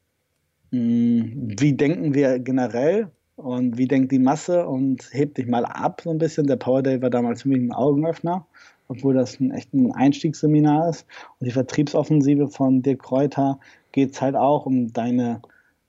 mh, 0.71 0.79
hm, 0.79 1.55
wie 1.59 1.73
denken 1.73 2.13
wir 2.13 2.39
generell 2.39 3.11
und 3.35 3.77
wie 3.77 3.87
denkt 3.87 4.11
die 4.11 4.19
Masse 4.19 4.65
und 4.67 5.09
hebt 5.11 5.37
dich 5.37 5.47
mal 5.47 5.65
ab 5.65 6.01
so 6.03 6.11
ein 6.11 6.17
bisschen. 6.17 6.47
Der 6.47 6.55
Power 6.55 6.83
Day 6.83 7.01
war 7.01 7.09
damals 7.09 7.41
für 7.41 7.49
mich 7.49 7.59
ein 7.59 7.73
Augenöffner, 7.73 8.47
obwohl 8.87 9.13
das 9.13 9.39
ein 9.39 9.51
echt 9.51 9.73
ein 9.73 9.91
Einstiegsseminar 9.91 10.89
ist. 10.89 11.05
Und 11.39 11.45
die 11.45 11.51
Vertriebsoffensive 11.51 12.49
von 12.49 12.81
Dirk 12.81 13.03
Kräuter 13.03 13.59
geht 13.91 14.13
es 14.13 14.21
halt 14.21 14.35
auch 14.35 14.65
um 14.65 14.91
deine 14.93 15.41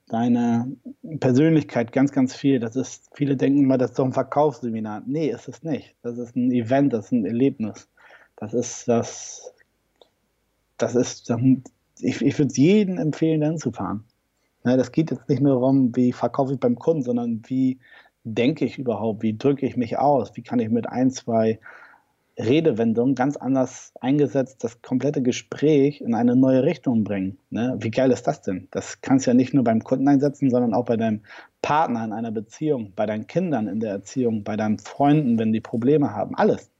deine 0.09 0.70
Persönlichkeit 1.20 1.92
ganz, 1.92 2.12
ganz 2.12 2.34
viel. 2.34 2.61
Das 2.61 2.76
ist, 2.76 3.11
viele 3.14 3.36
denken 3.36 3.64
immer, 3.64 3.78
das 3.78 3.90
ist 3.90 3.99
doch 3.99 4.05
ein 4.05 4.12
Verkaufsseminar. 4.12 5.03
Nee, 5.07 5.30
ist 5.30 5.49
es 5.49 5.62
nicht. 5.62 5.97
Das 6.03 6.16
ist 6.18 6.36
ein 6.36 6.53
Event, 6.53 6.92
das 6.92 7.07
ist 7.07 7.12
ein 7.12 7.26
Erlebnis. 7.26 7.88
Das 8.36 8.55
ist 8.55 8.86
das, 8.88 9.53
das 10.78 10.94
ist, 10.94 11.32
ich, 12.01 12.22
ich 12.22 12.38
würde 12.38 12.55
jedem 12.55 12.99
empfehlen, 12.99 13.40
dahin 13.40 13.59
zu 13.59 13.72
fahren. 13.72 14.05
Ja, 14.64 14.76
das 14.76 14.92
geht 14.92 15.11
jetzt 15.11 15.28
nicht 15.28 15.42
nur 15.42 15.55
darum, 15.55 15.94
wie 15.97 16.12
verkaufe 16.12 16.53
ich 16.53 16.61
beim 16.61 16.76
Kunden, 16.76 17.03
sondern 17.03 17.42
wie 17.47 17.78
denke 18.24 18.64
ich 18.64 18.78
überhaupt, 18.78 19.22
wie 19.22 19.36
drücke 19.36 19.66
ich 19.66 19.76
mich 19.76 19.99
aus, 19.99 20.32
wie 20.34 20.42
kann 20.42 20.59
ich 20.59 20.68
mit 20.68 20.88
ein, 20.88 21.11
zwei 21.11 21.61
Redewendung 22.39 23.14
ganz 23.14 23.37
anders 23.37 23.93
eingesetzt, 24.01 24.62
das 24.62 24.82
komplette 24.82 25.22
Gespräch 25.22 26.01
in 26.01 26.14
eine 26.14 26.37
neue 26.37 26.62
Richtung 26.64 27.03
bringen. 27.03 27.39
Ne? 27.51 27.76
Wie 27.80 27.91
geil 27.91 28.11
ist 28.11 28.26
das 28.26 28.43
denn? 28.43 28.68
Das 28.70 29.01
kannst 29.01 29.26
du 29.26 29.30
ja 29.30 29.34
nicht 29.34 29.55
nur 29.55 29.64
beim 29.64 29.82
Kunden 29.82 30.07
einsetzen, 30.07 30.51
sondern 30.51 30.74
auch 30.74 30.84
bei 30.84 30.97
deinem 30.97 31.22
Partner 31.62 32.05
in 32.05 32.12
einer 32.12 32.30
Beziehung, 32.30 32.93
bei 32.95 33.07
deinen 33.07 33.26
Kindern 33.26 33.68
in 33.68 33.80
der 33.80 33.93
Erziehung, 33.93 34.45
bei 34.45 34.57
deinen 34.57 34.78
Freunden, 34.78 35.39
wenn 35.39 35.53
die 35.53 35.61
Probleme 35.61 36.14
haben. 36.14 36.34
Alles. 36.34 36.70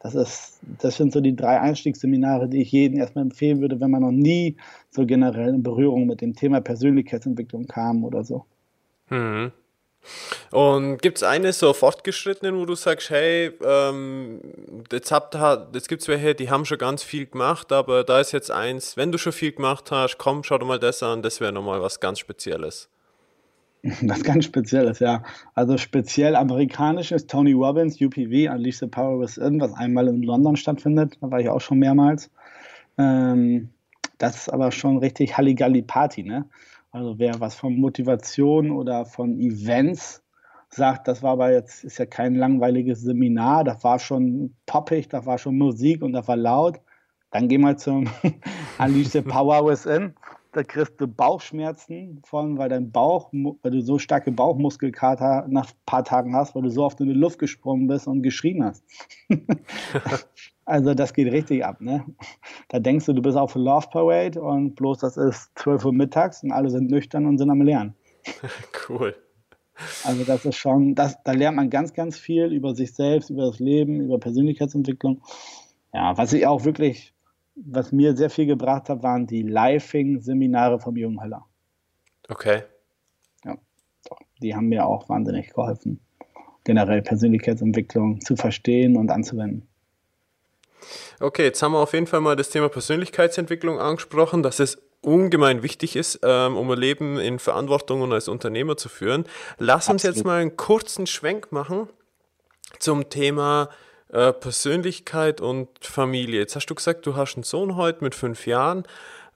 Das, 0.00 0.14
ist, 0.14 0.60
das 0.80 0.96
sind 0.96 1.12
so 1.12 1.20
die 1.20 1.36
drei 1.36 1.60
Einstiegsseminare, 1.60 2.48
die 2.48 2.62
ich 2.62 2.72
jedem 2.72 2.98
erstmal 2.98 3.22
empfehlen 3.22 3.60
würde, 3.60 3.80
wenn 3.80 3.90
man 3.90 4.02
noch 4.02 4.10
nie 4.10 4.56
so 4.90 5.06
generell 5.06 5.54
in 5.54 5.62
Berührung 5.62 6.06
mit 6.06 6.20
dem 6.20 6.34
Thema 6.34 6.60
Persönlichkeitsentwicklung 6.60 7.66
kam 7.66 8.02
oder 8.02 8.24
so. 8.24 8.46
Hm. 9.06 9.52
Und 10.50 11.00
gibt 11.00 11.18
es 11.18 11.22
eine 11.22 11.52
so 11.52 11.72
fortgeschrittenen, 11.72 12.56
wo 12.56 12.66
du 12.66 12.74
sagst, 12.74 13.10
hey, 13.10 13.52
ähm, 13.64 14.40
jetzt, 14.90 15.12
habt, 15.12 15.34
jetzt 15.74 15.88
gibt 15.88 16.02
es 16.02 16.08
welche, 16.08 16.34
die 16.34 16.50
haben 16.50 16.64
schon 16.64 16.78
ganz 16.78 17.02
viel 17.02 17.26
gemacht, 17.26 17.72
aber 17.72 18.04
da 18.04 18.20
ist 18.20 18.32
jetzt 18.32 18.50
eins, 18.50 18.96
wenn 18.96 19.12
du 19.12 19.18
schon 19.18 19.32
viel 19.32 19.52
gemacht 19.52 19.90
hast, 19.90 20.18
komm, 20.18 20.42
schau 20.42 20.58
dir 20.58 20.64
mal 20.64 20.78
das 20.78 21.02
an, 21.02 21.22
das 21.22 21.40
wäre 21.40 21.52
nochmal 21.52 21.80
was 21.82 22.00
ganz 22.00 22.18
Spezielles. 22.18 22.88
Was 24.02 24.22
ganz 24.22 24.44
Spezielles, 24.44 25.00
ja. 25.00 25.24
Also 25.56 25.76
speziell 25.76 26.36
amerikanisch 26.36 27.10
ist 27.10 27.28
Tony 27.28 27.52
Robbins, 27.52 28.00
UPV, 28.00 28.48
Unleash 28.54 28.78
the 28.78 28.86
Power 28.86 29.18
Within, 29.18 29.60
was 29.60 29.72
einmal 29.74 30.06
in 30.06 30.22
London 30.22 30.54
stattfindet. 30.54 31.18
Da 31.20 31.32
war 31.32 31.40
ich 31.40 31.48
auch 31.48 31.60
schon 31.60 31.80
mehrmals. 31.80 32.30
Ähm, 32.96 33.70
das 34.18 34.36
ist 34.36 34.48
aber 34.50 34.70
schon 34.70 34.98
richtig 34.98 35.36
Halligalli-Party, 35.36 36.22
ne? 36.22 36.44
Also 36.92 37.18
wer 37.18 37.40
was 37.40 37.54
von 37.54 37.76
Motivation 37.76 38.70
oder 38.70 39.06
von 39.06 39.40
Events 39.40 40.22
sagt, 40.68 41.08
das 41.08 41.22
war 41.22 41.32
aber 41.32 41.50
jetzt, 41.50 41.84
ist 41.84 41.98
ja 41.98 42.04
kein 42.04 42.34
langweiliges 42.34 43.00
Seminar, 43.00 43.64
das 43.64 43.82
war 43.82 43.98
schon 43.98 44.54
poppig, 44.66 45.08
da 45.08 45.24
war 45.24 45.38
schon 45.38 45.56
Musik 45.56 46.02
und 46.02 46.12
das 46.12 46.28
war 46.28 46.36
laut, 46.36 46.80
dann 47.30 47.48
geh 47.48 47.56
mal 47.56 47.78
zum 47.78 48.10
Unleash 48.78 49.08
the 49.08 49.22
Power 49.22 49.66
Within. 49.66 50.14
Da 50.52 50.62
kriegst 50.62 51.00
du 51.00 51.08
Bauchschmerzen 51.08 52.20
von, 52.24 52.58
weil 52.58 52.68
dein 52.68 52.92
Bauch, 52.92 53.32
weil 53.32 53.70
du 53.70 53.80
so 53.80 53.98
starke 53.98 54.30
Bauchmuskelkater 54.30 55.46
nach 55.48 55.70
ein 55.70 55.76
paar 55.86 56.04
Tagen 56.04 56.36
hast, 56.36 56.54
weil 56.54 56.62
du 56.62 56.68
so 56.68 56.84
oft 56.84 57.00
in 57.00 57.08
die 57.08 57.14
Luft 57.14 57.38
gesprungen 57.38 57.86
bist 57.86 58.06
und 58.06 58.22
geschrien 58.22 58.64
hast. 58.64 58.84
Also 60.64 60.94
das 60.94 61.12
geht 61.12 61.32
richtig 61.32 61.64
ab, 61.64 61.80
ne? 61.80 62.04
Da 62.68 62.78
denkst 62.78 63.06
du, 63.06 63.12
du 63.12 63.20
bist 63.20 63.36
auf 63.36 63.56
Love 63.56 63.88
Parade 63.90 64.40
und 64.40 64.76
bloß 64.76 64.98
das 64.98 65.16
ist 65.16 65.50
12 65.56 65.84
Uhr 65.86 65.92
mittags 65.92 66.44
und 66.44 66.52
alle 66.52 66.70
sind 66.70 66.88
nüchtern 66.88 67.26
und 67.26 67.38
sind 67.38 67.50
am 67.50 67.62
Lernen. 67.62 67.94
cool. 68.88 69.14
Also 70.04 70.22
das 70.24 70.44
ist 70.44 70.56
schon, 70.56 70.94
das, 70.94 71.20
da 71.24 71.32
lernt 71.32 71.56
man 71.56 71.68
ganz, 71.68 71.92
ganz 71.92 72.16
viel 72.16 72.52
über 72.52 72.74
sich 72.74 72.94
selbst, 72.94 73.30
über 73.30 73.46
das 73.46 73.58
Leben, 73.58 74.00
über 74.00 74.18
Persönlichkeitsentwicklung. 74.18 75.20
Ja, 75.92 76.16
was 76.16 76.32
ich 76.32 76.46
auch 76.46 76.64
wirklich, 76.64 77.11
was 77.54 77.92
mir 77.92 78.16
sehr 78.16 78.30
viel 78.30 78.46
gebracht 78.46 78.88
hat, 78.88 79.02
waren 79.02 79.26
die 79.26 79.42
Lifing-Seminare 79.42 80.80
vom 80.80 80.96
Jungen 80.96 81.22
Höller. 81.22 81.44
Okay. 82.28 82.62
Ja, 83.44 83.56
die 84.40 84.54
haben 84.54 84.68
mir 84.68 84.86
auch 84.86 85.08
wahnsinnig 85.08 85.50
geholfen, 85.50 86.00
generell 86.64 87.02
Persönlichkeitsentwicklung 87.02 88.20
zu 88.20 88.36
verstehen 88.36 88.96
und 88.96 89.10
anzuwenden. 89.10 89.68
Okay, 91.20 91.44
jetzt 91.44 91.62
haben 91.62 91.72
wir 91.72 91.78
auf 91.78 91.92
jeden 91.92 92.06
Fall 92.06 92.20
mal 92.20 92.36
das 92.36 92.50
Thema 92.50 92.68
Persönlichkeitsentwicklung 92.68 93.78
angesprochen, 93.78 94.42
dass 94.42 94.58
es 94.58 94.82
ungemein 95.00 95.62
wichtig 95.62 95.96
ist, 95.96 96.20
ähm, 96.22 96.56
um 96.56 96.70
ein 96.70 96.78
Leben 96.78 97.18
in 97.18 97.38
Verantwortung 97.38 98.02
und 98.02 98.12
als 98.12 98.28
Unternehmer 98.28 98.76
zu 98.76 98.88
führen. 98.88 99.24
Lass 99.58 99.88
uns 99.88 100.04
Absolut. 100.04 100.16
jetzt 100.16 100.24
mal 100.24 100.40
einen 100.40 100.56
kurzen 100.56 101.06
Schwenk 101.06 101.52
machen 101.52 101.88
zum 102.78 103.08
Thema 103.10 103.68
äh, 104.12 104.32
Persönlichkeit 104.32 105.40
und 105.40 105.68
Familie. 105.80 106.40
Jetzt 106.40 106.56
hast 106.56 106.66
du 106.66 106.74
gesagt, 106.74 107.06
du 107.06 107.16
hast 107.16 107.34
einen 107.34 107.42
Sohn 107.42 107.76
heute 107.76 108.04
mit 108.04 108.14
fünf 108.14 108.46
Jahren. 108.46 108.84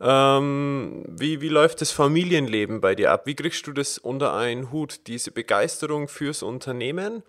Ähm, 0.01 1.05
wie, 1.09 1.41
wie 1.41 1.49
läuft 1.49 1.81
das 1.81 1.91
Familienleben 1.91 2.81
bei 2.81 2.95
dir 2.95 3.11
ab? 3.11 3.27
Wie 3.27 3.35
kriegst 3.35 3.67
du 3.67 3.73
das 3.73 3.99
unter 3.99 4.35
einen 4.35 4.71
Hut, 4.71 5.07
diese 5.07 5.31
Begeisterung 5.31 6.09
fürs 6.09 6.43
Unternehmen? 6.43 7.23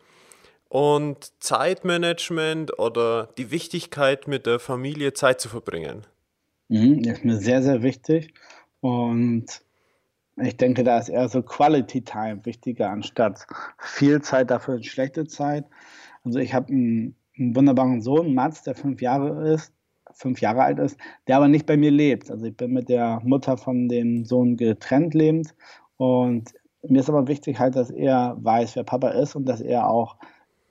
und 0.70 1.32
Zeitmanagement 1.41 2.78
oder 2.80 3.30
die 3.38 3.52
Wichtigkeit, 3.52 4.28
mit 4.28 4.45
der 4.45 4.60
Familie 4.60 5.14
Zeit 5.14 5.39
zu 5.39 5.50
verbringen? 5.50 6.06
Mhm, 6.70 7.00
ist 7.04 7.24
mir 7.24 7.38
sehr, 7.38 7.62
sehr 7.62 7.84
wichtig. 7.84 8.34
Und 8.82 9.45
Ich 10.39 10.58
denke, 10.58 10.84
da 10.84 11.00
ist 11.00 11.10
eher 11.10 11.30
so 11.30 11.41
Quality 11.41 12.04
Time 12.04 12.45
wichtiger, 12.45 12.91
anstatt 12.91 13.48
viel 13.80 14.22
Zeit 14.22 14.52
dafür 14.52 14.84
schlechte 14.84 15.26
Zeit. 15.26 15.66
Also 16.24 16.39
ich 16.39 16.54
habe 16.54 16.72
einen, 16.72 17.16
einen, 17.40 17.56
wunderbaren 17.56 18.02
Sohn, 18.02 18.34
Mats, 18.34 18.64
der 18.64 18.76
fünf 18.76 19.02
Jahre 19.02 19.54
ist, 19.54 19.74
fünf 20.14 20.42
Jahre 20.42 20.64
alt 20.64 20.80
ist, 20.80 20.98
der 21.28 21.38
aber 21.38 21.48
nicht 21.48 21.66
bei 21.66 21.78
mir 21.78 21.92
lebt. 21.92 22.32
Also 22.32 22.46
ich 22.46 22.58
bin 22.58 22.74
mit 22.74 22.90
der 22.90 23.22
Mutter 23.24 23.58
von 23.58 23.90
dem 23.90 24.26
Sohn 24.26 24.58
getrennt 24.58 25.14
lebend 25.14 25.54
und 25.98 26.54
mir 26.84 27.00
ist 27.00 27.10
aber 27.10 27.28
wichtig 27.28 27.60
halt, 27.60 27.76
dass 27.76 27.90
er 27.90 28.38
weiß, 28.40 28.76
wer 28.76 28.84
Papa 28.84 29.10
ist 29.10 29.36
und 29.36 29.46
dass 29.46 29.62
er 29.62 29.90
auch 29.90 30.18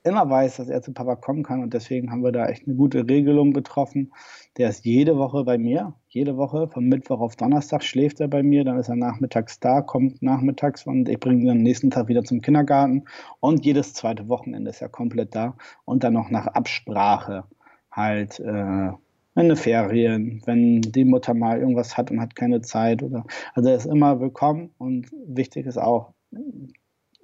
immer 0.07 0.29
weiß, 0.29 0.57
dass 0.57 0.69
er 0.69 0.81
zu 0.81 0.93
Papa 0.93 1.15
kommen 1.15 1.43
kann. 1.43 1.61
Und 1.61 1.73
deswegen 1.73 2.11
haben 2.11 2.23
wir 2.23 2.31
da 2.31 2.47
echt 2.47 2.67
eine 2.67 2.75
gute 2.75 3.07
Regelung 3.07 3.53
getroffen. 3.53 4.13
Der 4.57 4.69
ist 4.69 4.85
jede 4.85 5.17
Woche 5.17 5.43
bei 5.43 5.57
mir, 5.57 5.93
jede 6.07 6.37
Woche, 6.37 6.67
von 6.67 6.85
Mittwoch 6.85 7.19
auf 7.19 7.35
Donnerstag 7.35 7.83
schläft 7.83 8.19
er 8.19 8.27
bei 8.27 8.43
mir, 8.43 8.63
dann 8.63 8.79
ist 8.79 8.89
er 8.89 8.95
nachmittags 8.95 9.59
da, 9.59 9.81
kommt 9.81 10.21
nachmittags 10.21 10.85
und 10.85 11.07
ich 11.09 11.19
bringe 11.19 11.43
ihn 11.43 11.49
am 11.49 11.57
nächsten 11.59 11.91
Tag 11.91 12.07
wieder 12.07 12.23
zum 12.23 12.41
Kindergarten. 12.41 13.05
Und 13.39 13.65
jedes 13.65 13.93
zweite 13.93 14.27
Wochenende 14.27 14.69
ist 14.71 14.81
er 14.81 14.89
komplett 14.89 15.35
da. 15.35 15.55
Und 15.85 16.03
dann 16.03 16.13
noch 16.13 16.29
nach 16.29 16.47
Absprache 16.47 17.43
halt. 17.91 18.39
Äh, 18.39 18.91
in 19.37 19.55
Ferien, 19.55 20.41
wenn 20.45 20.81
die 20.81 21.05
Mutter 21.05 21.33
mal 21.35 21.59
irgendwas 21.59 21.95
hat 21.95 22.09
und 22.09 22.19
hat 22.19 22.35
keine 22.35 22.61
Zeit 22.61 23.03
oder 23.03 23.23
also 23.53 23.69
er 23.69 23.75
ist 23.75 23.85
immer 23.85 24.19
willkommen 24.19 24.71
und 24.79 25.11
wichtig 25.27 25.67
ist 25.67 25.77
auch, 25.77 26.13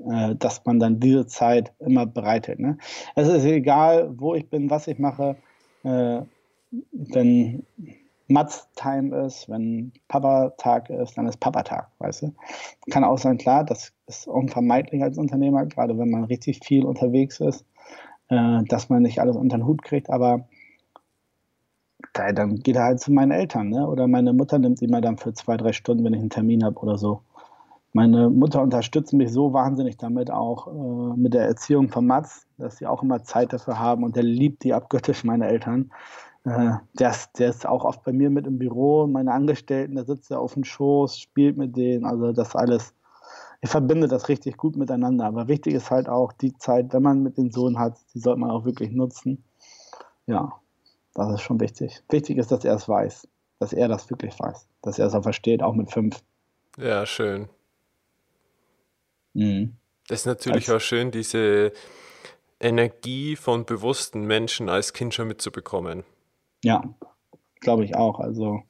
äh, 0.09 0.35
dass 0.35 0.65
man 0.65 0.79
dann 0.79 0.99
diese 0.99 1.27
Zeit 1.27 1.73
immer 1.79 2.05
bereitet. 2.05 2.59
Ne? 2.59 2.77
Es 3.15 3.27
ist 3.27 3.45
egal, 3.45 4.13
wo 4.17 4.35
ich 4.35 4.49
bin, 4.49 4.69
was 4.69 4.87
ich 4.87 4.99
mache, 4.99 5.35
äh, 5.83 6.21
wenn 6.91 7.65
Mats-Time 8.27 9.25
ist, 9.25 9.49
wenn 9.49 9.91
Papa-Tag 10.07 10.89
ist, 10.89 11.17
dann 11.17 11.27
ist 11.27 11.39
Papa-Tag, 11.39 11.89
weißt 11.99 12.23
du. 12.23 12.33
Kann 12.89 13.03
auch 13.03 13.17
sein, 13.17 13.37
klar, 13.37 13.63
das 13.63 13.93
ist 14.07 14.27
unvermeidlich 14.27 15.03
als 15.03 15.17
Unternehmer, 15.17 15.65
gerade 15.65 15.97
wenn 15.97 16.09
man 16.09 16.23
richtig 16.23 16.61
viel 16.63 16.85
unterwegs 16.85 17.39
ist, 17.39 17.65
äh, 18.29 18.63
dass 18.63 18.89
man 18.89 19.03
nicht 19.03 19.19
alles 19.19 19.35
unter 19.35 19.57
den 19.57 19.67
Hut 19.67 19.83
kriegt, 19.83 20.09
aber 20.09 20.47
dann 22.13 22.57
geht 22.57 22.75
er 22.75 22.83
halt 22.83 22.99
zu 22.99 23.11
meinen 23.11 23.31
Eltern, 23.31 23.69
ne? 23.69 23.87
Oder 23.87 24.07
meine 24.07 24.33
Mutter 24.33 24.59
nimmt 24.59 24.81
ihn 24.81 24.91
mal 24.91 25.01
dann 25.01 25.17
für 25.17 25.33
zwei, 25.33 25.57
drei 25.57 25.73
Stunden, 25.73 26.03
wenn 26.03 26.13
ich 26.13 26.19
einen 26.19 26.29
Termin 26.29 26.63
habe 26.63 26.79
oder 26.79 26.97
so. 26.97 27.21
Meine 27.93 28.31
Mutter 28.31 28.61
unterstützt 28.61 29.13
mich 29.13 29.31
so 29.31 29.53
wahnsinnig 29.53 29.97
damit 29.97 30.31
auch 30.31 30.67
äh, 30.67 31.15
mit 31.15 31.35
der 31.35 31.45
Erziehung 31.45 31.89
von 31.89 32.07
Mats, 32.07 32.47
dass 32.57 32.77
sie 32.77 32.87
auch 32.87 33.03
immer 33.03 33.23
Zeit 33.23 33.53
dafür 33.53 33.77
haben 33.77 34.03
und 34.03 34.15
der 34.15 34.23
liebt 34.23 34.63
die 34.63 34.73
abgöttisch, 34.73 35.23
meine 35.23 35.47
Eltern. 35.47 35.91
Äh, 36.43 36.73
der, 36.99 37.11
ist, 37.11 37.37
der 37.37 37.49
ist 37.49 37.67
auch 37.67 37.85
oft 37.85 38.03
bei 38.03 38.11
mir 38.11 38.31
mit 38.31 38.47
im 38.47 38.57
Büro, 38.57 39.05
meine 39.05 39.31
Angestellten, 39.31 39.95
der 39.95 40.05
sitzt 40.05 40.31
ja 40.31 40.39
auf 40.39 40.55
dem 40.55 40.63
Schoß, 40.63 41.19
spielt 41.19 41.55
mit 41.55 41.77
denen, 41.77 42.03
also 42.05 42.33
das 42.33 42.55
alles. 42.55 42.95
Ich 43.61 43.69
verbinde 43.69 44.07
das 44.07 44.27
richtig 44.27 44.57
gut 44.57 44.75
miteinander. 44.75 45.25
Aber 45.25 45.47
wichtig 45.47 45.73
ist 45.73 45.89
halt 45.89 46.09
auch 46.09 46.33
die 46.33 46.53
Zeit, 46.57 46.93
wenn 46.93 47.03
man 47.03 47.23
mit 47.23 47.37
dem 47.37 47.49
Sohn 47.51 47.79
hat, 47.79 47.97
die 48.13 48.19
sollte 48.19 48.41
man 48.41 48.51
auch 48.51 48.65
wirklich 48.65 48.91
nutzen. 48.91 49.45
Ja, 50.25 50.51
das 51.13 51.33
ist 51.33 51.41
schon 51.41 51.61
wichtig. 51.61 52.03
Wichtig 52.09 52.37
ist, 52.37 52.51
dass 52.51 52.65
er 52.65 52.75
es 52.75 52.89
weiß, 52.89 53.27
dass 53.59 53.71
er 53.71 53.87
das 53.87 54.09
wirklich 54.09 54.37
weiß, 54.37 54.67
dass 54.81 54.99
er 54.99 55.07
es 55.07 55.13
auch 55.13 55.23
versteht, 55.23 55.63
auch 55.63 55.75
mit 55.75 55.91
fünf. 55.91 56.21
Ja, 56.77 57.05
schön. 57.05 57.47
Mhm. 59.33 59.73
Das 60.07 60.21
ist 60.21 60.25
natürlich 60.25 60.69
als, 60.69 60.77
auch 60.77 60.85
schön, 60.85 61.11
diese 61.11 61.71
Energie 62.59 63.35
von 63.35 63.65
bewussten 63.65 64.25
Menschen 64.25 64.69
als 64.69 64.93
Kind 64.93 65.13
schon 65.13 65.27
mitzubekommen. 65.27 66.03
Ja, 66.63 66.83
glaube 67.59 67.85
ich 67.85 67.95
auch. 67.95 68.19
Also 68.19 68.63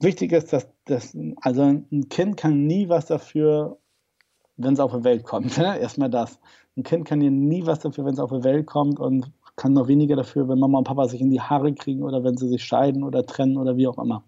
wichtig 0.00 0.32
ist, 0.32 0.52
dass, 0.52 0.68
dass 0.84 1.16
also 1.40 1.62
ein 1.62 2.08
Kind 2.08 2.36
kann 2.36 2.66
nie 2.66 2.88
was 2.88 3.06
dafür, 3.06 3.78
wenn 4.56 4.74
es 4.74 4.80
auf 4.80 4.92
die 4.92 5.04
Welt 5.04 5.24
kommt. 5.24 5.58
Erstmal 5.58 6.10
das. 6.10 6.38
Ein 6.76 6.82
Kind 6.82 7.06
kann 7.06 7.20
ja 7.20 7.30
nie 7.30 7.66
was 7.66 7.80
dafür, 7.80 8.04
wenn 8.04 8.14
es 8.14 8.20
auf 8.20 8.30
die 8.30 8.44
Welt 8.44 8.66
kommt 8.66 8.98
und 8.98 9.30
kann 9.56 9.72
noch 9.72 9.86
weniger 9.86 10.16
dafür, 10.16 10.48
wenn 10.48 10.58
Mama 10.58 10.78
und 10.78 10.84
Papa 10.84 11.06
sich 11.06 11.20
in 11.20 11.30
die 11.30 11.40
Haare 11.40 11.72
kriegen 11.74 12.02
oder 12.02 12.24
wenn 12.24 12.36
sie 12.36 12.48
sich 12.48 12.64
scheiden 12.64 13.04
oder 13.04 13.24
trennen 13.24 13.56
oder 13.56 13.76
wie 13.76 13.86
auch 13.86 13.98
immer. 13.98 14.24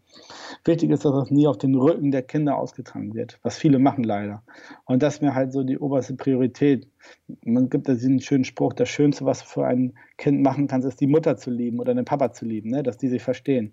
Wichtig 0.67 0.91
ist, 0.91 1.05
dass 1.05 1.13
das 1.13 1.31
nie 1.31 1.47
auf 1.47 1.59
den 1.59 1.77
Rücken 1.77 2.11
der 2.11 2.23
Kinder 2.23 2.57
ausgetragen 2.57 3.15
wird, 3.15 3.39
was 3.43 3.57
viele 3.57 3.79
machen 3.79 4.03
leider. 4.03 4.43
Und 4.85 5.03
das 5.03 5.15
ist 5.15 5.23
mir 5.23 5.35
halt 5.35 5.53
so 5.53 5.63
die 5.63 5.79
oberste 5.79 6.15
Priorität. 6.15 6.89
Man 7.45 7.71
gibt 7.71 7.87
ja 7.87 7.95
diesen 7.95 8.21
schönen 8.21 8.45
Spruch, 8.45 8.73
das 8.73 8.89
Schönste, 8.89 9.25
was 9.25 9.41
du 9.41 9.47
für 9.47 9.67
ein 9.67 9.95
Kind 10.19 10.43
machen 10.43 10.67
kannst, 10.67 10.89
ist 10.89 11.01
die 11.01 11.07
Mutter 11.07 11.37
zu 11.37 11.51
lieben 11.51 11.79
oder 11.79 11.95
den 11.95 12.05
Papa 12.05 12.33
zu 12.33 12.45
lieben, 12.45 12.71
ne? 12.71 12.83
dass 12.83 12.99
die 12.99 13.09
sich 13.09 13.23
verstehen. 13.23 13.73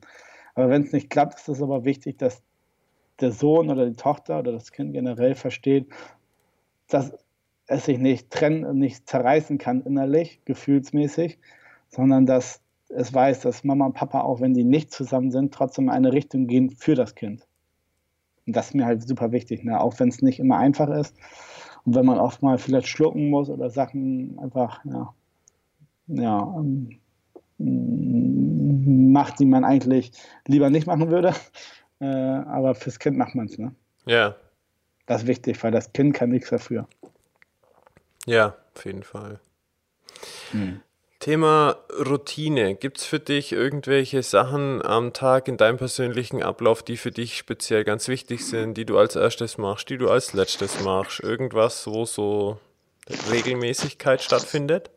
Aber 0.54 0.70
wenn 0.70 0.84
es 0.84 0.92
nicht 0.92 1.10
klappt, 1.10 1.40
ist 1.40 1.48
es 1.48 1.62
aber 1.62 1.84
wichtig, 1.84 2.20
dass 2.20 2.44
der 3.20 3.32
Sohn 3.32 3.70
oder 3.70 3.88
die 3.88 3.96
Tochter 3.96 4.40
oder 4.40 4.52
das 4.52 4.72
Kind 4.72 4.94
generell 4.94 5.36
versteht, 5.36 5.88
dass 6.90 7.14
es 7.68 7.86
sich 7.86 7.98
nicht 7.98 8.30
trennen, 8.30 8.78
nicht 8.78 9.10
zerreißen 9.10 9.58
kann 9.58 9.82
innerlich, 9.82 10.42
gefühlsmäßig, 10.46 11.40
sondern 11.90 12.26
dass 12.26 12.63
es 12.96 13.14
weiß, 13.14 13.42
dass 13.42 13.64
Mama 13.64 13.86
und 13.86 13.94
Papa, 13.94 14.22
auch 14.22 14.42
wenn 14.42 14.54
die 14.54 14.64
nicht 14.64 14.92
zusammen 14.92 15.32
sind, 15.32 15.54
trotzdem 15.54 15.86
in 15.86 15.92
eine 15.92 16.14
Richtung 16.14 16.48
gehen 16.48 16.70
für 16.70 16.96
das 16.96 17.16
Kind. 17.16 17.48
Und 18.46 18.56
das 18.56 18.68
ist 18.68 18.76
mir 18.76 18.86
halt 18.86 19.08
super 19.08 19.32
wichtig, 19.32 19.64
ne? 19.64 19.80
auch 19.80 20.00
wenn 20.00 20.10
es 20.10 20.22
nicht 20.22 20.40
immer 20.40 20.58
einfach 20.58 20.90
ist 20.90 21.16
und 21.86 21.96
wenn 21.96 22.06
man 22.06 22.20
oft 22.20 22.42
mal 22.42 22.58
vielleicht 22.58 22.88
schlucken 22.88 23.30
muss 23.30 23.50
oder 23.50 23.70
Sachen 23.70 24.38
einfach, 24.40 24.84
ja, 24.86 25.14
ja, 26.08 26.56
ähm, 26.58 27.00
macht, 27.58 29.40
die 29.40 29.46
man 29.46 29.64
eigentlich 29.64 30.12
lieber 30.48 30.70
nicht 30.70 30.88
machen 30.88 31.10
würde. 31.10 31.34
Äh, 32.00 32.06
aber 32.06 32.76
fürs 32.76 33.00
Kind 33.00 33.18
macht 33.18 33.36
man 33.36 33.46
es, 33.46 33.58
ne? 33.58 33.74
Ja. 34.06 34.36
Das 35.06 35.22
ist 35.22 35.28
wichtig, 35.28 35.64
weil 35.64 35.72
das 35.72 35.94
Kind 35.94 36.14
kann 36.14 36.32
nichts 36.32 36.50
dafür. 36.50 36.88
Ja, 38.26 38.56
auf 38.76 38.86
jeden 38.86 39.04
Fall. 39.04 39.40
Hm. 40.52 40.82
Thema 41.24 41.78
Routine. 42.06 42.76
Gibt 42.76 42.98
es 42.98 43.06
für 43.06 43.22
dich 43.22 43.54
irgendwelche 43.54 44.22
Sachen 44.24 44.86
am 44.86 45.14
Tag 45.14 45.48
in 45.48 45.56
deinem 45.56 45.78
persönlichen 45.78 46.44
Ablauf, 46.44 46.84
die 46.84 46.98
für 46.98 47.12
dich 47.12 47.38
speziell 47.38 47.86
ganz 47.86 48.10
wichtig 48.10 48.46
sind, 48.46 48.76
die 48.76 48.84
du 48.84 48.98
als 48.98 49.16
erstes 49.16 49.58
machst, 49.58 49.90
die 49.90 49.98
du 49.98 50.10
als 50.10 50.34
letztes 50.34 50.84
machst? 50.84 51.22
Irgendwas, 51.22 51.88
wo 51.88 52.04
so 52.04 52.60
Regelmäßigkeit 53.32 54.22
stattfindet? 54.22 54.92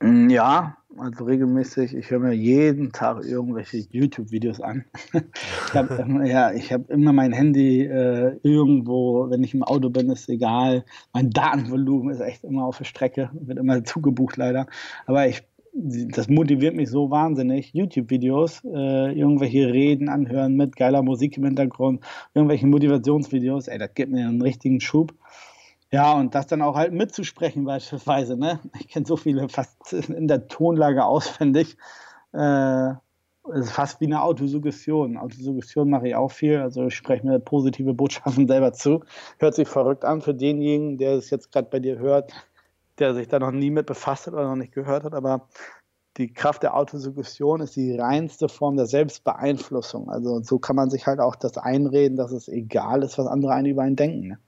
Mm, 0.00 0.30
ja, 0.30 0.78
also 1.02 1.24
regelmäßig. 1.24 1.96
Ich 1.96 2.10
höre 2.10 2.20
mir 2.20 2.32
jeden 2.32 2.92
Tag 2.92 3.24
irgendwelche 3.24 3.78
YouTube-Videos 3.90 4.60
an. 4.60 4.84
ich 5.12 5.74
habe 5.74 6.24
ja, 6.26 6.52
hab 6.52 6.90
immer 6.90 7.12
mein 7.12 7.32
Handy 7.32 7.82
äh, 7.82 8.38
irgendwo, 8.42 9.28
wenn 9.28 9.42
ich 9.42 9.52
im 9.52 9.64
Auto 9.64 9.90
bin, 9.90 10.10
ist 10.10 10.28
egal. 10.28 10.84
Mein 11.12 11.30
Datenvolumen 11.30 12.10
ist 12.14 12.20
echt 12.20 12.44
immer 12.44 12.64
auf 12.64 12.78
der 12.78 12.84
Strecke, 12.84 13.30
wird 13.32 13.58
immer 13.58 13.82
zugebucht 13.82 14.36
leider. 14.36 14.66
Aber 15.06 15.26
ich, 15.26 15.42
das 15.74 16.28
motiviert 16.28 16.76
mich 16.76 16.88
so 16.88 17.10
wahnsinnig. 17.10 17.72
YouTube-Videos, 17.74 18.62
äh, 18.64 19.12
irgendwelche 19.12 19.72
Reden 19.72 20.08
anhören 20.08 20.54
mit 20.54 20.76
geiler 20.76 21.02
Musik 21.02 21.36
im 21.36 21.44
Hintergrund, 21.44 22.04
irgendwelche 22.34 22.66
Motivationsvideos, 22.68 23.66
ey, 23.68 23.78
das 23.78 23.92
gibt 23.94 24.12
mir 24.12 24.28
einen 24.28 24.42
richtigen 24.42 24.80
Schub. 24.80 25.14
Ja, 25.94 26.14
und 26.14 26.34
das 26.34 26.46
dann 26.46 26.62
auch 26.62 26.74
halt 26.74 26.92
mitzusprechen 26.92 27.64
beispielsweise. 27.64 28.36
Ne? 28.36 28.60
Ich 28.80 28.88
kenne 28.88 29.04
so 29.06 29.16
viele 29.16 29.48
fast 29.50 29.92
in 29.92 30.26
der 30.26 30.48
Tonlage 30.48 31.04
auswendig. 31.04 31.76
Äh, 32.32 32.92
es 33.52 33.66
ist 33.66 33.72
fast 33.72 34.00
wie 34.00 34.06
eine 34.06 34.22
Autosuggestion. 34.22 35.18
Autosuggestion 35.18 35.90
mache 35.90 36.08
ich 36.08 36.14
auch 36.14 36.30
viel. 36.30 36.58
Also 36.60 36.86
ich 36.86 36.94
spreche 36.94 37.26
mir 37.26 37.38
positive 37.40 37.92
Botschaften 37.92 38.48
selber 38.48 38.72
zu. 38.72 39.04
Hört 39.38 39.54
sich 39.54 39.68
verrückt 39.68 40.04
an 40.04 40.22
für 40.22 40.34
denjenigen, 40.34 40.96
der 40.96 41.14
es 41.14 41.28
jetzt 41.30 41.52
gerade 41.52 41.68
bei 41.68 41.80
dir 41.80 41.98
hört, 41.98 42.32
der 42.98 43.14
sich 43.14 43.28
da 43.28 43.38
noch 43.38 43.50
nie 43.50 43.70
mit 43.70 43.86
befasst 43.86 44.26
hat 44.26 44.34
oder 44.34 44.48
noch 44.48 44.56
nicht 44.56 44.72
gehört 44.72 45.04
hat. 45.04 45.14
Aber 45.14 45.48
die 46.16 46.32
Kraft 46.32 46.62
der 46.62 46.74
Autosuggestion 46.76 47.60
ist 47.60 47.76
die 47.76 47.98
reinste 47.98 48.48
Form 48.48 48.76
der 48.76 48.86
Selbstbeeinflussung. 48.86 50.08
Also 50.10 50.40
so 50.42 50.58
kann 50.58 50.76
man 50.76 50.88
sich 50.88 51.06
halt 51.06 51.20
auch 51.20 51.36
das 51.36 51.58
einreden, 51.58 52.16
dass 52.16 52.32
es 52.32 52.48
egal 52.48 53.02
ist, 53.02 53.18
was 53.18 53.26
andere 53.26 53.52
einen 53.52 53.66
über 53.66 53.82
einen 53.82 53.96
denken. 53.96 54.38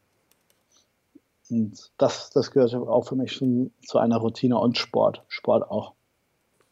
Und 1.50 1.92
das, 1.98 2.30
das 2.30 2.50
gehört 2.50 2.74
auch 2.74 3.08
für 3.08 3.16
mich 3.16 3.32
schon 3.32 3.70
zu 3.86 3.98
einer 3.98 4.16
Routine 4.16 4.58
und 4.58 4.78
Sport. 4.78 5.24
Sport 5.28 5.70
auch. 5.70 5.92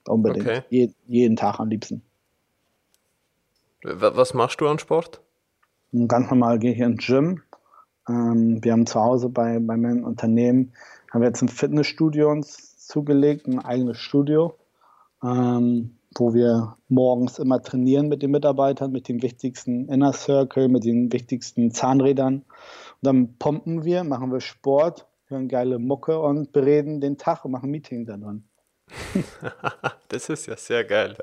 Unbedingt. 0.06 0.46
Okay. 0.46 0.62
Je, 0.70 0.90
jeden 1.06 1.36
Tag 1.36 1.60
am 1.60 1.68
liebsten. 1.68 2.02
Was 3.82 4.34
machst 4.34 4.60
du 4.60 4.68
an 4.68 4.78
Sport? 4.78 5.20
Ganz 5.92 6.30
normal 6.30 6.58
gehe 6.58 6.72
ich 6.72 6.78
ins 6.78 7.04
Gym. 7.06 7.42
Ähm, 8.08 8.62
wir 8.62 8.72
haben 8.72 8.86
zu 8.86 9.00
Hause 9.00 9.28
bei, 9.28 9.58
bei 9.58 9.76
meinem 9.76 10.04
Unternehmen, 10.04 10.72
haben 11.10 11.20
wir 11.20 11.28
jetzt 11.28 11.42
ein 11.42 11.48
Fitnessstudio 11.48 12.30
uns 12.30 12.86
zugelegt, 12.86 13.46
ein 13.46 13.58
eigenes 13.60 13.98
Studio, 13.98 14.56
ähm, 15.22 15.96
wo 16.16 16.34
wir 16.34 16.76
morgens 16.88 17.38
immer 17.38 17.62
trainieren 17.62 18.08
mit 18.08 18.22
den 18.22 18.30
Mitarbeitern, 18.30 18.92
mit 18.92 19.08
dem 19.08 19.22
wichtigsten 19.22 19.88
Inner 19.88 20.12
Circle, 20.12 20.68
mit 20.68 20.84
den 20.84 21.12
wichtigsten 21.12 21.72
Zahnrädern 21.72 22.44
dann 23.02 23.36
pumpen 23.38 23.84
wir, 23.84 24.04
machen 24.04 24.32
wir 24.32 24.40
Sport, 24.40 25.06
hören 25.26 25.48
geile 25.48 25.78
Mucke 25.78 26.20
und 26.20 26.52
bereden 26.52 27.00
den 27.00 27.18
Tag 27.18 27.44
und 27.44 27.50
machen 27.50 27.66
ein 27.66 27.72
Meeting 27.72 28.06
da 28.06 28.16
drin. 28.16 28.44
das 30.08 30.28
ist 30.28 30.46
ja 30.46 30.56
sehr 30.56 30.84
geil. 30.84 31.16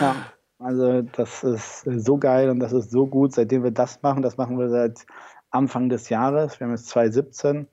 Ja, 0.00 0.16
Also 0.58 1.02
das 1.02 1.44
ist 1.44 1.84
so 1.84 2.18
geil 2.18 2.50
und 2.50 2.58
das 2.58 2.72
ist 2.72 2.90
so 2.90 3.06
gut, 3.06 3.32
seitdem 3.32 3.62
wir 3.62 3.70
das 3.70 4.02
machen. 4.02 4.22
Das 4.22 4.36
machen 4.36 4.58
wir 4.58 4.68
seit 4.68 5.06
Anfang 5.50 5.88
des 5.88 6.08
Jahres. 6.08 6.58
Wir 6.58 6.66
haben 6.66 6.74
jetzt 6.74 6.88
2017. 6.88 7.68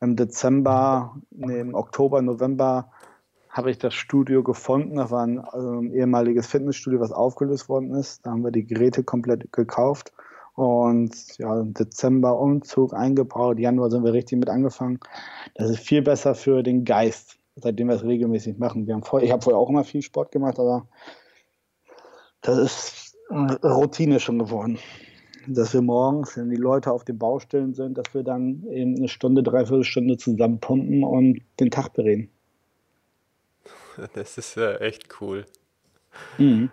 Im 0.00 0.16
Dezember, 0.16 1.16
nee, 1.30 1.60
im 1.60 1.74
Oktober, 1.74 2.20
November 2.20 2.90
habe 3.50 3.70
ich 3.70 3.78
das 3.78 3.94
Studio 3.94 4.42
gefunden. 4.42 4.96
Das 4.96 5.10
war 5.10 5.26
ein, 5.26 5.38
ein 5.40 5.92
ehemaliges 5.92 6.46
Fitnessstudio, 6.46 7.00
was 7.00 7.12
aufgelöst 7.12 7.68
worden 7.68 7.94
ist. 7.94 8.24
Da 8.24 8.30
haben 8.30 8.44
wir 8.44 8.52
die 8.52 8.66
Geräte 8.66 9.02
komplett 9.02 9.52
gekauft. 9.52 10.12
Und 10.54 11.38
ja, 11.38 11.62
Dezember 11.64 12.38
Umzug 12.38 12.92
eingebaut, 12.92 13.58
Januar 13.58 13.90
sind 13.90 14.04
wir 14.04 14.12
richtig 14.12 14.38
mit 14.38 14.50
angefangen. 14.50 15.00
Das 15.54 15.70
ist 15.70 15.80
viel 15.80 16.02
besser 16.02 16.34
für 16.34 16.62
den 16.62 16.84
Geist, 16.84 17.38
seitdem 17.56 17.88
wir 17.88 17.96
es 17.96 18.04
regelmäßig 18.04 18.58
machen. 18.58 18.86
Wir 18.86 18.94
haben 18.94 19.02
vor, 19.02 19.22
ich 19.22 19.32
habe 19.32 19.42
vorher 19.42 19.58
auch 19.58 19.70
immer 19.70 19.84
viel 19.84 20.02
Sport 20.02 20.32
gemacht, 20.32 20.58
aber 20.58 20.86
das 22.42 22.58
ist 22.58 23.16
Routine 23.30 24.20
schon 24.20 24.38
geworden. 24.38 24.78
Dass 25.46 25.72
wir 25.72 25.82
morgens, 25.82 26.36
wenn 26.36 26.50
die 26.50 26.56
Leute 26.56 26.92
auf 26.92 27.04
den 27.04 27.18
Baustellen 27.18 27.72
sind, 27.74 27.96
dass 27.96 28.12
wir 28.12 28.22
dann 28.22 28.64
eben 28.70 28.96
eine 28.96 29.08
Stunde, 29.08 29.42
dreiviertel 29.42 29.84
Stunde 29.84 30.18
zusammen 30.18 30.60
pumpen 30.60 31.02
und 31.02 31.40
den 31.58 31.70
Tag 31.70 31.94
bereden. 31.94 32.30
Das 34.14 34.38
ist 34.38 34.56
ja 34.56 34.76
echt 34.76 35.20
cool. 35.20 35.46
Mhm. 36.38 36.70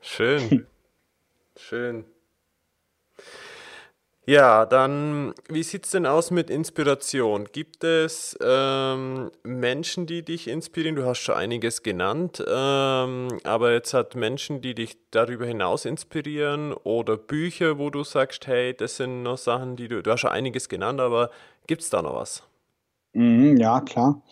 Schön. 0.00 0.66
Schön. 1.56 2.04
Ja, 4.26 4.64
dann, 4.64 5.34
wie 5.50 5.62
sieht 5.62 5.84
es 5.84 5.90
denn 5.90 6.06
aus 6.06 6.30
mit 6.30 6.48
Inspiration? 6.48 7.44
Gibt 7.52 7.84
es 7.84 8.36
ähm, 8.42 9.30
Menschen, 9.42 10.06
die 10.06 10.24
dich 10.24 10.48
inspirieren? 10.48 10.96
Du 10.96 11.04
hast 11.04 11.18
schon 11.18 11.34
einiges 11.34 11.82
genannt, 11.82 12.42
ähm, 12.48 13.28
aber 13.44 13.72
jetzt 13.72 13.92
hat 13.92 14.14
Menschen, 14.14 14.62
die 14.62 14.74
dich 14.74 14.96
darüber 15.10 15.44
hinaus 15.44 15.84
inspirieren 15.84 16.72
oder 16.72 17.18
Bücher, 17.18 17.78
wo 17.78 17.90
du 17.90 18.02
sagst, 18.02 18.46
hey, 18.46 18.74
das 18.74 18.96
sind 18.96 19.24
noch 19.24 19.36
Sachen, 19.36 19.76
die 19.76 19.88
du, 19.88 20.02
du 20.02 20.10
hast 20.10 20.20
schon 20.20 20.30
einiges 20.30 20.70
genannt, 20.70 21.00
aber 21.00 21.30
gibt 21.66 21.82
es 21.82 21.90
da 21.90 22.00
noch 22.00 22.14
was? 22.14 22.42
Mhm, 23.12 23.58
ja, 23.58 23.80
klar. 23.82 24.22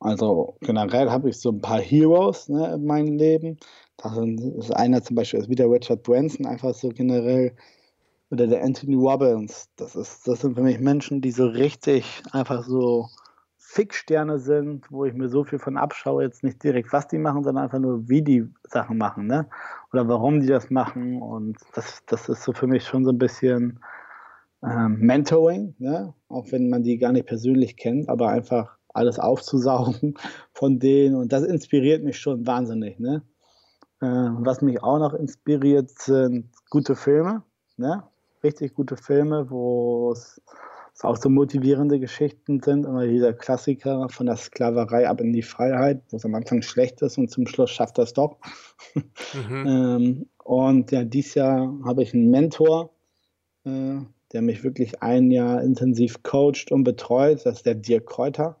Also 0.00 0.56
generell 0.60 1.10
habe 1.10 1.28
ich 1.28 1.38
so 1.38 1.50
ein 1.50 1.60
paar 1.60 1.80
Heroes 1.80 2.48
ne, 2.48 2.74
in 2.74 2.86
meinem 2.86 3.18
Leben. 3.18 3.58
Das 3.98 4.16
ist 4.16 4.74
einer 4.74 5.02
zum 5.02 5.16
Beispiel 5.16 5.40
ist 5.40 5.50
wieder 5.50 5.70
Richard 5.70 6.02
Branson, 6.02 6.46
einfach 6.46 6.74
so 6.74 6.88
generell 6.88 7.54
oder 8.30 8.46
der 8.46 8.64
Anthony 8.64 8.94
Robbins. 8.94 9.68
Das, 9.76 9.94
ist, 9.96 10.26
das 10.26 10.40
sind 10.40 10.54
für 10.54 10.62
mich 10.62 10.80
Menschen, 10.80 11.20
die 11.20 11.30
so 11.30 11.46
richtig 11.46 12.22
einfach 12.32 12.64
so 12.64 13.08
Fixsterne 13.58 14.38
sind, 14.38 14.90
wo 14.90 15.04
ich 15.04 15.14
mir 15.14 15.28
so 15.28 15.44
viel 15.44 15.58
von 15.58 15.76
abschaue, 15.76 16.24
jetzt 16.24 16.42
nicht 16.42 16.62
direkt, 16.64 16.92
was 16.92 17.06
die 17.06 17.18
machen, 17.18 17.44
sondern 17.44 17.64
einfach 17.64 17.78
nur, 17.78 18.08
wie 18.08 18.22
die 18.22 18.48
Sachen 18.64 18.98
machen, 18.98 19.26
ne? 19.26 19.48
Oder 19.92 20.08
warum 20.08 20.40
die 20.40 20.48
das 20.48 20.70
machen. 20.70 21.20
Und 21.22 21.56
das, 21.74 22.02
das 22.06 22.28
ist 22.28 22.42
so 22.42 22.52
für 22.52 22.66
mich 22.66 22.84
schon 22.84 23.04
so 23.04 23.12
ein 23.12 23.18
bisschen 23.18 23.78
ähm, 24.64 24.98
Mentoring, 24.98 25.74
ne? 25.78 26.14
Auch 26.28 26.50
wenn 26.50 26.68
man 26.68 26.82
die 26.82 26.98
gar 26.98 27.12
nicht 27.12 27.26
persönlich 27.26 27.76
kennt, 27.76 28.08
aber 28.08 28.30
einfach 28.30 28.79
alles 28.94 29.18
aufzusaugen 29.18 30.14
von 30.52 30.78
denen. 30.78 31.16
Und 31.16 31.32
das 31.32 31.44
inspiriert 31.44 32.04
mich 32.04 32.18
schon 32.18 32.46
wahnsinnig, 32.46 32.98
ne? 32.98 33.22
Äh, 34.00 34.06
was 34.06 34.62
mich 34.62 34.82
auch 34.82 34.98
noch 34.98 35.14
inspiriert, 35.14 35.90
sind 35.90 36.50
gute 36.70 36.96
Filme, 36.96 37.42
ne? 37.76 38.04
richtig 38.42 38.74
gute 38.74 38.96
Filme, 38.96 39.50
wo 39.50 40.12
es 40.12 40.40
auch 41.02 41.16
so 41.16 41.30
motivierende 41.30 41.98
Geschichten 41.98 42.60
sind. 42.60 42.84
Immer 42.84 43.06
dieser 43.06 43.32
Klassiker 43.32 44.08
von 44.10 44.26
der 44.26 44.36
Sklaverei 44.36 45.08
ab 45.08 45.20
in 45.20 45.32
die 45.32 45.42
Freiheit, 45.42 46.02
wo 46.10 46.16
es 46.16 46.24
am 46.24 46.34
Anfang 46.34 46.62
schlecht 46.62 47.00
ist 47.02 47.16
und 47.16 47.30
zum 47.30 47.46
Schluss 47.46 47.70
schafft 47.70 47.98
das 47.98 48.12
doch. 48.12 48.36
Mhm. 49.34 49.66
ähm, 49.68 50.26
und 50.42 50.90
ja, 50.90 51.04
dieses 51.04 51.34
Jahr 51.34 51.72
habe 51.84 52.02
ich 52.02 52.12
einen 52.12 52.30
Mentor, 52.30 52.90
äh, 53.64 53.98
der 54.32 54.42
mich 54.42 54.64
wirklich 54.64 55.00
ein 55.02 55.30
Jahr 55.30 55.62
intensiv 55.62 56.22
coacht 56.24 56.72
und 56.72 56.82
betreut. 56.82 57.44
Das 57.44 57.58
ist 57.58 57.66
der 57.66 57.76
Dirk 57.76 58.06
Kräuter. 58.06 58.59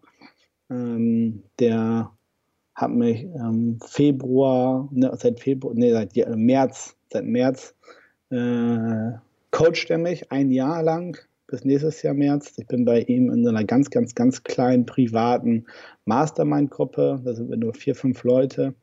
Ähm, 0.70 1.42
der 1.58 2.10
hat 2.74 2.90
mich 2.90 3.24
ähm, 3.24 3.78
Februar, 3.84 4.88
ne, 4.92 5.12
seit 5.18 5.40
Februar, 5.40 5.74
nee, 5.74 5.92
seit 5.92 6.14
März, 6.36 6.96
seit 7.12 7.24
März 7.24 7.74
äh, 8.30 9.12
coacht 9.50 9.90
er 9.90 9.98
mich 9.98 10.30
ein 10.30 10.50
Jahr 10.50 10.82
lang 10.82 11.18
bis 11.50 11.64
nächstes 11.64 12.02
Jahr 12.02 12.14
März. 12.14 12.54
Ich 12.58 12.66
bin 12.68 12.84
bei 12.84 13.02
ihm 13.02 13.30
in 13.30 13.46
einer 13.46 13.64
ganz, 13.64 13.90
ganz, 13.90 14.14
ganz 14.14 14.42
kleinen 14.44 14.86
privaten 14.86 15.66
Mastermind-Gruppe. 16.04 17.20
Da 17.24 17.34
sind 17.34 17.50
wir 17.50 17.56
nur 17.56 17.74
vier, 17.74 17.94
fünf 17.94 18.22
Leute. 18.22 18.74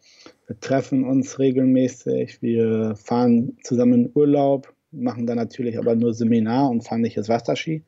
Wir 0.47 0.59
treffen 0.59 1.05
uns 1.05 1.39
regelmäßig. 1.39 2.41
Wir 2.41 2.95
fahren 2.97 3.57
zusammen 3.63 4.05
in 4.05 4.11
Urlaub, 4.13 4.73
machen 4.91 5.25
dann 5.25 5.37
natürlich 5.37 5.77
aber 5.79 5.95
nur 5.95 6.13
Seminar 6.13 6.69
und 6.69 6.81
fahren 6.81 7.01
nicht 7.01 7.17
das 7.17 7.29
Wasserski, 7.29 7.83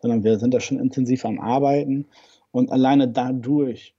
sondern 0.00 0.24
wir 0.24 0.38
sind 0.38 0.52
da 0.52 0.60
schon 0.60 0.80
intensiv 0.80 1.24
am 1.24 1.38
Arbeiten. 1.38 2.06
Und 2.56 2.72
alleine 2.72 3.06
dadurch, 3.06 3.94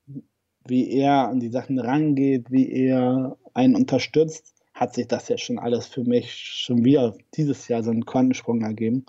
wie 0.66 0.89
er 0.89 1.28
an 1.28 1.39
die 1.39 1.51
Sachen 1.51 1.78
rangeht, 1.78 2.49
wie 2.49 2.72
er 2.72 3.38
einen 3.53 3.76
unterstützt, 3.76 4.55
hat 4.74 4.95
sich 4.95 5.08
das 5.08 5.28
jetzt 5.28 5.43
schon 5.43 5.60
alles 5.60 5.86
für 5.86 6.03
mich 6.03 6.34
schon 6.34 6.84
wieder 6.84 7.16
dieses 7.36 7.68
Jahr 7.68 7.84
so 7.84 7.91
einen 7.91 8.08
Quantensprung 8.08 8.64
ergeben. 8.64 9.05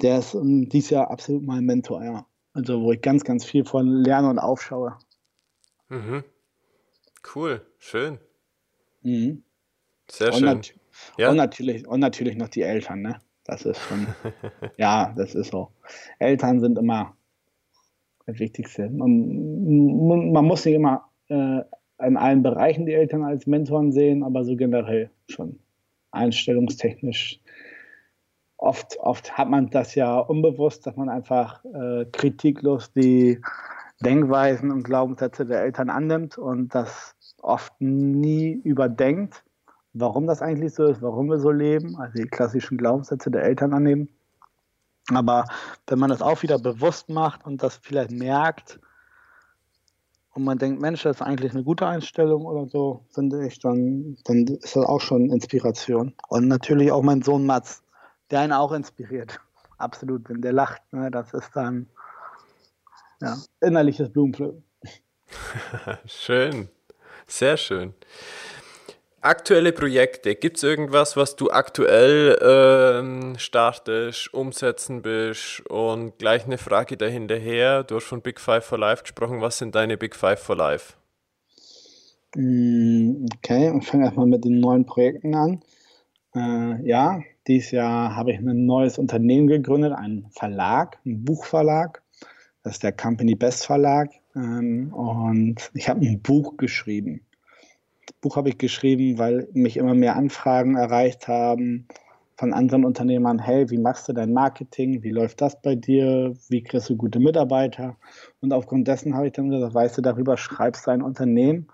Der 0.00 0.20
ist 0.20 0.34
um, 0.34 0.62
ähm, 0.62 0.68
dieses 0.70 0.88
Jahr 0.88 1.10
absolut 1.10 1.42
mein 1.42 1.66
Mentor, 1.66 2.02
ja. 2.02 2.26
Also 2.54 2.80
wo 2.80 2.92
ich 2.92 3.02
ganz, 3.02 3.24
ganz 3.24 3.44
viel 3.44 3.66
von 3.66 3.86
lerne 3.86 4.30
und 4.30 4.38
aufschaue. 4.38 4.96
Mhm. 5.90 6.24
Cool, 7.34 7.60
schön. 7.76 8.18
Mhm. 9.02 9.42
Sehr 10.10 10.32
und 10.32 10.38
schön. 10.38 10.80
Ja. 11.18 11.28
und, 11.28 11.36
natürlich, 11.36 11.86
und 11.86 12.00
natürlich 12.00 12.38
noch 12.38 12.48
die 12.48 12.62
Eltern, 12.62 13.02
ne? 13.02 13.20
Das 13.44 13.66
ist 13.66 13.80
schon, 13.82 14.06
ja, 14.78 15.12
das 15.14 15.34
ist 15.34 15.50
so. 15.50 15.72
Eltern 16.18 16.60
sind 16.60 16.78
immer 16.78 17.17
das 18.28 18.38
Wichtigste. 18.38 18.90
Man, 18.90 20.32
man 20.32 20.44
muss 20.44 20.64
nicht 20.64 20.74
immer 20.74 21.08
äh, 21.28 21.62
in 22.00 22.16
allen 22.16 22.42
Bereichen 22.42 22.86
die 22.86 22.92
Eltern 22.92 23.24
als 23.24 23.46
Mentoren 23.46 23.90
sehen, 23.90 24.22
aber 24.22 24.44
so 24.44 24.54
generell 24.54 25.10
schon 25.28 25.58
einstellungstechnisch. 26.10 27.40
Oft, 28.58 28.98
oft 29.00 29.36
hat 29.38 29.48
man 29.48 29.70
das 29.70 29.94
ja 29.94 30.18
unbewusst, 30.18 30.86
dass 30.86 30.96
man 30.96 31.08
einfach 31.08 31.64
äh, 31.64 32.04
kritiklos 32.12 32.92
die 32.92 33.40
Denkweisen 34.04 34.70
und 34.70 34.82
Glaubenssätze 34.82 35.46
der 35.46 35.62
Eltern 35.62 35.90
annimmt 35.90 36.36
und 36.38 36.74
das 36.74 37.14
oft 37.40 37.72
nie 37.80 38.52
überdenkt, 38.52 39.42
warum 39.92 40.26
das 40.26 40.42
eigentlich 40.42 40.74
so 40.74 40.84
ist, 40.84 41.00
warum 41.00 41.28
wir 41.30 41.38
so 41.38 41.50
leben, 41.50 41.96
also 41.96 42.12
die 42.14 42.28
klassischen 42.28 42.76
Glaubenssätze 42.76 43.30
der 43.30 43.44
Eltern 43.44 43.72
annehmen. 43.72 44.08
Aber 45.12 45.44
wenn 45.86 45.98
man 45.98 46.10
das 46.10 46.22
auch 46.22 46.42
wieder 46.42 46.58
bewusst 46.58 47.08
macht 47.08 47.46
und 47.46 47.62
das 47.62 47.76
vielleicht 47.76 48.10
merkt, 48.10 48.78
und 50.38 50.44
man 50.44 50.56
denkt, 50.56 50.80
Mensch, 50.80 51.02
das 51.02 51.16
ist 51.16 51.22
eigentlich 51.22 51.50
eine 51.50 51.64
gute 51.64 51.84
Einstellung 51.84 52.46
oder 52.46 52.68
so, 52.68 53.04
finde 53.12 53.44
ich, 53.44 53.58
dann, 53.58 54.16
dann 54.24 54.46
ist 54.46 54.76
das 54.76 54.84
auch 54.84 55.00
schon 55.00 55.30
Inspiration. 55.30 56.14
Und 56.28 56.46
natürlich 56.46 56.92
auch 56.92 57.02
mein 57.02 57.22
Sohn 57.22 57.44
Mats, 57.44 57.82
der 58.30 58.40
einen 58.40 58.52
auch 58.52 58.70
inspiriert. 58.70 59.40
Absolut, 59.78 60.28
wenn 60.28 60.40
der 60.40 60.52
lacht, 60.52 60.80
ne, 60.92 61.10
das 61.10 61.34
ist 61.34 61.50
dann 61.54 61.88
ja, 63.20 63.36
innerliches 63.60 64.12
Blumenpflücken. 64.12 64.62
schön, 66.06 66.68
sehr 67.26 67.56
schön. 67.56 67.94
Aktuelle 69.20 69.72
Projekte. 69.72 70.36
Gibt 70.36 70.58
es 70.58 70.62
irgendwas, 70.62 71.16
was 71.16 71.34
du 71.34 71.50
aktuell 71.50 72.38
ähm, 72.40 73.34
startest, 73.36 74.32
umsetzen 74.32 75.02
bist? 75.02 75.60
Und 75.68 76.18
gleich 76.18 76.44
eine 76.44 76.56
Frage 76.56 76.96
dahinterher. 76.96 77.82
Du 77.82 77.96
hast 77.96 78.04
von 78.04 78.22
Big 78.22 78.38
Five 78.38 78.64
for 78.64 78.78
Life 78.78 79.02
gesprochen. 79.02 79.40
Was 79.40 79.58
sind 79.58 79.74
deine 79.74 79.96
Big 79.96 80.14
Five 80.14 80.38
for 80.38 80.54
Life? 80.54 80.94
Mm, 82.36 83.26
okay, 83.36 83.76
ich 83.76 83.88
fange 83.88 84.04
erstmal 84.04 84.26
mit 84.26 84.44
den 84.44 84.60
neuen 84.60 84.86
Projekten 84.86 85.34
an. 85.34 85.62
Äh, 86.36 86.86
ja, 86.86 87.20
dieses 87.48 87.72
Jahr 87.72 88.14
habe 88.14 88.30
ich 88.30 88.38
ein 88.38 88.66
neues 88.66 88.98
Unternehmen 88.98 89.48
gegründet, 89.48 89.94
einen 89.94 90.30
Verlag, 90.30 90.98
einen 91.04 91.24
Buchverlag. 91.24 92.02
Das 92.62 92.74
ist 92.74 92.84
der 92.84 92.92
Company 92.92 93.34
Best 93.34 93.66
Verlag. 93.66 94.10
Ähm, 94.36 94.92
und 94.94 95.72
ich 95.74 95.88
habe 95.88 96.06
ein 96.06 96.22
Buch 96.22 96.56
geschrieben. 96.56 97.22
Buch 98.20 98.36
habe 98.36 98.48
ich 98.48 98.58
geschrieben, 98.58 99.18
weil 99.18 99.48
mich 99.52 99.76
immer 99.76 99.94
mehr 99.94 100.16
Anfragen 100.16 100.76
erreicht 100.76 101.28
haben 101.28 101.88
von 102.38 102.52
anderen 102.52 102.84
Unternehmern, 102.84 103.40
hey, 103.40 103.68
wie 103.68 103.78
machst 103.78 104.08
du 104.08 104.12
dein 104.12 104.32
Marketing? 104.32 105.02
Wie 105.02 105.10
läuft 105.10 105.40
das 105.40 105.60
bei 105.60 105.74
dir? 105.74 106.34
Wie 106.48 106.62
kriegst 106.62 106.88
du 106.88 106.96
gute 106.96 107.18
Mitarbeiter? 107.18 107.96
Und 108.40 108.52
aufgrund 108.52 108.86
dessen 108.86 109.16
habe 109.16 109.26
ich 109.26 109.32
dann 109.32 109.50
gesagt, 109.50 109.74
weißt 109.74 109.98
du, 109.98 110.02
darüber 110.02 110.36
schreibst 110.36 110.86
du 110.86 110.92
ein 110.92 111.02
Unternehmen, 111.02 111.66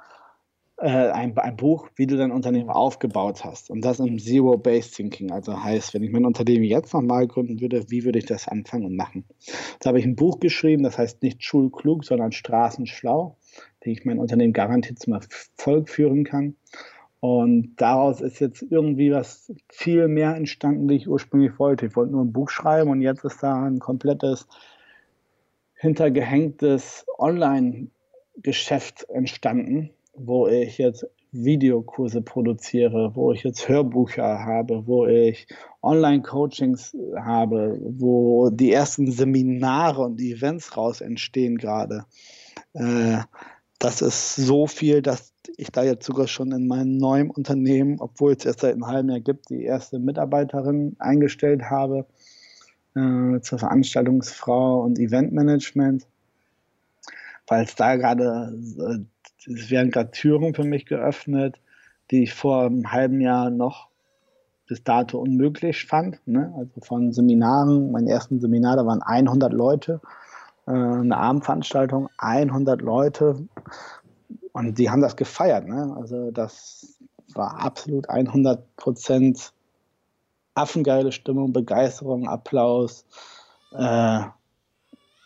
äh, 0.79 1.11
ein, 1.11 1.37
ein 1.37 1.57
Buch, 1.57 1.89
wie 1.97 2.07
du 2.07 2.17
dein 2.17 2.33
Unternehmen 2.33 2.71
aufgebaut 2.71 3.45
hast. 3.45 3.71
Und 3.71 3.85
das 3.85 4.01
im 4.01 4.19
Zero-Based 4.19 4.95
Thinking. 4.95 5.33
Also 5.33 5.63
heißt, 5.63 5.93
wenn 5.93 6.03
ich 6.03 6.11
mein 6.11 6.25
Unternehmen 6.25 6.65
jetzt 6.65 6.95
nochmal 6.95 7.27
gründen 7.27 7.61
würde, 7.61 7.91
wie 7.91 8.05
würde 8.05 8.19
ich 8.19 8.27
das 8.27 8.49
anfangen 8.49 8.87
und 8.87 8.97
machen? 8.97 9.27
Da 9.81 9.89
habe 9.89 9.99
ich 9.99 10.07
ein 10.07 10.17
Buch 10.17 10.41
geschrieben, 10.41 10.83
das 10.83 10.97
heißt 10.97 11.23
nicht 11.23 11.45
schulklug, 11.45 12.07
sondern 12.07 12.33
straßenschlau 12.33 13.37
wie 13.85 13.93
ich 13.93 14.05
mein 14.05 14.19
Unternehmen 14.19 14.53
garantiert 14.53 14.99
zum 14.99 15.15
Erfolg 15.15 15.89
führen 15.89 16.25
kann. 16.25 16.57
Und 17.21 17.77
daraus 17.77 18.21
ist 18.21 18.41
jetzt 18.41 18.61
irgendwie 18.61 19.11
was 19.11 19.51
viel 19.71 20.09
mehr 20.09 20.37
entstanden, 20.37 20.89
wie 20.91 20.97
ich 20.97 21.09
ursprünglich 21.09 21.59
wollte. 21.59 21.87
Ich 21.87 21.97
wollte 21.97 22.13
nur 22.13 22.23
ein 22.23 22.33
Buch 22.33 22.51
schreiben 22.51 22.91
und 22.91 23.01
jetzt 23.01 23.25
ist 23.25 23.43
da 23.43 23.65
ein 23.65 23.79
komplettes 23.79 24.47
hintergehängtes 25.75 27.07
Online-Geschäft 27.19 29.09
entstanden, 29.09 29.91
wo 30.15 30.49
ich 30.49 30.77
jetzt 30.77 31.07
Videokurse 31.35 32.23
produziere, 32.23 33.17
wo 33.17 33.33
ich 33.33 33.43
jetzt 33.43 33.69
Hörbücher 33.69 34.45
habe, 34.45 34.87
wo 34.87 35.07
ich 35.07 35.47
Online-Coachings 35.83 36.97
habe, 37.17 37.79
wo 37.83 38.51
die 38.51 38.73
ersten 38.73 39.11
Seminare 39.11 40.03
und 40.03 40.21
Events 40.21 40.77
raus 40.77 41.01
entstehen 41.01 41.59
gerade. 41.59 42.05
Äh, 42.75 43.19
das 43.85 44.01
ist 44.01 44.37
so 44.37 44.67
viel, 44.67 45.03
dass 45.03 45.35
ich 45.59 45.71
da 45.71 45.83
jetzt 45.83 46.07
sogar 46.07 46.27
schon 46.27 46.53
in 46.53 46.67
meinem 46.67 46.97
neuen 46.97 47.31
Unternehmen, 47.31 48.01
obwohl 48.01 48.33
es 48.33 48.47
erst 48.47 48.61
seit 48.61 48.73
einem 48.73 48.87
halben 48.87 49.11
Jahr 49.11 49.21
gibt, 49.21 49.51
die 49.51 49.63
erste 49.63 49.99
Mitarbeiterin 49.99 50.97
eingestellt 50.99 51.65
habe 51.65 52.07
äh, 52.97 53.41
zur 53.41 53.59
Veranstaltungsfrau 53.59 54.81
und 54.81 54.99
Eventmanagement, 54.99 56.07
weil 57.47 57.65
es 57.65 57.75
da 57.75 57.97
gerade, 57.97 58.57
äh, 58.79 59.53
es 59.53 59.71
werden 59.71 59.91
gerade 59.91 60.13
Türen 60.13 60.55
für 60.55 60.65
mich 60.65 60.87
geöffnet, 60.87 61.61
die 62.11 62.23
ich 62.23 62.33
vor 62.33 62.65
einem 62.65 62.91
halben 62.91 63.21
Jahr 63.21 63.51
noch 63.51 63.89
bis 64.67 64.83
dato 64.83 65.19
unmöglich 65.19 65.85
fand. 65.85 66.27
Ne? 66.27 66.55
Also 66.57 66.81
von 66.81 67.13
Seminaren, 67.13 67.93
mein 67.93 68.07
ersten 68.07 68.41
Seminar, 68.41 68.77
da 68.77 68.87
waren 68.87 69.03
100 69.03 69.53
Leute 69.53 70.01
eine 70.71 71.17
Abendveranstaltung, 71.17 72.09
100 72.19 72.81
Leute 72.81 73.47
und 74.53 74.79
die 74.79 74.91
haben 74.91 75.03
das 75.03 75.17
gefeiert. 75.17 75.67
Ne? 75.67 75.95
Also 75.99 76.31
das 76.31 76.99
war 77.35 77.61
absolut 77.61 78.09
100 78.09 78.77
Prozent 78.77 79.53
affengeile 80.55 81.13
Stimmung, 81.13 81.53
Begeisterung, 81.53 82.29
Applaus. 82.29 83.05
Äh, 83.73 84.21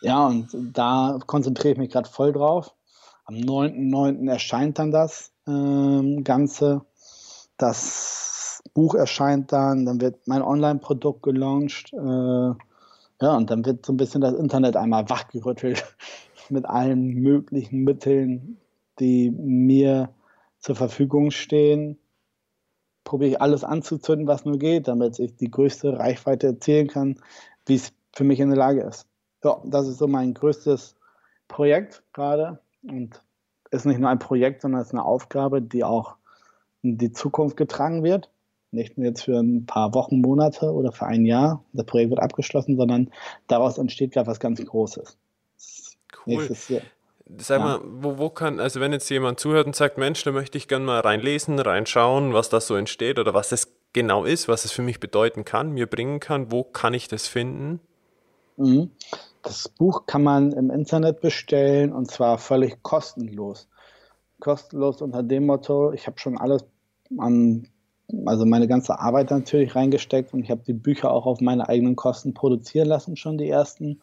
ja, 0.01 0.26
und 0.26 0.49
da 0.72 1.18
konzentriere 1.26 1.72
ich 1.72 1.78
mich 1.78 1.91
gerade 1.91 2.09
voll 2.09 2.32
drauf. 2.32 2.74
Am 3.24 3.34
9.9. 3.34 4.30
erscheint 4.30 4.78
dann 4.78 4.91
das 4.91 5.32
äh, 5.47 6.22
Ganze. 6.22 6.82
Das 7.59 8.62
Buch 8.72 8.95
erscheint 8.95 9.53
dann, 9.53 9.84
dann 9.84 10.01
wird 10.01 10.26
mein 10.26 10.43
Online-Produkt 10.43 11.22
gelauncht. 11.22 11.93
Äh, 11.93 12.53
ja, 13.20 13.36
und 13.36 13.50
dann 13.50 13.64
wird 13.64 13.84
so 13.84 13.92
ein 13.92 13.96
bisschen 13.96 14.20
das 14.20 14.34
Internet 14.34 14.76
einmal 14.76 15.08
wachgerüttelt 15.08 15.84
mit 16.48 16.66
allen 16.66 17.14
möglichen 17.14 17.82
Mitteln, 17.82 18.58
die 19.00 19.30
mir 19.30 20.14
zur 20.58 20.76
Verfügung 20.76 21.30
stehen. 21.30 21.98
Probiere 23.04 23.30
ich 23.30 23.40
alles 23.40 23.64
anzuzünden, 23.64 24.28
was 24.28 24.44
nur 24.44 24.58
geht, 24.58 24.86
damit 24.86 25.18
ich 25.18 25.36
die 25.36 25.50
größte 25.50 25.98
Reichweite 25.98 26.48
erzielen 26.48 26.88
kann, 26.88 27.20
wie 27.66 27.74
es 27.74 27.92
für 28.14 28.24
mich 28.24 28.40
in 28.40 28.50
der 28.50 28.58
Lage 28.58 28.82
ist. 28.82 29.06
Ja, 29.42 29.60
das 29.64 29.88
ist 29.88 29.98
so 29.98 30.06
mein 30.06 30.34
größtes 30.34 30.96
Projekt 31.48 32.02
gerade 32.12 32.60
und 32.82 33.22
ist 33.70 33.86
nicht 33.86 34.00
nur 34.00 34.10
ein 34.10 34.18
Projekt, 34.18 34.62
sondern 34.62 34.80
es 34.80 34.88
ist 34.88 34.94
eine 34.94 35.04
Aufgabe, 35.04 35.62
die 35.62 35.84
auch 35.84 36.16
in 36.82 36.98
die 36.98 37.12
Zukunft 37.12 37.56
getragen 37.56 38.02
wird 38.02 38.30
nicht 38.70 38.98
nur 38.98 39.06
jetzt 39.06 39.22
für 39.22 39.38
ein 39.38 39.66
paar 39.66 39.94
Wochen, 39.94 40.20
Monate 40.20 40.70
oder 40.72 40.92
für 40.92 41.06
ein 41.06 41.24
Jahr, 41.24 41.64
das 41.72 41.86
Projekt 41.86 42.10
wird 42.10 42.20
abgeschlossen, 42.20 42.76
sondern 42.76 43.10
daraus 43.46 43.78
entsteht 43.78 44.12
gerade 44.12 44.26
was 44.26 44.40
ganz 44.40 44.64
Großes. 44.64 45.16
Cool. 46.26 46.48
Sag 47.36 47.60
mal, 47.60 47.80
wo, 47.84 48.18
wo 48.18 48.30
kann, 48.30 48.58
also 48.58 48.80
wenn 48.80 48.92
jetzt 48.92 49.08
jemand 49.10 49.38
zuhört 49.38 49.66
und 49.66 49.76
sagt, 49.76 49.98
Mensch, 49.98 50.22
da 50.24 50.32
möchte 50.32 50.56
ich 50.56 50.66
gerne 50.66 50.84
mal 50.84 51.00
reinlesen, 51.00 51.58
reinschauen, 51.58 52.32
was 52.32 52.48
das 52.48 52.66
so 52.66 52.74
entsteht 52.74 53.18
oder 53.18 53.34
was 53.34 53.50
das 53.50 53.72
genau 53.92 54.24
ist, 54.24 54.48
was 54.48 54.64
es 54.64 54.72
für 54.72 54.82
mich 54.82 54.98
bedeuten 55.00 55.44
kann, 55.44 55.72
mir 55.72 55.86
bringen 55.86 56.20
kann, 56.20 56.50
wo 56.50 56.64
kann 56.64 56.94
ich 56.94 57.08
das 57.08 57.26
finden? 57.26 57.80
Mhm. 58.56 58.90
Das 59.42 59.68
Buch 59.68 60.06
kann 60.06 60.22
man 60.22 60.52
im 60.52 60.70
Internet 60.70 61.20
bestellen 61.20 61.92
und 61.92 62.10
zwar 62.10 62.38
völlig 62.38 62.82
kostenlos. 62.82 63.68
Kostenlos 64.40 65.02
unter 65.02 65.22
dem 65.22 65.46
Motto, 65.46 65.92
ich 65.92 66.06
habe 66.06 66.18
schon 66.18 66.38
alles 66.38 66.64
an 67.18 67.68
also 68.24 68.46
meine 68.46 68.68
ganze 68.68 68.98
Arbeit 68.98 69.30
natürlich 69.30 69.74
reingesteckt 69.74 70.32
und 70.32 70.42
ich 70.42 70.50
habe 70.50 70.62
die 70.66 70.72
Bücher 70.72 71.11
auch 71.11 71.26
auf 71.26 71.40
meine 71.40 71.68
eigenen 71.68 71.96
Kosten 71.96 72.34
produzieren 72.34 72.88
lassen, 72.88 73.16
schon 73.16 73.38
die 73.38 73.48
ersten. 73.48 74.00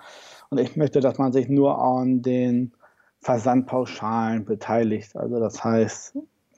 Und 0.50 0.60
ich 0.60 0.76
möchte, 0.76 1.00
dass 1.00 1.18
man 1.18 1.34
sich 1.34 1.50
nur 1.50 1.80
an 1.80 2.22
den 2.22 2.74
Versandpauschalen 3.22 4.46
beteiligt. 4.46 5.16
Also 5.16 5.40
das 5.40 5.64
heißt, 5.64 6.18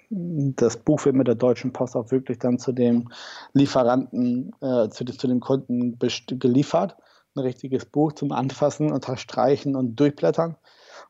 das 0.10 0.78
Buch 0.78 1.06
wird 1.06 1.16
mit 1.16 1.28
der 1.28 1.36
Deutschen 1.36 1.72
Post 1.72 1.96
auch 1.96 2.12
wirklich 2.12 2.40
dann 2.40 2.60
zu 2.60 2.72
dem 2.74 3.10
Lieferanten, 3.54 4.54
äh, 4.62 4.90
zu, 4.90 5.06
zu 5.06 5.28
dem 5.28 5.40
Kunden 5.40 5.98
geliefert. 6.00 6.98
Ein 7.36 7.42
richtiges 7.42 7.86
Buch 7.86 8.14
zum 8.14 8.32
Anfassen, 8.32 8.92
Unterstreichen 8.92 9.76
und 9.76 9.96
Durchblättern. 9.98 10.58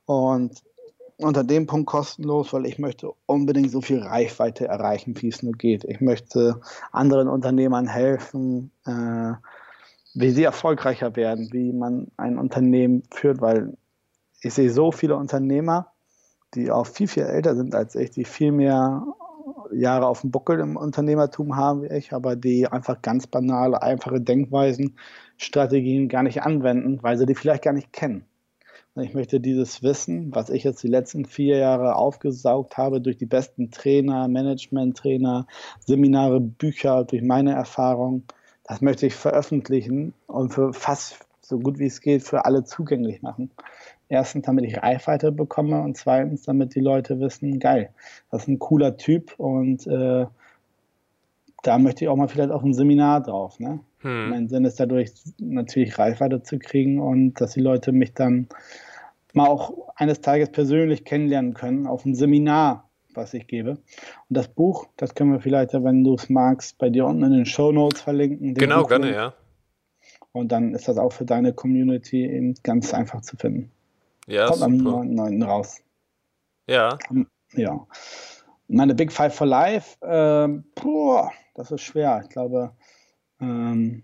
Und 0.05 0.63
unter 1.17 1.43
dem 1.43 1.65
Punkt 1.65 1.87
kostenlos, 1.87 2.53
weil 2.53 2.65
ich 2.65 2.77
möchte 2.77 3.11
unbedingt 3.25 3.71
so 3.71 3.81
viel 3.81 3.99
Reichweite 3.99 4.67
erreichen, 4.67 5.19
wie 5.21 5.29
es 5.29 5.41
nur 5.41 5.53
geht. 5.53 5.83
Ich 5.83 5.99
möchte 5.99 6.61
anderen 6.91 7.27
Unternehmern 7.27 7.87
helfen, 7.87 8.71
äh, 8.85 9.33
wie 10.13 10.31
sie 10.31 10.43
erfolgreicher 10.43 11.15
werden, 11.15 11.49
wie 11.51 11.73
man 11.73 12.07
ein 12.17 12.37
Unternehmen 12.37 13.03
führt, 13.11 13.41
weil 13.41 13.75
ich 14.41 14.53
sehe 14.53 14.69
so 14.69 14.91
viele 14.91 15.15
Unternehmer, 15.15 15.91
die 16.53 16.71
auch 16.71 16.85
viel, 16.85 17.07
viel 17.07 17.23
älter 17.23 17.55
sind 17.55 17.73
als 17.73 17.95
ich, 17.95 18.11
die 18.11 18.25
viel 18.25 18.51
mehr 18.51 19.05
Jahre 19.71 20.07
auf 20.07 20.21
dem 20.21 20.31
Buckel 20.31 20.59
im 20.59 20.77
Unternehmertum 20.77 21.55
haben 21.55 21.83
wie 21.83 21.87
ich, 21.87 22.13
aber 22.13 22.35
die 22.35 22.67
einfach 22.67 23.01
ganz 23.01 23.27
banale, 23.27 23.81
einfache 23.81 24.21
Denkweisen, 24.21 24.97
Strategien 25.37 26.09
gar 26.09 26.23
nicht 26.23 26.43
anwenden, 26.43 27.01
weil 27.01 27.17
sie 27.17 27.25
die 27.25 27.35
vielleicht 27.35 27.63
gar 27.63 27.73
nicht 27.73 27.91
kennen. 27.91 28.25
Ich 29.01 29.13
möchte 29.13 29.39
dieses 29.39 29.83
Wissen, 29.83 30.33
was 30.33 30.49
ich 30.49 30.63
jetzt 30.63 30.81
die 30.81 30.87
letzten 30.87 31.25
vier 31.25 31.57
Jahre 31.57 31.95
aufgesaugt 31.95 32.77
habe, 32.77 32.99
durch 32.99 33.17
die 33.17 33.25
besten 33.25 33.69
Trainer, 33.69 34.27
Management-Trainer, 34.27 35.45
Seminare, 35.85 36.39
Bücher, 36.39 37.03
durch 37.03 37.21
meine 37.21 37.53
Erfahrung, 37.53 38.23
das 38.63 38.81
möchte 38.81 39.05
ich 39.07 39.13
veröffentlichen 39.13 40.13
und 40.27 40.53
für 40.53 40.73
fast 40.73 41.19
so 41.41 41.59
gut 41.59 41.79
wie 41.79 41.85
es 41.85 42.01
geht 42.01 42.23
für 42.23 42.45
alle 42.45 42.65
zugänglich 42.65 43.21
machen. 43.21 43.51
Erstens, 44.09 44.45
damit 44.45 44.65
ich 44.65 44.81
Reichweite 44.81 45.31
bekomme 45.31 45.81
und 45.81 45.95
zweitens, 45.95 46.43
damit 46.43 46.75
die 46.75 46.81
Leute 46.81 47.19
wissen, 47.19 47.59
geil, 47.59 47.89
das 48.31 48.43
ist 48.43 48.47
ein 48.47 48.59
cooler 48.59 48.97
Typ 48.97 49.33
und 49.37 49.85
äh, 49.87 50.25
da 51.63 51.77
möchte 51.77 52.05
ich 52.05 52.09
auch 52.09 52.15
mal 52.15 52.27
vielleicht 52.27 52.51
auf 52.51 52.63
ein 52.63 52.73
Seminar 52.73 53.21
drauf. 53.21 53.59
Ne? 53.59 53.79
Hm. 53.99 54.29
Mein 54.29 54.47
Sinn 54.47 54.65
ist 54.65 54.79
dadurch 54.79 55.11
natürlich 55.39 55.97
Reichweite 55.97 56.43
zu 56.43 56.59
kriegen 56.59 56.99
und 56.99 57.39
dass 57.41 57.53
die 57.53 57.61
Leute 57.61 57.91
mich 57.91 58.13
dann 58.13 58.47
mal 59.33 59.47
auch 59.47 59.89
eines 59.95 60.21
Tages 60.21 60.51
persönlich 60.51 61.05
kennenlernen 61.05 61.53
können 61.53 61.87
auf 61.87 62.05
einem 62.05 62.15
Seminar, 62.15 62.89
was 63.13 63.33
ich 63.33 63.47
gebe. 63.47 63.71
Und 63.71 63.79
das 64.29 64.47
Buch, 64.47 64.87
das 64.97 65.15
können 65.15 65.31
wir 65.31 65.39
vielleicht, 65.39 65.73
wenn 65.73 66.03
du 66.03 66.15
es 66.15 66.29
magst, 66.29 66.77
bei 66.77 66.89
dir 66.89 67.05
unten 67.05 67.23
in 67.23 67.31
den 67.31 67.45
Show 67.45 67.71
Notes 67.71 68.01
verlinken. 68.01 68.53
Genau, 68.53 68.81
Buch 68.81 68.89
gerne, 68.89 69.13
ja. 69.13 69.33
Und 70.31 70.51
dann 70.51 70.73
ist 70.73 70.87
das 70.87 70.97
auch 70.97 71.11
für 71.11 71.25
deine 71.25 71.53
Community 71.53 72.25
eben 72.25 72.53
ganz 72.63 72.93
einfach 72.93 73.21
zu 73.21 73.37
finden. 73.37 73.71
Ja, 74.27 74.47
Kommt 74.47 74.59
super. 74.59 74.97
am 74.97 75.13
9. 75.13 75.43
raus. 75.43 75.81
Ja. 76.67 76.97
Ja. 77.53 77.87
Meine 78.67 78.93
Big 78.93 79.11
Five 79.11 79.33
for 79.33 79.47
Life, 79.47 79.97
ähm, 80.01 80.65
boah, 80.75 81.31
das 81.55 81.71
ist 81.71 81.81
schwer. 81.81 82.21
Ich 82.23 82.29
glaube, 82.29 82.71
ähm, 83.39 84.03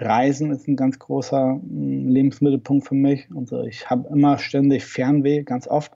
Reisen 0.00 0.50
ist 0.50 0.68
ein 0.68 0.76
ganz 0.76 0.98
großer 0.98 1.54
mm, 1.62 2.08
Lebensmittelpunkt 2.08 2.86
für 2.86 2.94
mich. 2.94 3.28
Also 3.34 3.62
ich 3.62 3.88
habe 3.88 4.08
immer 4.08 4.38
ständig 4.38 4.84
Fernweh, 4.84 5.42
ganz 5.42 5.66
oft 5.66 5.92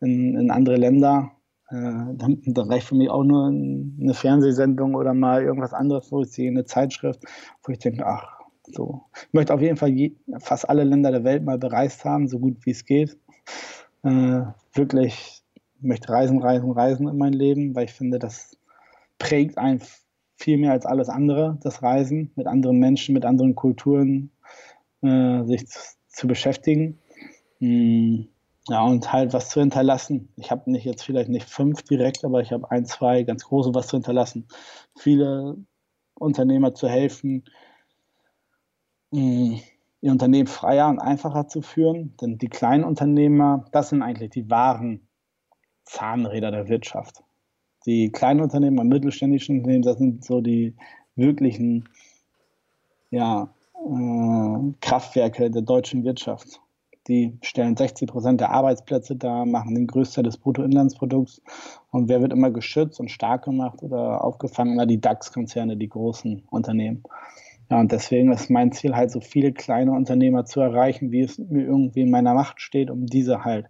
in, 0.00 0.36
in 0.36 0.50
andere 0.50 0.76
Länder. 0.76 1.32
Äh, 1.70 2.14
da, 2.14 2.28
da 2.46 2.62
reicht 2.62 2.86
für 2.86 2.94
mich 2.94 3.10
auch 3.10 3.24
nur 3.24 3.48
eine 3.48 4.14
Fernsehsendung 4.14 4.94
oder 4.94 5.14
mal 5.14 5.42
irgendwas 5.42 5.74
anderes, 5.74 6.10
wo 6.12 6.22
ich 6.22 6.30
sehe, 6.30 6.50
eine 6.50 6.64
Zeitschrift, 6.64 7.22
wo 7.64 7.72
ich 7.72 7.78
denke, 7.78 8.06
ach, 8.06 8.38
so. 8.64 9.02
Ich 9.14 9.32
möchte 9.32 9.54
auf 9.54 9.60
jeden 9.60 9.76
Fall 9.76 9.90
je, 9.90 10.14
fast 10.38 10.68
alle 10.68 10.84
Länder 10.84 11.10
der 11.10 11.24
Welt 11.24 11.44
mal 11.44 11.58
bereist 11.58 12.04
haben, 12.04 12.28
so 12.28 12.38
gut 12.38 12.64
wie 12.64 12.70
es 12.70 12.84
geht. 12.84 13.18
Äh, 14.02 14.42
wirklich, 14.72 15.42
ich 15.54 15.82
möchte 15.82 16.10
reisen, 16.10 16.40
reisen, 16.40 16.70
reisen 16.72 17.08
in 17.08 17.18
mein 17.18 17.32
Leben, 17.32 17.74
weil 17.74 17.84
ich 17.84 17.92
finde, 17.92 18.18
das 18.18 18.56
prägt 19.18 19.58
einen 19.58 19.80
viel 20.38 20.56
mehr 20.56 20.72
als 20.72 20.86
alles 20.86 21.08
andere, 21.08 21.58
das 21.62 21.82
Reisen 21.82 22.30
mit 22.36 22.46
anderen 22.46 22.78
Menschen, 22.78 23.12
mit 23.12 23.24
anderen 23.24 23.54
Kulturen, 23.54 24.30
äh, 25.02 25.44
sich 25.44 25.66
zu, 25.66 25.80
zu 26.08 26.26
beschäftigen. 26.28 26.98
Hm, 27.58 28.28
ja, 28.68 28.82
und 28.82 29.12
halt 29.12 29.32
was 29.32 29.50
zu 29.50 29.60
hinterlassen. 29.60 30.28
Ich 30.36 30.50
habe 30.50 30.70
nicht 30.70 30.84
jetzt 30.84 31.02
vielleicht 31.02 31.28
nicht 31.28 31.48
fünf 31.48 31.82
direkt, 31.82 32.24
aber 32.24 32.40
ich 32.40 32.52
habe 32.52 32.70
ein, 32.70 32.84
zwei 32.84 33.24
ganz 33.24 33.44
große 33.44 33.74
was 33.74 33.88
zu 33.88 33.96
hinterlassen. 33.96 34.46
Viele 34.96 35.56
Unternehmer 36.14 36.74
zu 36.74 36.88
helfen, 36.88 37.44
mh, 39.10 39.20
hm, 39.20 39.60
ihr 40.00 40.12
Unternehmen 40.12 40.46
freier 40.46 40.88
und 40.88 41.00
einfacher 41.00 41.48
zu 41.48 41.62
führen. 41.62 42.16
Denn 42.20 42.38
die 42.38 42.48
kleinen 42.48 42.84
Unternehmer, 42.84 43.64
das 43.72 43.88
sind 43.88 44.02
eigentlich 44.02 44.30
die 44.30 44.48
wahren 44.48 45.08
Zahnräder 45.84 46.52
der 46.52 46.68
Wirtschaft. 46.68 47.24
Die 47.86 48.10
kleinen 48.10 48.40
Unternehmen 48.40 48.78
und 48.78 48.88
mittelständischen 48.88 49.58
Unternehmen, 49.58 49.82
das 49.82 49.98
sind 49.98 50.24
so 50.24 50.40
die 50.40 50.74
wirklichen 51.16 51.88
ja, 53.10 53.48
äh, 53.74 54.72
Kraftwerke 54.80 55.50
der 55.50 55.62
deutschen 55.62 56.04
Wirtschaft. 56.04 56.60
Die 57.08 57.38
stellen 57.40 57.74
60 57.74 58.08
Prozent 58.08 58.40
der 58.40 58.50
Arbeitsplätze 58.50 59.16
dar, 59.16 59.46
machen 59.46 59.74
den 59.74 59.86
Größteil 59.86 60.24
des 60.24 60.36
Bruttoinlandsprodukts. 60.36 61.40
Und 61.90 62.08
wer 62.08 62.20
wird 62.20 62.34
immer 62.34 62.50
geschützt 62.50 63.00
und 63.00 63.10
stark 63.10 63.44
gemacht 63.44 63.82
oder 63.82 64.22
aufgefangen? 64.22 64.76
Na, 64.76 64.84
die 64.84 65.00
DAX-Konzerne, 65.00 65.78
die 65.78 65.88
großen 65.88 66.42
Unternehmen. 66.50 67.02
Ja, 67.70 67.80
und 67.80 67.92
deswegen 67.92 68.32
ist 68.32 68.50
mein 68.50 68.72
Ziel 68.72 68.94
halt, 68.94 69.10
so 69.10 69.20
viele 69.20 69.52
kleine 69.52 69.92
Unternehmer 69.92 70.44
zu 70.44 70.60
erreichen, 70.60 71.10
wie 71.10 71.20
es 71.20 71.38
mir 71.38 71.64
irgendwie 71.64 72.02
in 72.02 72.10
meiner 72.10 72.34
Macht 72.34 72.60
steht, 72.60 72.90
um 72.90 73.06
diese 73.06 73.44
halt 73.44 73.66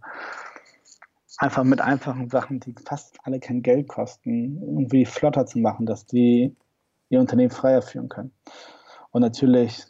einfach 1.39 1.64
mit 1.64 1.80
einfachen 1.80 2.28
Sachen, 2.28 2.61
die 2.61 2.74
fast 2.84 3.16
alle 3.22 3.39
kein 3.41 3.62
Geld 3.62 3.89
kosten, 3.89 4.61
irgendwie 4.61 5.07
flotter 5.07 5.47
zu 5.47 5.59
machen, 5.59 5.86
dass 5.86 6.05
die 6.05 6.55
ihr 7.09 7.20
Unternehmen 7.20 7.51
freier 7.51 7.80
führen 7.80 8.09
können. 8.09 8.32
Und 9.12 9.22
natürlich 9.22 9.84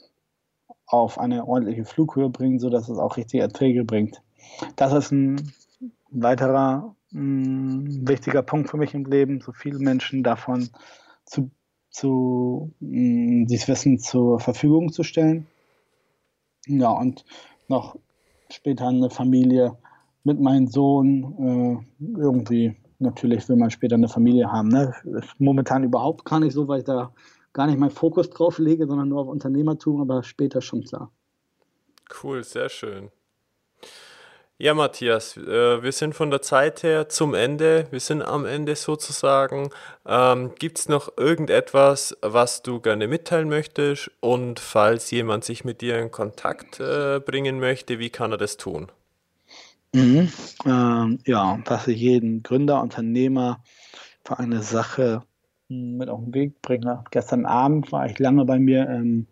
auf 0.87 1.19
eine 1.19 1.47
ordentliche 1.47 1.85
Flughöhe 1.85 2.29
bringen, 2.29 2.59
sodass 2.59 2.89
es 2.89 2.99
auch 2.99 3.17
richtige 3.17 3.43
Erträge 3.43 3.85
bringt. 3.85 4.23
Das 4.77 4.93
ist 4.93 5.11
ein 5.11 5.53
weiterer 6.11 6.95
mh, 7.11 7.21
mm, 7.21 8.09
wichtiger 8.09 8.43
Punkt 8.43 8.71
für 8.71 8.77
mich 8.77 8.95
im 8.95 9.05
Leben, 9.05 9.41
so 9.41 9.53
viele 9.53 9.79
Menschen 9.79 10.23
davon 10.23 10.71
zu, 11.25 11.51
zu 11.91 12.73
mh, 12.81 13.43
mm, 13.43 13.47
dieses 13.47 13.69
Wissen 13.69 13.99
zur 13.99 14.39
Verfügung 14.39 14.93
zu 14.93 15.03
stellen. 15.03 15.47
Ja, 16.67 16.91
und 16.91 17.25
noch 17.69 17.97
später 18.51 18.89
eine 18.89 19.11
Familie 19.11 19.77
mit 20.25 20.41
meinem 20.41 20.67
Sohn 20.69 21.85
äh, 21.99 22.21
irgendwie 22.21 22.77
natürlich 22.99 23.49
will 23.49 23.57
man 23.57 23.71
später 23.71 23.95
eine 23.95 24.09
Familie 24.09 24.51
haben. 24.51 24.69
Ne? 24.69 24.95
Momentan 25.39 25.85
überhaupt 25.85 26.25
gar 26.25 26.41
nicht 26.41 26.53
so, 26.53 26.69
weil 26.69 26.81
ich 26.81 26.85
da 26.85 27.13
gar 27.53 27.67
nicht 27.67 27.79
meinen 27.79 27.91
Fokus 27.91 28.31
drauf 28.31 28.59
lege, 28.59 28.87
sondern 28.87 29.09
nur 29.09 29.23
auf 29.23 29.29
Unternehmertum, 29.29 30.01
aber 30.01 30.23
später 30.23 30.61
schon 30.61 30.85
klar. 30.85 31.11
Cool, 32.23 32.43
sehr 32.45 32.69
schön. 32.69 33.11
Ja, 34.61 34.75
Matthias, 34.75 35.37
äh, 35.37 35.83
wir 35.83 35.93
sind 35.93 36.15
von 36.15 36.31
der 36.33 36.43
Zeit 36.43 36.83
her 36.83 37.09
zum 37.09 37.35
Ende. 37.35 37.87
Wir 37.93 38.01
sind 38.01 38.23
am 38.23 38.45
Ende 38.45 38.75
sozusagen. 38.75 39.71
Ähm, 40.05 40.53
Gibt 40.59 40.81
es 40.81 40.89
noch 40.89 41.17
irgendetwas, 41.17 42.17
was 42.23 42.63
du 42.63 42.81
gerne 42.81 43.07
mitteilen 43.07 43.49
möchtest? 43.49 44.11
Und 44.19 44.59
falls 44.59 45.13
jemand 45.13 45.45
sich 45.45 45.65
mit 45.65 45.81
dir 45.81 46.01
in 46.01 46.11
Kontakt 46.11 46.81
äh, 46.81 47.21
bringen 47.21 47.61
möchte, 47.61 48.01
wie 48.01 48.11
kann 48.11 48.33
er 48.33 48.39
das 48.39 48.57
tun? 48.57 48.91
Mhm. 49.95 50.29
Ähm, 50.67 51.19
ja, 51.27 51.59
was 51.65 51.89
ich 51.89 51.99
jeden 51.99 52.43
Gründer, 52.43 52.83
Unternehmer 52.83 53.63
für 54.25 54.39
eine 54.39 54.63
Sache 54.63 55.23
mit 55.69 56.09
auf 56.09 56.25
den 56.25 56.35
Weg 56.35 56.63
bringe. 56.63 57.05
Gestern 57.11 57.47
Abend 57.47 57.93
war 57.93 58.07
ich 58.07 58.19
lange 58.19 58.45
bei 58.45 58.59
mir 58.59 58.89
im, 58.89 59.27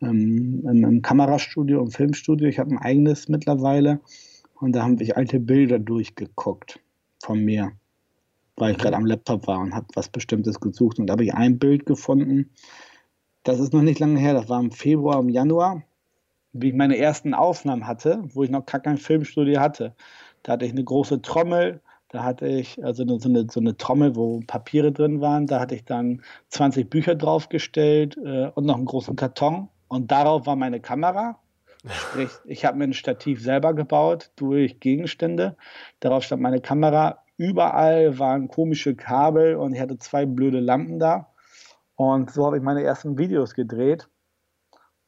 im, 0.00 0.66
im, 0.66 1.02
Kamerastudio, 1.02 1.80
im 1.80 1.90
Filmstudio. 1.90 2.48
Ich 2.48 2.58
habe 2.58 2.70
ein 2.70 2.78
eigenes 2.78 3.28
mittlerweile 3.28 4.00
und 4.60 4.72
da 4.72 4.82
haben 4.82 5.00
ich 5.00 5.16
alte 5.16 5.40
Bilder 5.40 5.78
durchgeguckt 5.78 6.80
von 7.22 7.44
mir, 7.44 7.72
weil 8.56 8.72
ich 8.72 8.78
gerade 8.78 8.96
am 8.96 9.06
Laptop 9.06 9.46
war 9.46 9.60
und 9.60 9.74
habe 9.74 9.86
was 9.94 10.08
Bestimmtes 10.08 10.60
gesucht. 10.60 10.98
Und 10.98 11.06
da 11.06 11.12
habe 11.12 11.24
ich 11.24 11.34
ein 11.34 11.58
Bild 11.58 11.86
gefunden. 11.86 12.50
Das 13.42 13.58
ist 13.58 13.72
noch 13.72 13.82
nicht 13.82 13.98
lange 13.98 14.20
her, 14.20 14.34
das 14.34 14.48
war 14.48 14.60
im 14.60 14.70
Februar, 14.70 15.18
im 15.18 15.30
Januar, 15.30 15.82
wie 16.52 16.68
ich 16.68 16.74
meine 16.74 16.98
ersten 16.98 17.34
Aufnahmen 17.34 17.86
hatte, 17.86 18.22
wo 18.34 18.42
ich 18.42 18.50
noch 18.50 18.66
gar 18.66 18.80
kein 18.80 18.98
Filmstudio 18.98 19.60
hatte. 19.60 19.94
Da 20.42 20.52
hatte 20.52 20.64
ich 20.64 20.72
eine 20.72 20.84
große 20.84 21.22
Trommel, 21.22 21.80
da 22.10 22.24
hatte 22.24 22.46
ich 22.46 22.82
also 22.84 23.06
so 23.18 23.28
eine, 23.28 23.46
so 23.48 23.60
eine 23.60 23.76
Trommel, 23.76 24.16
wo 24.16 24.40
Papiere 24.46 24.90
drin 24.90 25.20
waren. 25.20 25.46
Da 25.46 25.60
hatte 25.60 25.76
ich 25.76 25.84
dann 25.84 26.22
20 26.48 26.90
Bücher 26.90 27.14
draufgestellt 27.14 28.16
äh, 28.16 28.48
und 28.54 28.66
noch 28.66 28.76
einen 28.76 28.84
großen 28.84 29.14
Karton. 29.14 29.68
Und 29.86 30.10
darauf 30.10 30.46
war 30.46 30.56
meine 30.56 30.80
Kamera. 30.80 31.38
Sprich, 31.88 32.30
ich 32.44 32.64
habe 32.64 32.78
mir 32.78 32.84
ein 32.84 32.92
Stativ 32.92 33.40
selber 33.40 33.74
gebaut 33.74 34.32
durch 34.36 34.80
Gegenstände. 34.80 35.56
Darauf 36.00 36.24
stand 36.24 36.42
meine 36.42 36.60
Kamera. 36.60 37.22
Überall 37.36 38.18
waren 38.18 38.48
komische 38.48 38.94
Kabel 38.96 39.54
und 39.54 39.72
ich 39.72 39.80
hatte 39.80 39.96
zwei 39.96 40.26
blöde 40.26 40.60
Lampen 40.60 40.98
da. 40.98 41.28
Und 41.94 42.32
so 42.32 42.44
habe 42.44 42.58
ich 42.58 42.62
meine 42.62 42.82
ersten 42.82 43.18
Videos 43.18 43.54
gedreht. 43.54 44.08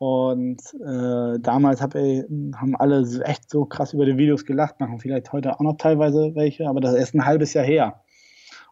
Und 0.03 0.61
äh, 0.85 1.39
damals 1.39 1.81
hab 1.81 1.95
ich, 1.95 2.25
haben 2.57 2.75
alle 2.75 3.07
echt 3.25 3.49
so 3.49 3.67
krass 3.67 3.93
über 3.93 4.05
die 4.05 4.19
Videos 4.19 4.45
gelacht, 4.45 4.81
machen 4.81 4.99
vielleicht 4.99 5.33
heute 5.33 5.55
auch 5.55 5.61
noch 5.61 5.77
teilweise 5.77 6.35
welche, 6.35 6.69
aber 6.69 6.81
das 6.81 6.95
ist 6.95 6.99
erst 6.99 7.15
ein 7.15 7.25
halbes 7.25 7.55
Jahr 7.55 7.65
her. 7.65 8.03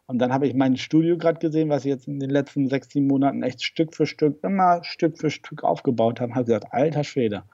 Und 0.08 0.18
dann 0.18 0.32
habe 0.32 0.48
ich 0.48 0.54
mein 0.54 0.76
Studio 0.76 1.16
gerade 1.16 1.38
gesehen, 1.38 1.68
was 1.68 1.84
ich 1.84 1.90
jetzt 1.90 2.08
in 2.08 2.18
den 2.18 2.30
letzten 2.30 2.68
sechs, 2.68 2.88
sieben 2.90 3.06
Monaten 3.06 3.44
echt 3.44 3.62
Stück 3.62 3.94
für 3.94 4.06
Stück, 4.06 4.42
immer 4.42 4.82
Stück 4.82 5.18
für 5.18 5.30
Stück 5.30 5.62
aufgebaut 5.62 6.20
habe. 6.20 6.34
Habe 6.34 6.46
gesagt, 6.46 6.66
alter 6.72 7.04
Schwede, 7.04 7.44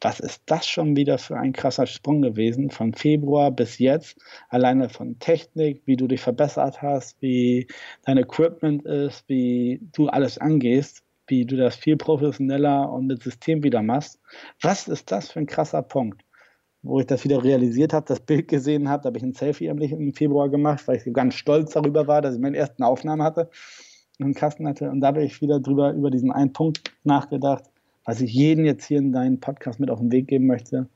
was 0.00 0.18
ist 0.18 0.40
das 0.46 0.66
schon 0.66 0.96
wieder 0.96 1.18
für 1.18 1.36
ein 1.36 1.52
krasser 1.52 1.86
Sprung 1.86 2.22
gewesen, 2.22 2.70
von 2.70 2.94
Februar 2.94 3.50
bis 3.50 3.78
jetzt. 3.78 4.16
Alleine 4.48 4.88
von 4.88 5.18
Technik, 5.18 5.82
wie 5.84 5.96
du 5.98 6.06
dich 6.06 6.22
verbessert 6.22 6.80
hast, 6.80 7.20
wie 7.20 7.66
dein 8.06 8.16
Equipment 8.16 8.86
ist, 8.86 9.28
wie 9.28 9.82
du 9.92 10.08
alles 10.08 10.38
angehst 10.38 11.05
wie 11.28 11.44
du 11.44 11.56
das 11.56 11.76
viel 11.76 11.96
professioneller 11.96 12.90
und 12.90 13.06
mit 13.06 13.22
System 13.22 13.62
wieder 13.62 13.82
machst. 13.82 14.20
Was 14.60 14.88
ist 14.88 15.10
das 15.10 15.30
für 15.30 15.40
ein 15.40 15.46
krasser 15.46 15.82
Punkt? 15.82 16.22
Wo 16.82 17.00
ich 17.00 17.06
das 17.06 17.24
wieder 17.24 17.42
realisiert 17.42 17.92
habe, 17.92 18.06
das 18.06 18.20
Bild 18.20 18.48
gesehen 18.48 18.88
habe, 18.88 19.02
da 19.02 19.08
habe 19.08 19.18
ich 19.18 19.24
ein 19.24 19.32
Selfie 19.32 19.66
im 19.66 20.12
Februar 20.12 20.48
gemacht, 20.48 20.86
weil 20.86 20.96
ich 20.96 21.12
ganz 21.12 21.34
stolz 21.34 21.72
darüber 21.72 22.06
war, 22.06 22.22
dass 22.22 22.36
ich 22.36 22.40
meine 22.40 22.56
ersten 22.56 22.82
Aufnahmen 22.82 23.22
hatte, 23.22 23.50
einen 24.20 24.34
Kasten 24.34 24.68
hatte. 24.68 24.90
Und 24.90 25.00
da 25.00 25.08
habe 25.08 25.24
ich 25.24 25.40
wieder 25.40 25.58
drüber 25.60 25.92
über 25.92 26.10
diesen 26.10 26.30
einen 26.30 26.52
Punkt 26.52 26.92
nachgedacht, 27.02 27.64
was 28.04 28.20
ich 28.20 28.32
jeden 28.32 28.64
jetzt 28.64 28.86
hier 28.86 28.98
in 28.98 29.12
deinen 29.12 29.40
Podcast 29.40 29.80
mit 29.80 29.90
auf 29.90 29.98
den 29.98 30.12
Weg 30.12 30.28
geben 30.28 30.46
möchte 30.46 30.88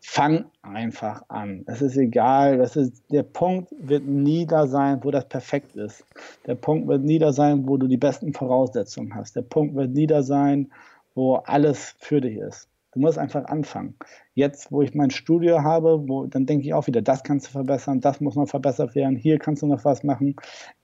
fang 0.00 0.46
einfach 0.62 1.22
an. 1.28 1.64
Es 1.66 1.82
ist 1.82 1.96
egal, 1.96 2.58
das 2.58 2.76
ist, 2.76 3.02
der 3.10 3.22
Punkt 3.22 3.72
wird 3.78 4.04
nie 4.04 4.46
da 4.46 4.66
sein, 4.66 5.02
wo 5.02 5.10
das 5.10 5.28
perfekt 5.28 5.76
ist. 5.76 6.04
Der 6.46 6.54
Punkt 6.54 6.88
wird 6.88 7.02
nie 7.02 7.18
da 7.18 7.32
sein, 7.32 7.66
wo 7.66 7.76
du 7.76 7.86
die 7.86 7.96
besten 7.96 8.32
Voraussetzungen 8.32 9.14
hast. 9.14 9.36
Der 9.36 9.42
Punkt 9.42 9.74
wird 9.74 9.90
nie 9.90 10.06
da 10.06 10.22
sein, 10.22 10.70
wo 11.14 11.36
alles 11.36 11.94
für 11.98 12.20
dich 12.20 12.36
ist. 12.36 12.68
Du 12.92 13.00
musst 13.00 13.18
einfach 13.18 13.44
anfangen. 13.44 13.94
Jetzt, 14.34 14.72
wo 14.72 14.82
ich 14.82 14.94
mein 14.94 15.10
Studio 15.10 15.62
habe, 15.62 16.08
wo, 16.08 16.26
dann 16.26 16.46
denke 16.46 16.66
ich 16.66 16.74
auch 16.74 16.86
wieder, 16.86 17.02
das 17.02 17.22
kannst 17.22 17.48
du 17.48 17.50
verbessern, 17.50 18.00
das 18.00 18.20
muss 18.20 18.34
noch 18.34 18.48
verbessert 18.48 18.94
werden, 18.94 19.16
hier 19.16 19.38
kannst 19.38 19.62
du 19.62 19.66
noch 19.66 19.84
was 19.84 20.04
machen. 20.04 20.36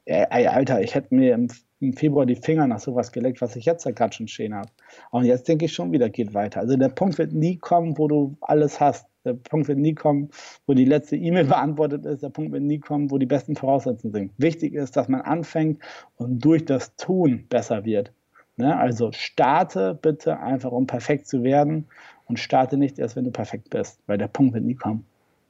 Ey, 0.06 0.46
Alter, 0.46 0.82
ich 0.82 0.94
hätte 0.94 1.14
mir 1.14 1.34
im, 1.34 1.48
im, 1.80 1.94
Februar 1.94 2.26
die 2.26 2.36
Finger 2.36 2.66
nach 2.66 2.80
sowas 2.80 3.10
geleckt, 3.10 3.40
was 3.40 3.56
ich 3.56 3.64
jetzt 3.64 3.86
da 3.86 3.90
gerade 3.90 4.14
schon 4.14 4.28
stehen 4.28 4.54
habe. 4.54 4.68
Und 5.10 5.24
jetzt 5.24 5.48
denke 5.48 5.64
ich 5.64 5.72
schon 5.72 5.92
wieder, 5.92 6.10
geht 6.10 6.34
weiter. 6.34 6.60
Also 6.60 6.76
der 6.76 6.90
Punkt 6.90 7.16
wird 7.16 7.32
nie 7.32 7.56
kommen, 7.56 7.96
wo 7.96 8.06
du 8.06 8.36
alles 8.42 8.80
hast. 8.80 9.06
Der 9.24 9.32
Punkt 9.32 9.68
wird 9.68 9.78
nie 9.78 9.94
kommen, 9.94 10.28
wo 10.66 10.74
die 10.74 10.84
letzte 10.84 11.16
E-Mail 11.16 11.44
beantwortet 11.46 12.04
ist. 12.04 12.22
Der 12.22 12.28
Punkt 12.28 12.52
wird 12.52 12.62
nie 12.62 12.80
kommen, 12.80 13.10
wo 13.10 13.16
die 13.16 13.24
besten 13.24 13.56
Voraussetzungen 13.56 14.12
sind. 14.12 14.32
Wichtig 14.36 14.74
ist, 14.74 14.94
dass 14.96 15.08
man 15.08 15.22
anfängt 15.22 15.82
und 16.16 16.44
durch 16.44 16.66
das 16.66 16.94
Tun 16.96 17.46
besser 17.48 17.86
wird. 17.86 18.12
Ne? 18.56 18.76
Also 18.76 19.10
starte 19.12 19.98
bitte 20.00 20.38
einfach, 20.38 20.70
um 20.70 20.86
perfekt 20.86 21.26
zu 21.26 21.42
werden 21.42 21.86
und 22.26 22.38
starte 22.38 22.76
nicht 22.76 22.98
erst, 22.98 23.16
wenn 23.16 23.24
du 23.24 23.30
perfekt 23.30 23.70
bist, 23.70 24.00
weil 24.06 24.18
der 24.18 24.28
Punkt 24.28 24.52
wird 24.52 24.64
nie 24.64 24.74
kommen. 24.74 25.06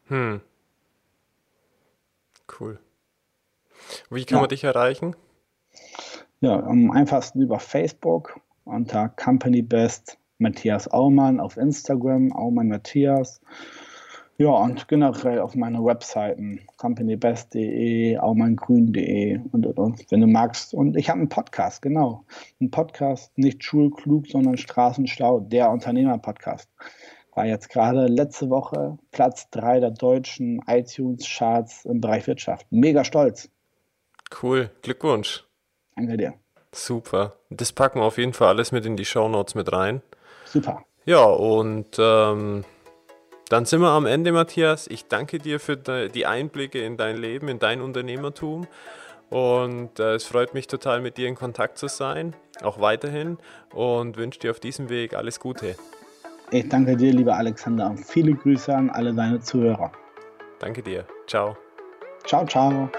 Hm. 0.06 0.40
Cool. 2.60 2.78
Wie 4.10 4.24
kann 4.24 4.36
ja. 4.36 4.40
man 4.42 4.48
dich 4.48 4.64
erreichen? 4.64 5.16
Ja, 6.40 6.62
am 6.62 6.90
einfachsten 6.90 7.40
über 7.40 7.58
Facebook 7.58 8.40
unter 8.64 9.08
Company 9.08 9.62
Best 9.62 10.18
Matthias 10.38 10.88
Aumann 10.88 11.40
auf 11.40 11.56
Instagram, 11.56 12.32
Aumann 12.32 12.68
Matthias. 12.68 13.40
Ja, 14.36 14.48
und 14.48 14.88
generell 14.88 15.38
auf 15.38 15.54
meine 15.54 15.84
Webseiten 15.84 16.60
companybest.de, 16.76 18.18
aumanngrün.de 18.18 19.38
und, 19.52 19.64
und, 19.64 19.78
und, 19.78 20.10
wenn 20.10 20.20
du 20.20 20.26
magst. 20.26 20.74
Und 20.74 20.96
ich 20.96 21.08
habe 21.08 21.20
einen 21.20 21.28
Podcast, 21.28 21.82
genau. 21.82 22.24
Ein 22.60 22.72
Podcast, 22.72 23.38
nicht 23.38 23.62
schulklug, 23.62 24.26
sondern 24.26 24.56
Straßenstau, 24.56 25.38
der 25.38 25.70
Unternehmer-Podcast. 25.70 26.68
War 27.36 27.46
jetzt 27.46 27.68
gerade 27.68 28.06
letzte 28.06 28.50
Woche 28.50 28.98
Platz 29.12 29.50
3 29.50 29.78
der 29.78 29.92
deutschen 29.92 30.60
iTunes-Charts 30.66 31.84
im 31.84 32.00
Bereich 32.00 32.26
Wirtschaft. 32.26 32.66
Mega 32.70 33.04
stolz. 33.04 33.50
Cool, 34.42 34.70
Glückwunsch. 34.82 35.44
Danke 35.96 36.16
dir. 36.16 36.34
Super. 36.72 37.36
Das 37.50 37.72
packen 37.72 38.00
wir 38.00 38.04
auf 38.04 38.18
jeden 38.18 38.32
Fall 38.32 38.48
alles 38.48 38.72
mit 38.72 38.84
in 38.84 38.96
die 38.96 39.04
Show 39.04 39.28
Notes 39.28 39.54
mit 39.54 39.72
rein. 39.72 40.02
Super. 40.44 40.84
Ja, 41.04 41.24
und 41.24 41.96
ähm, 41.98 42.64
dann 43.48 43.64
sind 43.66 43.80
wir 43.80 43.90
am 43.90 44.06
Ende, 44.06 44.32
Matthias. 44.32 44.86
Ich 44.88 45.06
danke 45.06 45.38
dir 45.38 45.60
für 45.60 45.76
die 45.76 46.26
Einblicke 46.26 46.84
in 46.84 46.96
dein 46.96 47.16
Leben, 47.16 47.48
in 47.48 47.58
dein 47.58 47.80
Unternehmertum. 47.80 48.66
Und 49.30 49.98
äh, 49.98 50.14
es 50.14 50.24
freut 50.24 50.54
mich 50.54 50.66
total, 50.66 51.00
mit 51.00 51.16
dir 51.16 51.28
in 51.28 51.34
Kontakt 51.34 51.78
zu 51.78 51.88
sein, 51.88 52.34
auch 52.62 52.80
weiterhin. 52.80 53.38
Und 53.72 54.16
wünsche 54.16 54.40
dir 54.40 54.50
auf 54.50 54.60
diesem 54.60 54.88
Weg 54.88 55.14
alles 55.14 55.40
Gute. 55.40 55.76
Ich 56.50 56.68
danke 56.68 56.96
dir, 56.96 57.12
lieber 57.12 57.36
Alexander, 57.36 57.90
und 57.90 57.98
viele 57.98 58.34
Grüße 58.34 58.74
an 58.74 58.90
alle 58.90 59.12
deine 59.12 59.40
Zuhörer. 59.40 59.92
Danke 60.58 60.82
dir. 60.82 61.04
Ciao. 61.26 61.56
Ciao, 62.24 62.46
ciao. 62.46 62.90